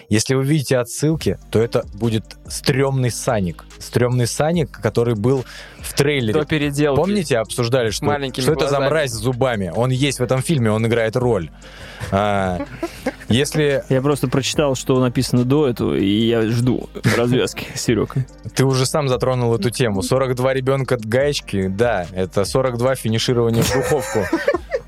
[0.07, 3.65] Если вы видите отсылки, то это будет стрёмный Саник.
[3.77, 5.43] Стрёмный Саник, который был
[5.79, 6.33] в трейлере.
[6.33, 6.95] До переделки.
[6.95, 8.89] Помните, обсуждали, что, маленькими что это за глазами.
[8.89, 9.73] мразь с зубами?
[9.75, 11.51] Он есть в этом фильме, он играет роль.
[12.11, 12.65] А,
[13.27, 18.15] если Я просто прочитал, что написано до этого, и я жду развязки, Серег.
[18.55, 23.73] ты уже сам затронул эту тему, 42 ребенка от гаечки, да, это 42 финиширования в
[23.73, 24.19] духовку.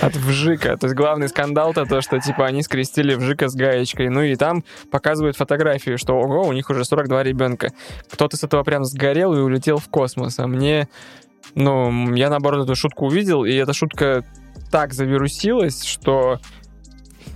[0.00, 0.76] От вжика.
[0.76, 4.08] То есть главный скандал-то то, что типа они скрестили вжика с гаечкой.
[4.08, 7.72] Ну и там показывают фотографию, что ого, у них уже 42 ребенка.
[8.10, 10.38] Кто-то с этого прям сгорел и улетел в космос.
[10.38, 10.88] А мне,
[11.54, 14.24] ну, я наоборот эту шутку увидел, и эта шутка
[14.70, 16.38] так завирусилась, что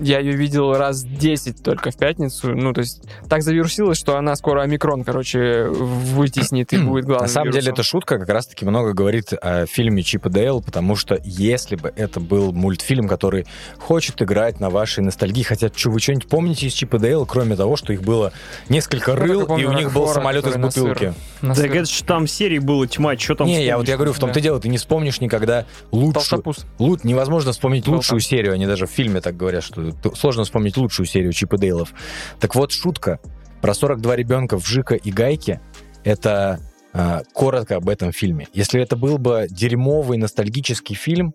[0.01, 2.55] я ее видел раз 10 только в пятницу.
[2.55, 7.33] Ну, то есть так завирусилась, что она скоро омикрон, короче, вытеснит и будет главным На
[7.33, 7.75] самом деле, вирусом.
[7.75, 11.93] эта шутка как раз-таки много говорит о фильме Чип и Дейл, потому что если бы
[11.97, 13.47] это был мультфильм, который
[13.79, 17.57] хочет играть на вашей ностальгии, хотя что вы что-нибудь помните из Чип и Дейла, кроме
[17.57, 18.33] того, что их было
[18.69, 20.89] несколько Ну, рыл, только помню и у них был самолет из который на сыр.
[20.89, 21.15] бутылки.
[21.41, 21.73] Так сыр.
[21.77, 24.35] это ж там серии было тьма, что там Не, я вот я говорю, в том-то
[24.37, 24.41] Да.
[24.41, 26.43] дело, ты не вспомнишь никогда лучшую...
[26.79, 30.77] Лут, невозможно вспомнить Был лучшую серию, они даже в фильме так говорят, что сложно вспомнить
[30.77, 31.93] лучшую серию Чип и Дейлов.
[32.41, 33.21] Так вот, шутка
[33.61, 35.61] про 42 ребенка в Жика и Гайке,
[36.05, 36.61] это
[36.99, 38.49] а, коротко об этом фильме.
[38.55, 41.35] Если это был бы дерьмовый ностальгический фильм,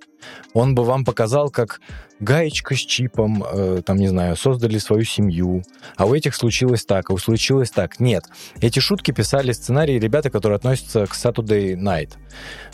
[0.53, 1.81] он бы вам показал, как
[2.19, 5.61] гаечка с чипом, э, там, не знаю, создали свою семью,
[5.97, 7.99] а у этих случилось так, а у случилось так.
[7.99, 8.23] Нет.
[8.59, 12.13] Эти шутки писали сценарии ребята, которые относятся к Saturday Night.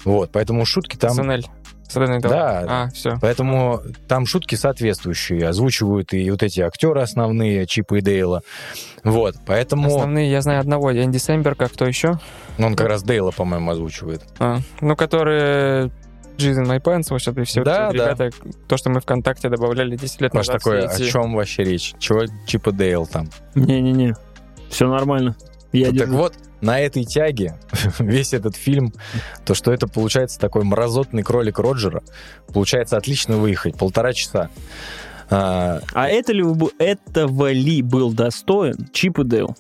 [0.06, 1.12] Вот, поэтому шутки там...
[1.12, 1.44] СНЛ.
[1.88, 2.30] Live.
[2.30, 2.66] Да.
[2.68, 3.18] А, все.
[3.22, 8.42] Поэтому там шутки соответствующие, озвучивают и вот эти актеры основные, Чипа и Дейла.
[9.04, 12.20] Вот, поэтому Основные, я знаю одного, Энди Сэмберг, а кто еще?
[12.60, 14.22] он как раз Дейла, по-моему, озвучивает.
[14.40, 15.91] А, ну, которые
[16.38, 18.14] Жизнь My Pants, вот это и все Да, эти да.
[18.14, 18.30] ребята,
[18.68, 20.61] то, что мы ВКонтакте добавляли 10 лет Маш назад.
[20.61, 21.95] такой, все о эти- чем вообще речь?
[21.98, 23.28] Чего Чип и Дейл там?
[23.56, 24.14] Не-не-не,
[24.70, 25.36] все нормально.
[25.80, 27.58] Я так вот, на этой тяге
[27.99, 28.94] весь этот фильм,
[29.45, 32.04] то, что это получается такой мразотный кролик Роджера,
[32.54, 34.49] получается отлично выехать, полтора часа.
[35.30, 36.44] А, А это ли,
[36.80, 39.56] этого ли был достоин Чип и Дейл?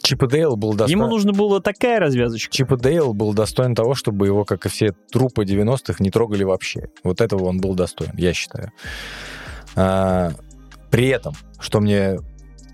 [0.00, 0.98] Чип и Дейл был достоин...
[0.98, 2.52] Ему нужно было такая развязочка.
[2.52, 6.44] Чип и Дейл был достоин того, чтобы его, как и все трупы 90-х, не трогали
[6.44, 6.88] вообще.
[7.02, 8.72] Вот этого он был достоин, я считаю.
[9.74, 10.32] А,
[10.90, 12.18] при этом, что мне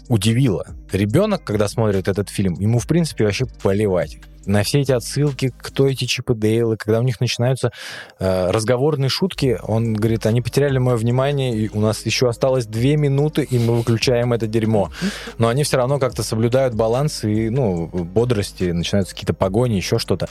[0.09, 4.19] удивило, ребенок, когда смотрит этот фильм, ему, в принципе, вообще поливать.
[4.45, 7.70] На все эти отсылки, кто эти Чип и Дейлы, когда у них начинаются
[8.19, 12.97] э, разговорные шутки, он говорит, они потеряли мое внимание, и у нас еще осталось две
[12.97, 14.91] минуты, и мы выключаем это дерьмо.
[15.39, 20.29] Но они все равно как-то соблюдают баланс и, ну, бодрости, начинаются какие-то погони, еще что-то.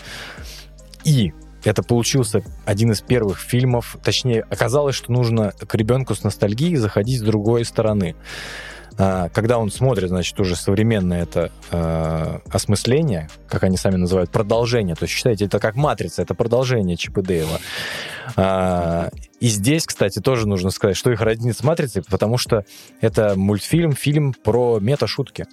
[1.06, 1.32] И
[1.64, 7.20] это получился один из первых фильмов, точнее, оказалось, что нужно к ребенку с ностальгией заходить
[7.20, 8.16] с другой стороны.
[8.98, 14.96] А, Когда он смотрит, значит, уже современное это э, осмысление, как они сами называют, продолжение.
[14.96, 17.60] То есть, считайте, это как матрица, это продолжение Чипа Дейла.
[18.36, 19.10] А,
[19.40, 22.66] И здесь, кстати, тоже нужно сказать, что их роднит с матрицей, потому что
[23.00, 25.46] это мультфильм, фильм про мета-шутки.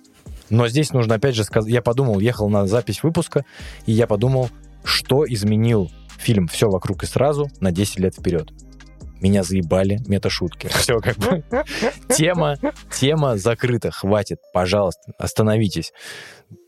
[0.51, 3.45] Но здесь нужно опять же сказать, я подумал, ехал на запись выпуска,
[3.87, 4.51] и я подумал,
[4.83, 8.51] что изменил фильм «Все вокруг и сразу» на 10 лет вперед.
[9.21, 10.69] Меня заебали мета-шутки.
[10.79, 11.45] Все как бы.
[12.15, 12.57] Тема,
[12.93, 13.91] тема закрыта.
[13.91, 15.93] Хватит, пожалуйста, остановитесь.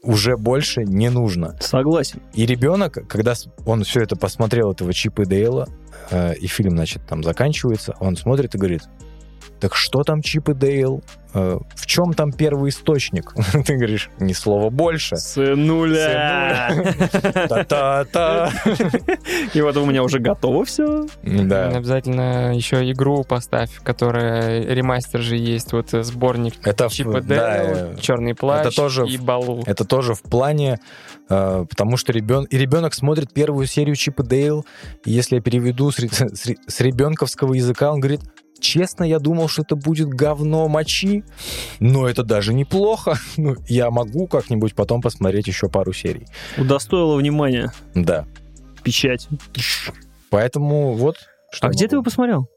[0.02, 1.56] Уже больше не нужно.
[1.60, 2.22] Согласен.
[2.34, 3.34] И ребенок, когда
[3.66, 5.68] он все это посмотрел, этого Чипа и Дейла,
[6.10, 8.82] э, и фильм, значит, там заканчивается, он смотрит и говорит,
[9.60, 11.02] так что там Чип и Дейл?
[11.32, 13.32] Э, в чем там первый источник?
[13.66, 15.16] Ты говоришь, ни слова больше.
[15.16, 16.72] Сынуля!
[17.48, 18.50] Та-та-та.
[19.54, 21.06] И вот у меня уже готово все.
[21.22, 21.68] Да.
[21.68, 27.76] Обязательно еще игру поставь, которая ремастер же есть, вот э, сборник Это Чипа да, Дейл,
[27.76, 29.62] э, Черный плащ это тоже и в- Балу.
[29.66, 30.80] Это тоже в плане,
[31.28, 32.44] потому что ребен...
[32.44, 34.64] и ребенок смотрит первую серию Чипа Дейл,
[35.04, 38.20] и если я переведу с, ре- с ре- с ребенковского языка, он говорит,
[38.70, 41.24] честно, я думал, что это будет говно мочи,
[41.80, 43.18] но это даже неплохо.
[43.36, 46.26] Ну, я могу как-нибудь потом посмотреть еще пару серий.
[46.58, 47.72] Удостоило внимания.
[47.94, 48.26] Да.
[48.84, 49.28] Печать.
[50.30, 51.16] Поэтому вот.
[51.52, 52.48] что А где ты его посмотрел?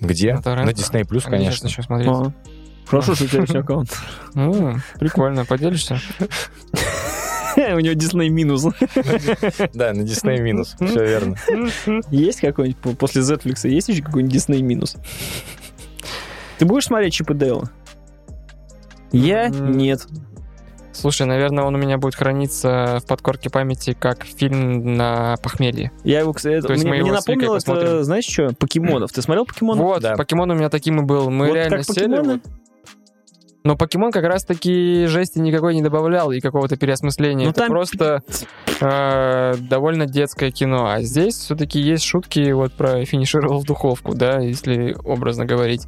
[0.00, 0.34] Где?
[0.34, 0.64] На.
[0.64, 1.66] На Disney Plus, А конечно.
[1.66, 2.08] еще смотреть.
[2.10, 2.32] А.
[2.86, 3.90] Хорошо, что у тебя есть аккаунт.
[4.34, 6.00] М, Прикольно, поделишься?
[7.76, 8.64] У него Disney минус.
[9.74, 10.74] Да, на Disney минус.
[10.80, 11.36] Все верно.
[12.10, 13.68] Есть какой-нибудь по- после Netflix?
[13.68, 14.96] Есть еще какой-нибудь Disney минус?
[16.58, 17.70] Ты будешь смотреть Чип и Дейла?
[19.12, 20.06] Я нет.
[20.92, 25.92] Слушай, наверное, он у меня будет храниться в подкорке памяти как фильм на похмелье.
[26.04, 28.04] Я его, кстати, То есть мне, мне напомнило, это, посмотрим.
[28.04, 29.12] знаешь что, покемонов.
[29.12, 29.82] Ты смотрел покемонов?
[29.84, 30.16] Вот, Да.
[30.16, 31.30] покемон у меня таким и был.
[31.30, 32.18] Мы Вот реально как сели.
[32.20, 32.40] вот.
[33.62, 37.44] Но покемон как раз-таки жести никакой не добавлял и какого-то переосмысления.
[37.44, 38.22] Ну, Это там просто
[38.80, 40.90] э, довольно детское кино.
[40.90, 45.86] А здесь все-таки есть шутки вот про финишировал в духовку, да, если образно говорить.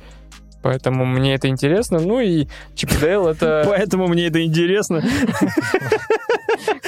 [0.62, 1.98] Поэтому мне это интересно.
[1.98, 5.02] Ну и Чип Дейл это Поэтому мне это интересно.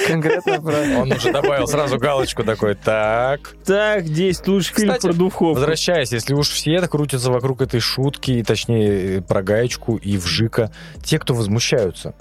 [0.07, 0.73] конкретно про...
[1.01, 5.53] Он уже добавил сразу галочку такой, так, Так, 10 лучших фильмов про духовку.
[5.59, 10.71] Возвращаясь, если уж все крутятся вокруг этой шутки, и, точнее, э, про гаечку и вжика,
[11.03, 12.13] те, кто возмущаются,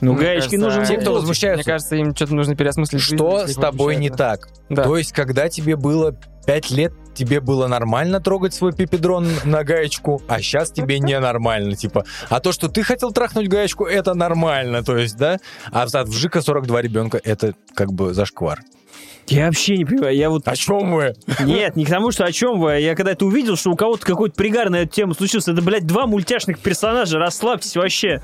[0.00, 1.20] Ну, Мне гаечки кажется, нужен Те, кто болтик.
[1.20, 1.56] возмущается.
[1.58, 3.02] Мне кажется, им что-то нужно переосмыслить.
[3.02, 4.48] жизнь, что если с тобой не так?
[4.70, 4.84] Да.
[4.84, 6.16] То есть, когда тебе было
[6.50, 12.04] 5 лет, тебе было нормально трогать свой пипедрон на гаечку, а сейчас тебе ненормально, типа.
[12.28, 15.38] А то, что ты хотел трахнуть гаечку, это нормально, то есть, да?
[15.70, 18.62] А от вжика 42 ребенка, это как бы зашквар.
[19.30, 20.46] Я вообще не понимаю, я вот...
[20.46, 21.14] О чем вы?
[21.44, 22.80] Нет, не к тому, что о чем вы.
[22.80, 25.86] Я когда это увидел, что у кого-то какой-то пригар на эту тему случился, это, блядь,
[25.86, 28.22] два мультяшных персонажа, расслабьтесь вообще.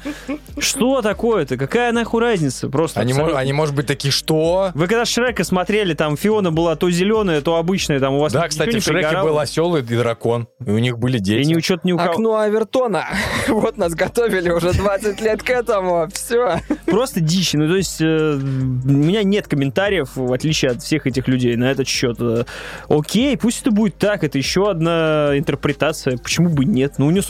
[0.58, 1.56] Что такое-то?
[1.56, 2.68] Какая нахуй разница?
[2.68, 3.38] Просто Они, абсолютно.
[3.38, 4.70] они, может быть, такие, что?
[4.74, 8.48] Вы когда Шрека смотрели, там Фиона была то зеленая, то обычная, там у вас Да,
[8.48, 9.28] кстати, не в Шреке пригорало?
[9.28, 11.48] был осел и дракон, и у них были И дети.
[11.48, 12.10] ни учет ни у кого.
[12.12, 13.06] Окно Авертона.
[13.48, 16.08] Вот нас готовили уже 20 лет к этому.
[16.12, 16.60] Все.
[16.86, 17.52] Просто дичь.
[17.54, 18.04] Ну, то есть, э,
[18.34, 18.38] у
[18.88, 22.16] меня нет комментариев, в отличие от всех этих людей, на этот счет.
[22.89, 26.16] Окей, пусть это будет так, это еще одна интерпретация.
[26.16, 26.94] Почему бы нет?
[26.98, 27.24] Ну, у них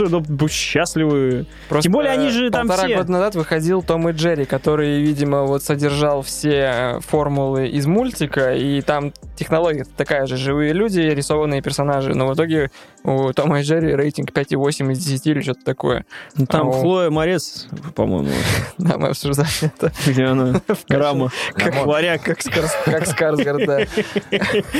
[0.50, 1.46] счастливы.
[1.80, 5.42] Тем более, они же там полтора все- года назад выходил Том и Джерри, который, видимо,
[5.44, 6.50] вот содержал все
[6.96, 12.34] э, формулы из мультика, и там технология такая же, живые люди, рисованные персонажи, но в
[12.34, 12.70] итоге
[13.04, 16.04] у Тома и Джерри рейтинг 5,8 из 10 или что-то такое.
[16.36, 16.72] Ну, там Ау.
[16.72, 18.30] Хлоя Морец, по-моему,
[18.78, 19.92] Да, мы обсуждали это.
[20.06, 22.22] где она, рама, как варяг.
[22.22, 23.86] Как, Скарс, как Скарсгард, да.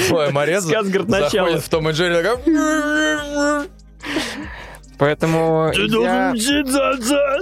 [0.09, 1.31] Хлоя Морец Сказгард начало.
[1.31, 3.67] заходит в Том и Джерри такая...
[4.99, 6.33] Поэтому я,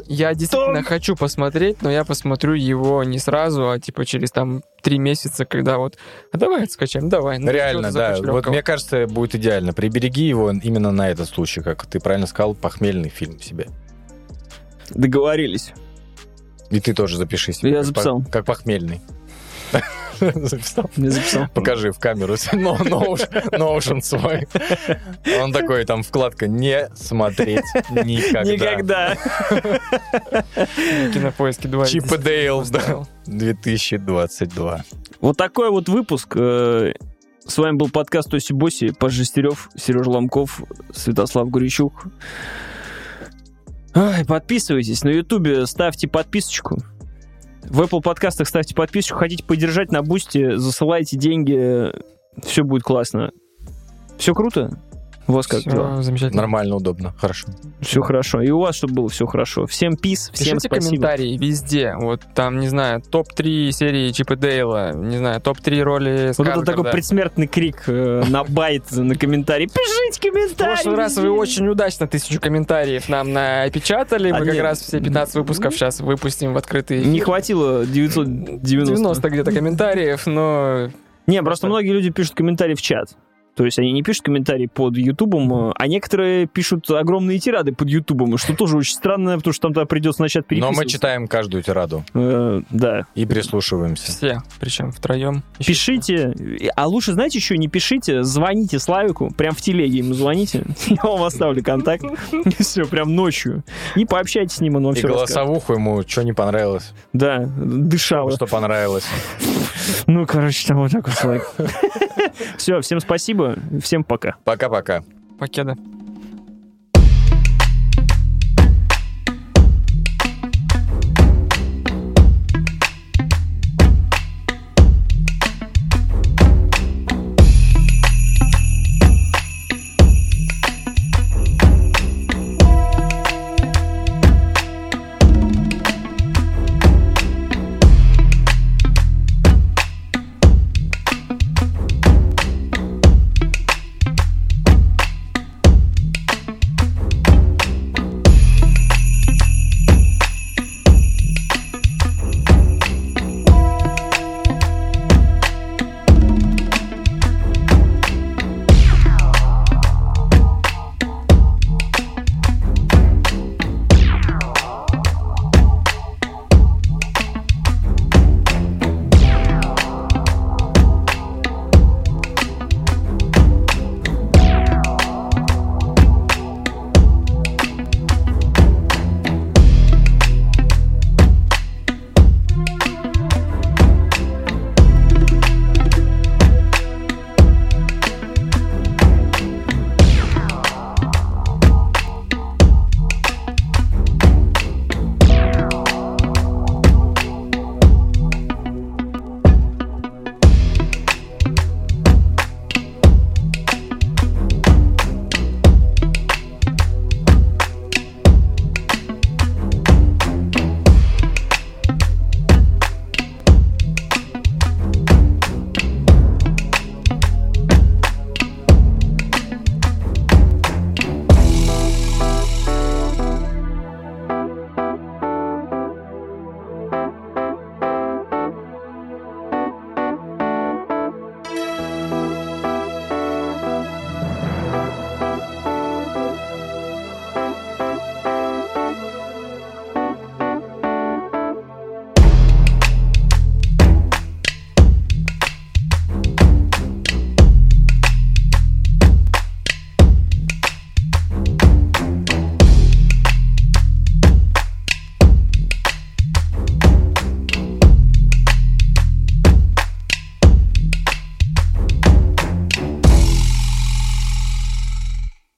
[0.09, 0.85] я действительно Том.
[0.85, 5.79] хочу посмотреть, но я посмотрю его не сразу, а типа через там три месяца, когда
[5.79, 5.97] вот...
[6.33, 7.39] А давай скачаем, давай.
[7.39, 8.17] Ну, Реально, да.
[8.21, 9.73] Вот мне кажется, будет идеально.
[9.73, 13.69] Прибереги его именно на этот случай, как ты правильно сказал, похмельный фильм себе.
[14.91, 15.73] Договорились.
[16.71, 17.71] И ты тоже запиши себе.
[17.71, 18.21] Я как записал.
[18.23, 19.01] по- Как похмельный.
[20.21, 20.91] Записал?
[20.97, 21.49] Я записал.
[21.55, 24.47] Покажи в камеру ноушен свой.
[25.41, 28.45] Он такой, там вкладка «Не смотреть никогда».
[28.45, 29.17] Никогда.
[31.13, 31.87] Кинопоиски 2.
[31.87, 33.05] Чип и Дейл, да.
[33.27, 34.85] 2022.
[35.21, 36.35] Вот такой вот выпуск.
[36.37, 36.93] Э,
[37.47, 42.07] С вами был подкаст Тоси Боси, Паш Жестерев, Сережа Ломков, Святослав Гуричук.
[43.95, 46.79] Ай, подписывайтесь на Ютубе, ставьте подписочку.
[47.69, 49.19] В Apple подкастах ставьте подписочку.
[49.19, 51.91] Хотите поддержать на бусте, засылайте деньги.
[52.43, 53.31] Все будет классно.
[54.19, 54.79] Все круто?
[55.27, 55.95] Вас как дела?
[55.95, 56.43] Все замечательно.
[56.43, 57.49] Нормально, удобно, хорошо.
[57.81, 58.43] Все хорошо.
[58.43, 59.67] И у вас, чтобы было все хорошо.
[59.67, 60.87] Всем пис, всем Пишите спасибо.
[60.87, 61.95] комментарии везде.
[61.99, 66.91] Вот там, не знаю, топ-3 серии Чипа Дейла, не знаю, топ-3 роли Вот это такой
[66.91, 69.67] предсмертный крик э, на байт, на комментарий.
[69.67, 70.75] Пишите В комментарии!
[70.75, 74.31] прошлый раз вы очень удачно тысячу комментариев нам напечатали.
[74.31, 74.63] Мы А как нет.
[74.63, 77.05] раз все 15 выпусков сейчас выпустим в открытый.
[77.05, 78.59] Не хватило 990.
[78.65, 80.91] 90 где-то комментариев, но
[81.27, 83.09] Не, просто многие люди пишут комментарии в чат.
[83.57, 88.37] То есть они не пишут комментарии под Ютубом, а некоторые пишут огромные тирады под Ютубом,
[88.39, 90.83] что тоже очень странно, потому что там тогда придется начать Но переписываться.
[90.83, 93.07] мы читаем каждую тираду Э, да.
[93.15, 94.11] и прислушиваемся.
[94.11, 95.43] все, причем втроем.
[95.59, 96.35] Пишите,
[96.75, 101.23] а лучше, знаете, еще не пишите, звоните Славику, прям в телеге ему звоните, я вам
[101.23, 103.63] оставлю контакт, и все, прям ночью,
[103.97, 105.35] и пообщайтесь с ним, он вам И все расскажет.
[105.37, 108.33] голосовуху ему, что не понравилось, Да, дышало.
[108.33, 109.05] что понравилось.
[110.07, 111.45] Ну, короче, там вот так вот, Славик.
[112.57, 113.44] Все, всем спасибо,
[113.81, 114.37] всем пока.
[114.45, 115.03] Пока-пока.
[115.39, 115.77] Покеда.